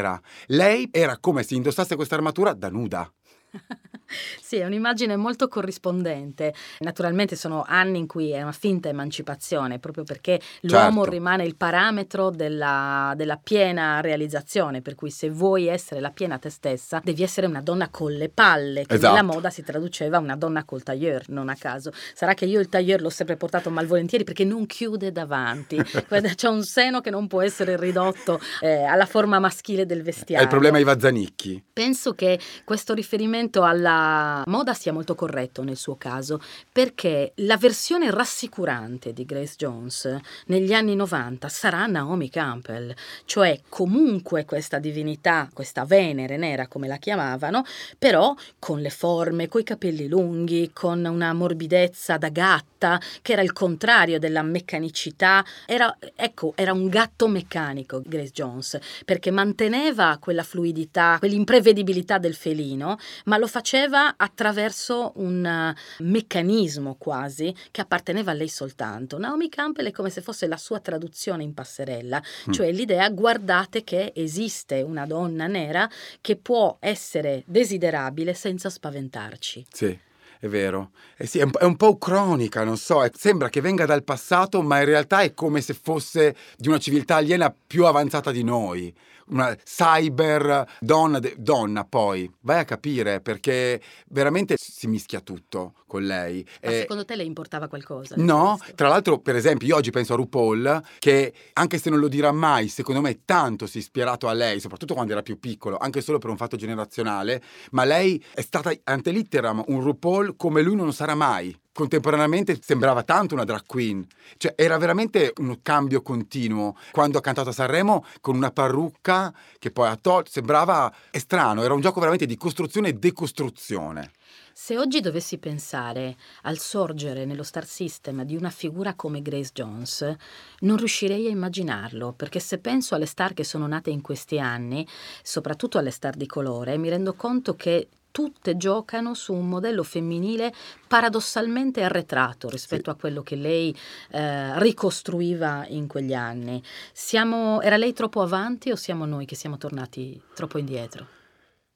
Lei 0.48 0.90
era 0.92 1.18
come 1.18 1.44
se 1.44 1.56
indossasse 1.56 1.96
questa 1.96 2.16
armatura 2.16 2.54
da 2.54 2.70
nuda. 2.70 3.12
Sì, 4.42 4.56
è 4.56 4.64
un'immagine 4.66 5.18
molto 5.18 5.50
corrispondente. 5.50 6.54
Naturalmente 6.80 7.36
sono 7.36 7.66
anni 7.68 7.98
in 8.00 8.08
cui 8.08 8.32
è 8.32 8.42
una 8.42 8.54
finta 8.54 8.88
emancipazione, 8.88 9.80
proprio 9.80 10.06
perché 10.06 10.40
l'uomo 10.62 11.02
Certo. 11.02 11.10
rimane 11.10 11.44
il 11.44 11.58
parametro 11.58 12.30
della, 12.30 13.12
della 13.18 13.36
piena 13.36 14.00
realizzazione, 14.00 14.82
per 14.82 14.96
cui 14.96 15.12
se 15.12 15.30
vuoi 15.30 15.68
essere 15.68 16.00
la 16.00 16.12
piena 16.12 16.38
te 16.38 16.50
stessa, 16.50 17.02
devi 17.04 17.22
essere 17.22 17.48
una 17.48 17.60
donna 17.62 17.90
con 17.90 18.14
le 18.14 18.30
palle, 18.30 18.86
che 18.86 18.96
Esatto. 18.96 19.14
nella 19.14 19.26
moda 19.28 19.50
si 19.50 19.62
traduceva 19.64 20.20
una 20.20 20.38
donna 20.38 20.64
col 20.64 20.84
tailleur, 20.84 21.24
non 21.28 21.50
a 21.50 21.56
caso. 21.56 21.92
Sarà 22.14 22.34
che 22.34 22.46
io 22.46 22.62
il 22.62 22.70
tailleur 22.70 23.02
l'ho 23.02 23.10
sempre 23.10 23.36
portato 23.36 23.70
malvolentieri 23.70 24.24
perché 24.24 24.46
non 24.46 24.66
chiude 24.68 25.12
davanti. 25.12 25.76
C'è 26.36 26.48
un 26.48 26.64
seno 26.64 27.02
che 27.02 27.10
non 27.10 27.28
può 27.28 27.42
essere 27.42 27.76
ridotto 27.76 28.40
eh, 28.62 28.84
alla 28.84 29.06
forma 29.06 29.40
maschile 29.40 29.86
del 29.86 30.00
È 30.00 30.04
vestiario. 30.04 30.44
il 30.46 30.50
problema 30.50 30.78
Iva 30.80 30.98
Zanicchi. 30.98 31.62
Penso 31.74 32.14
che 32.14 32.40
questo 32.64 32.94
riferimento 32.94 33.47
riferimento 33.48 33.64
alla 33.64 34.44
moda 34.46 34.74
sia 34.74 34.94
molto 34.94 35.16
corretto 35.16 35.64
nel 35.64 35.78
suo 35.78 35.96
caso, 35.96 36.42
perché 36.72 37.32
la 37.38 37.58
versione 37.58 38.12
rassicurante 38.12 39.14
di 39.14 39.26
Grace 39.26 39.56
Jones 39.58 40.18
negli 40.48 40.74
anni 40.74 40.96
90 40.96 41.48
sarà 41.48 41.86
Naomi 41.86 42.30
Campbell, 42.30 42.94
cioè 43.26 43.62
comunque 43.70 44.46
questa 44.46 44.80
divinità, 44.80 45.50
questa 45.54 45.86
Venere 45.86 46.38
nera 46.38 46.68
come 46.68 46.88
la 46.88 46.98
chiamavano, 46.98 47.64
però 47.98 48.36
con 48.60 48.82
le 48.82 48.90
forme, 48.90 49.48
coi 49.48 49.64
capelli 49.64 50.08
lunghi, 50.08 50.72
con 50.74 51.04
una 51.06 51.34
morbidezza 51.34 52.18
da 52.18 52.30
gatta, 52.30 53.00
che 53.22 53.34
era 53.34 53.42
il 53.42 53.54
contrario 53.54 54.20
della 54.20 54.42
meccanicità, 54.42 55.44
era, 55.66 55.96
ecco, 56.16 56.54
era 56.56 56.74
un 56.74 56.90
gatto 56.90 57.28
meccanico 57.28 58.02
Grace 58.06 58.32
Jones, 58.32 58.80
perché 59.06 59.32
manteneva 59.32 60.18
quella 60.20 60.44
fluidità, 60.44 61.18
quell'imprevedibilità 61.20 62.18
del 62.18 62.36
felino, 62.36 62.98
ma 63.28 63.38
lo 63.38 63.48
faceva 63.48 64.16
attraverso 64.18 65.14
un 65.16 65.46
eh, 65.46 65.76
meccanismo 66.04 66.96
quasi 66.98 67.54
che 67.72 67.82
apparteneva 67.82 68.32
a 68.32 68.34
lei 68.34 68.50
soltanto. 68.50 69.18
Naomi 69.18 69.50
Campbell 69.50 69.88
è 69.88 69.92
come 69.92 70.10
se 70.10 70.22
fosse 70.22 70.48
la 70.48 70.58
sua 70.58 70.80
traduzione 70.80 71.44
in 71.44 71.54
passerella, 71.54 72.22
mm. 72.22 72.52
cioè 72.52 72.72
l'idea 72.72 73.10
guardate 73.10 73.84
che 73.84 74.12
esiste 74.16 74.82
una 74.82 75.06
donna 75.06 75.48
nera 75.48 75.90
che 76.22 76.36
può 76.36 76.78
essere 76.80 77.44
desiderabile 77.46 78.34
senza 78.34 78.70
spaventarci. 78.70 79.66
Sì. 79.72 80.06
È 80.40 80.48
vero. 80.48 80.92
Eh 81.18 81.26
sì, 81.26 81.40
è, 81.40 81.44
un, 81.44 81.52
è 81.60 81.64
un 81.64 81.76
po' 81.78 81.98
cronica, 81.98 82.64
non 82.64 82.78
so, 82.78 83.04
è, 83.04 83.10
sembra 83.12 83.50
che 83.50 83.60
venga 83.60 83.88
dal 83.88 84.04
passato, 84.04 84.62
ma 84.62 84.78
in 84.78 84.86
realtà 84.86 85.22
è 85.22 85.34
come 85.34 85.62
se 85.62 85.74
fosse 85.74 86.36
di 86.56 86.68
una 86.68 86.78
civiltà 86.78 87.16
aliena 87.16 87.52
più 87.66 87.86
avanzata 87.86 88.30
di 88.30 88.44
noi 88.44 88.94
una 89.30 89.56
cyber 89.56 90.66
donna, 90.80 91.20
donna 91.38 91.84
poi, 91.84 92.32
vai 92.42 92.60
a 92.60 92.66
capire 92.66 93.22
perché 93.22 93.82
veramente 94.08 94.56
si 94.58 94.88
mischia 94.88 95.22
tutto 95.22 95.74
con 95.88 96.04
lei. 96.04 96.46
Ma 96.62 96.70
eh, 96.70 96.80
secondo 96.82 97.06
te 97.06 97.16
le 97.16 97.24
importava 97.24 97.68
qualcosa? 97.68 98.16
No, 98.18 98.60
tra 98.76 98.88
l'altro 98.88 99.20
per 99.20 99.36
esempio 99.36 99.68
io 99.68 99.76
oggi 99.76 99.92
penso 99.92 100.14
a 100.14 100.18
RuPaul 100.18 100.84
che 101.00 101.34
anche 101.54 101.78
se 101.78 101.90
non 101.90 102.00
lo 102.00 102.08
dirà 102.08 102.32
mai, 102.32 102.68
secondo 102.68 103.02
me 103.02 103.22
tanto 103.26 103.66
si 103.66 103.78
è 103.78 103.82
ispirato 103.82 104.28
a 104.28 104.34
lei, 104.34 104.60
soprattutto 104.60 104.94
quando 104.94 105.14
era 105.14 105.22
più 105.22 105.40
piccolo, 105.40 105.78
anche 105.78 106.02
solo 106.02 106.18
per 106.18 106.30
un 106.30 106.38
fatto 106.38 106.58
generazionale, 106.58 107.42
ma 107.72 107.84
lei 107.86 108.24
è 108.34 108.42
stata 108.42 108.72
ante 108.84 109.12
litteram 109.12 109.64
un 109.68 109.82
RuPaul 109.82 110.36
come 110.36 110.62
lui 110.62 110.76
non 110.76 110.94
sarà 110.94 111.16
mai 111.16 111.58
contemporaneamente 111.78 112.58
sembrava 112.60 113.04
tanto 113.04 113.36
una 113.36 113.44
drag 113.44 113.62
queen, 113.68 114.04
cioè 114.38 114.56
era 114.58 114.80
veramente 114.80 115.32
un 115.38 115.60
cambio 115.62 116.02
continuo. 116.02 116.76
Quando 116.90 117.20
ha 117.20 117.22
cantato 117.22 117.50
a 117.50 117.52
Sanremo 117.52 118.04
con 118.20 118.36
una 118.36 118.50
parrucca 118.50 119.32
che 119.60 119.70
poi 119.70 119.88
ha 119.88 119.96
tolto, 119.96 120.32
sembrava 120.32 120.92
è 121.12 121.20
strano, 121.20 121.62
era 121.62 121.76
un 121.76 121.82
gioco 121.82 122.00
veramente 122.00 122.26
di 122.26 122.36
costruzione 122.36 122.90
e 122.90 122.94
decostruzione. 122.94 124.10
Se 124.52 124.76
oggi 124.76 125.02
dovessi 125.02 125.38
pensare 125.38 126.18
al 126.42 126.58
sorgere 126.58 127.26
nello 127.26 127.44
star 127.44 127.68
system 127.68 128.24
di 128.24 128.36
una 128.36 128.50
figura 128.50 128.96
come 128.96 129.22
Grace 129.22 129.52
Jones, 129.54 130.16
non 130.62 130.78
riuscirei 130.78 131.28
a 131.28 131.30
immaginarlo, 131.30 132.14
perché 132.14 132.40
se 132.40 132.58
penso 132.58 132.96
alle 132.96 133.06
star 133.06 133.36
che 133.36 133.44
sono 133.44 133.68
nate 133.68 133.92
in 133.92 134.02
questi 134.02 134.40
anni, 134.40 134.86
soprattutto 135.22 135.78
alle 135.78 135.92
star 135.92 136.16
di 136.16 136.26
colore, 136.26 136.76
mi 136.80 136.90
rendo 136.90 137.14
conto 137.14 137.56
che 137.56 137.88
tutte 138.12 138.58
giocano 138.58 139.14
su 139.14 139.34
un 139.34 139.48
modello 139.48 139.84
femminile 139.84 140.54
paradossalmente 140.88 141.84
arretrato 141.84 142.50
rispetto 142.50 142.90
sì. 142.92 142.98
a 142.98 143.00
quello 143.00 143.22
che 143.22 143.36
lei 143.36 143.76
eh, 144.12 144.60
ricostruiva 144.60 145.66
in 145.68 145.88
quegli 145.88 146.14
anni. 146.14 146.62
Siamo, 146.94 147.62
era 147.62 147.78
lei 147.78 147.94
troppo 147.94 148.22
avanti 148.22 148.72
o 148.72 148.76
siamo 148.76 149.06
noi 149.06 149.26
che 149.26 149.36
siamo 149.36 149.58
tornati 149.58 150.20
troppo 150.34 150.58
indietro? 150.58 151.08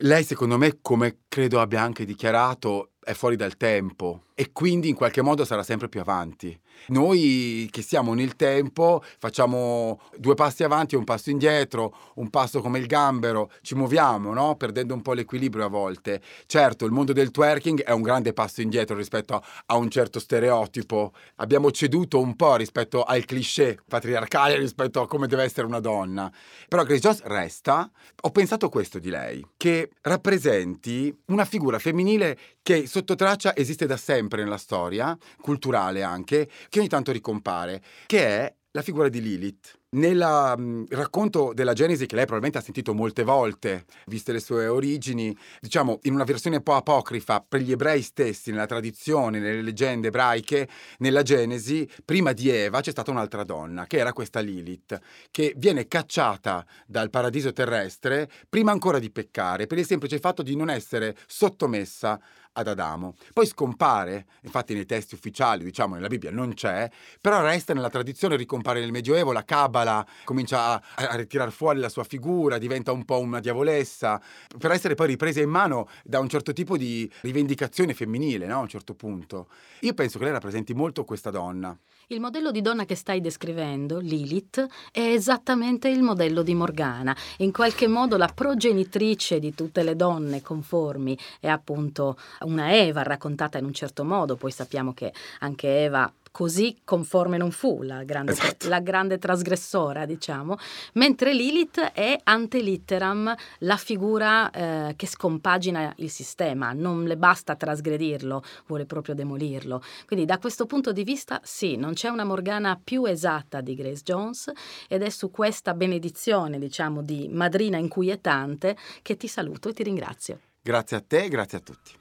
Lei, 0.04 0.24
secondo 0.24 0.58
me, 0.58 0.80
come 0.82 1.20
credo 1.28 1.60
abbia 1.62 1.82
anche 1.82 2.06
dichiarato, 2.06 2.91
è 3.04 3.14
fuori 3.14 3.36
dal 3.36 3.58
tempo 3.58 4.24
e 4.42 4.52
quindi 4.52 4.90
in 4.90 4.96
qualche 4.96 5.22
modo 5.22 5.46
sarà 5.46 5.62
sempre 5.62 5.88
più 5.88 6.00
avanti. 6.00 6.60
Noi 6.88 7.68
che 7.72 7.84
siamo 7.84 8.16
nel 8.16 8.36
tempo 8.36 9.04
facciamo 9.20 10.02
due 10.18 10.34
passi 10.34 10.64
avanti 10.64 10.96
e 10.96 10.98
un 10.98 11.04
passo 11.04 11.30
indietro, 11.30 11.96
un 12.16 12.32
passo 12.32 12.60
come 12.60 12.80
il 12.80 12.88
gambero, 12.88 13.52
ci 13.62 13.76
muoviamo, 13.76 14.34
no? 14.34 14.56
perdendo 14.56 14.96
un 14.96 15.04
po' 15.04 15.14
l'equilibrio 15.14 15.66
a 15.66 15.70
volte. 15.70 16.22
Certo, 16.48 16.86
il 16.86 16.92
mondo 16.92 17.14
del 17.14 17.30
twerking 17.30 17.84
è 17.84 17.92
un 17.92 18.02
grande 18.02 18.34
passo 18.34 18.62
indietro 18.62 18.96
rispetto 18.96 19.44
a, 19.66 19.76
un 19.78 19.92
certo 19.92 20.20
stereotipo. 20.20 21.14
Abbiamo 21.36 21.70
ceduto 21.70 22.20
un 22.20 22.36
po' 22.36 22.56
rispetto 22.56 23.04
al 23.04 23.26
cliché 23.26 23.78
patriarcale 23.88 24.58
rispetto 24.58 25.02
a 25.02 25.08
come 25.08 25.28
deve 25.28 25.44
essere 25.44 25.68
una 25.68 25.80
donna. 25.80 26.32
Però 26.68 26.84
Grace 26.84 27.02
Jones 27.02 27.22
resta. 27.26 27.92
Ho 28.22 28.32
pensato 28.32 28.70
questo 28.70 28.98
di 28.98 29.10
lei, 29.10 29.46
che 29.58 29.92
rappresenti 30.02 31.16
una 31.26 31.46
figura 31.46 31.78
femminile 31.78 32.38
che 32.64 32.86
sotto 32.92 33.16
traccia 33.16 33.56
esiste 33.56 33.86
da 33.86 33.96
sempre 33.96 34.44
nella 34.44 34.58
storia, 34.58 35.18
culturale 35.40 36.04
anche, 36.04 36.50
che 36.68 36.80
ogni 36.80 36.90
tanto 36.90 37.14
ricompare, 37.14 37.82
che 38.06 38.20
è 38.20 38.54
la 38.72 38.82
figura 38.82 39.08
di 39.08 39.22
Lilith. 39.22 39.80
Nel 39.94 40.56
um, 40.58 40.86
racconto 40.90 41.52
della 41.54 41.74
Genesi, 41.74 42.06
che 42.06 42.16
lei 42.16 42.24
probabilmente 42.24 42.58
ha 42.58 42.62
sentito 42.62 42.94
molte 42.94 43.24
volte, 43.24 43.86
viste 44.06 44.32
le 44.32 44.40
sue 44.40 44.68
origini, 44.68 45.36
diciamo 45.60 46.00
in 46.04 46.14
una 46.14 46.24
versione 46.24 46.58
un 46.58 46.64
po' 46.64 46.76
apocrifa 46.76 47.44
per 47.46 47.60
gli 47.60 47.74
ebrei 47.74 48.02
stessi, 48.02 48.52
nella 48.52 48.66
tradizione, 48.66 49.40
nelle 49.40 49.62
leggende 49.62 50.08
ebraiche, 50.08 50.70
nella 51.00 51.24
Genesi, 51.24 51.90
prima 52.06 52.32
di 52.32 52.50
Eva 52.50 52.80
c'è 52.80 52.92
stata 52.92 53.12
un'altra 53.12 53.44
donna, 53.44 53.86
che 53.86 53.98
era 53.98 54.14
questa 54.14 54.40
Lilith, 54.40 54.98
che 55.30 55.54
viene 55.58 55.88
cacciata 55.88 56.66
dal 56.86 57.10
paradiso 57.10 57.52
terrestre 57.52 58.30
prima 58.48 58.72
ancora 58.72 59.00
di 59.00 59.12
peccare, 59.12 59.68
per 59.68 59.78
il 59.78 59.86
semplice 59.86 60.20
fatto 60.20 60.42
di 60.42 60.56
non 60.56 60.70
essere 60.70 61.18
sottomessa 61.28 62.18
ad 62.54 62.68
Adamo. 62.68 63.16
Poi 63.34 63.46
scompare, 63.46 64.26
infatti 64.42 64.74
nei 64.74 64.86
testi 64.86 65.16
ufficiali, 65.16 65.64
diciamo 65.64 65.96
nella 65.96 66.08
Bibbia 66.08 66.32
non 66.32 66.54
c'è, 66.54 66.90
però 67.20 67.42
resta 67.42 67.74
nella 67.74 67.90
tradizione, 67.90 68.36
ricompare 68.36 68.80
nel 68.80 68.92
Medioevo, 68.92 69.32
la 69.32 69.46
Cabala 69.46 70.06
comincia 70.24 70.74
a, 70.74 70.82
a 70.96 71.16
ritirare 71.16 71.52
fuori 71.52 71.80
la 71.80 71.90
sua 71.90 72.04
figura, 72.04 72.58
diventa 72.58 72.92
un 72.92 73.06
po' 73.06 73.20
una 73.20 73.40
diavolessa, 73.40 74.22
per 74.58 74.72
essere 74.72 74.96
poi 74.96 75.08
ripresa 75.08 75.42
in 75.42 75.50
mano 75.50 75.88
da 76.04 76.20
un 76.20 76.28
certo 76.28 76.54
tipo 76.54 76.78
di 76.78 77.10
rivendicazione 77.22 77.94
femminile, 77.94 78.46
no? 78.46 78.58
a 78.58 78.62
un 78.62 78.68
certo 78.68 78.94
punto. 78.94 79.48
Io 79.82 79.94
penso 79.94 80.18
che 80.18 80.26
lei 80.26 80.34
rappresenti 80.34 80.74
molto 80.74 81.04
questa 81.06 81.30
donna. 81.30 81.78
Il 82.08 82.20
modello 82.20 82.52
di 82.52 82.62
donna 82.62 82.84
che 82.84 82.96
stai 82.96 83.22
descrivendo, 83.22 84.00
Lilith, 84.00 84.68
è 84.92 85.00
esattamente 85.00 85.88
il 85.88 86.02
modello 86.02 86.42
di 86.42 86.54
Morgana. 86.54 87.16
In 87.38 87.54
qualche 87.54 87.88
modo 87.88 88.18
la 88.18 88.28
progenitrice 88.28 89.40
di 89.40 89.56
tutte 89.56 89.82
le 89.82 89.96
donne 89.96 90.42
conformi 90.42 91.18
è 91.40 91.48
appunto 91.48 92.18
una 92.44 92.74
Eva 92.76 93.04
raccontata 93.04 93.58
in 93.58 93.66
un 93.66 93.74
certo 93.74 94.04
modo, 94.04 94.36
poi 94.36 94.52
sappiamo 94.52 94.94
che 94.94 95.14
anche 95.40 95.84
Eva 95.84 96.12
così 96.32 96.80
conforme 96.84 97.38
non 97.38 97.52
fu 97.52 97.82
la 97.84 98.04
grande, 98.04 98.32
esatto. 98.32 98.70
la 98.70 98.80
grande 98.80 99.20
trasgressora, 99.20 100.06
diciamo, 100.06 100.58
mentre 100.94 101.34
Lilith 101.34 101.80
è 101.94 102.18
ante 102.24 102.62
litteram 102.62 103.36
la 103.60 103.78
figura 103.78 104.50
eh, 104.50 104.94
che 104.96 105.08
scompagina 105.08 105.94
il 105.98 106.10
sistema, 106.10 106.72
non 106.72 107.04
le 107.04 107.18
basta 107.18 107.56
trasgredirlo, 107.56 108.44
vuole 108.68 108.86
proprio 108.86 109.14
demolirlo. 109.14 109.84
Quindi 110.08 110.26
da 110.26 110.38
questo 110.38 110.66
punto 110.66 110.94
di 110.94 111.04
vista 111.04 111.42
sì, 111.44 111.76
non 111.76 111.94
c'è 111.94 112.08
una 112.08 112.24
Morgana 112.24 112.80
più 112.82 113.04
esatta 113.06 113.60
di 113.62 113.76
Grace 113.76 114.04
Jones 114.04 114.52
ed 114.88 115.04
è 115.04 115.10
su 115.10 115.30
questa 115.30 115.74
benedizione, 115.74 116.58
diciamo, 116.58 117.02
di 117.02 117.28
madrina 117.30 117.78
inquietante 117.78 118.78
che 119.02 119.18
ti 119.18 119.28
saluto 119.28 119.70
e 119.70 119.74
ti 119.74 119.84
ringrazio. 119.84 120.40
Grazie 120.62 120.98
a 120.98 121.04
te 121.06 121.24
e 121.24 121.28
grazie 121.28 121.58
a 121.58 121.62
tutti. 121.62 121.92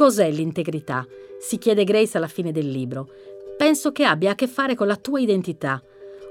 Cos'è 0.00 0.30
l'integrità? 0.30 1.06
si 1.38 1.58
chiede 1.58 1.84
Grace 1.84 2.16
alla 2.16 2.26
fine 2.26 2.52
del 2.52 2.70
libro. 2.70 3.10
Penso 3.58 3.92
che 3.92 4.04
abbia 4.04 4.30
a 4.30 4.34
che 4.34 4.46
fare 4.46 4.74
con 4.74 4.86
la 4.86 4.96
tua 4.96 5.20
identità. 5.20 5.82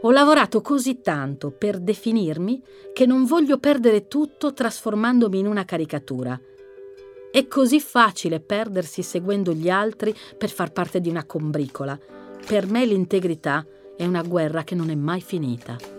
Ho 0.01 0.09
lavorato 0.09 0.61
così 0.61 1.01
tanto 1.01 1.51
per 1.51 1.77
definirmi 1.77 2.63
che 2.93 3.05
non 3.05 3.25
voglio 3.25 3.59
perdere 3.59 4.07
tutto 4.07 4.53
trasformandomi 4.53 5.37
in 5.37 5.45
una 5.45 5.65
caricatura. 5.65 6.41
È 7.31 7.47
così 7.47 7.79
facile 7.79 8.39
perdersi 8.39 9.03
seguendo 9.03 9.53
gli 9.53 9.69
altri 9.69 10.15
per 10.35 10.49
far 10.49 10.71
parte 10.71 10.99
di 10.99 11.09
una 11.09 11.25
combricola. 11.25 11.95
Per 12.47 12.65
me 12.65 12.87
l'integrità 12.87 13.63
è 13.95 14.03
una 14.03 14.23
guerra 14.23 14.63
che 14.63 14.73
non 14.73 14.89
è 14.89 14.95
mai 14.95 15.21
finita. 15.21 15.98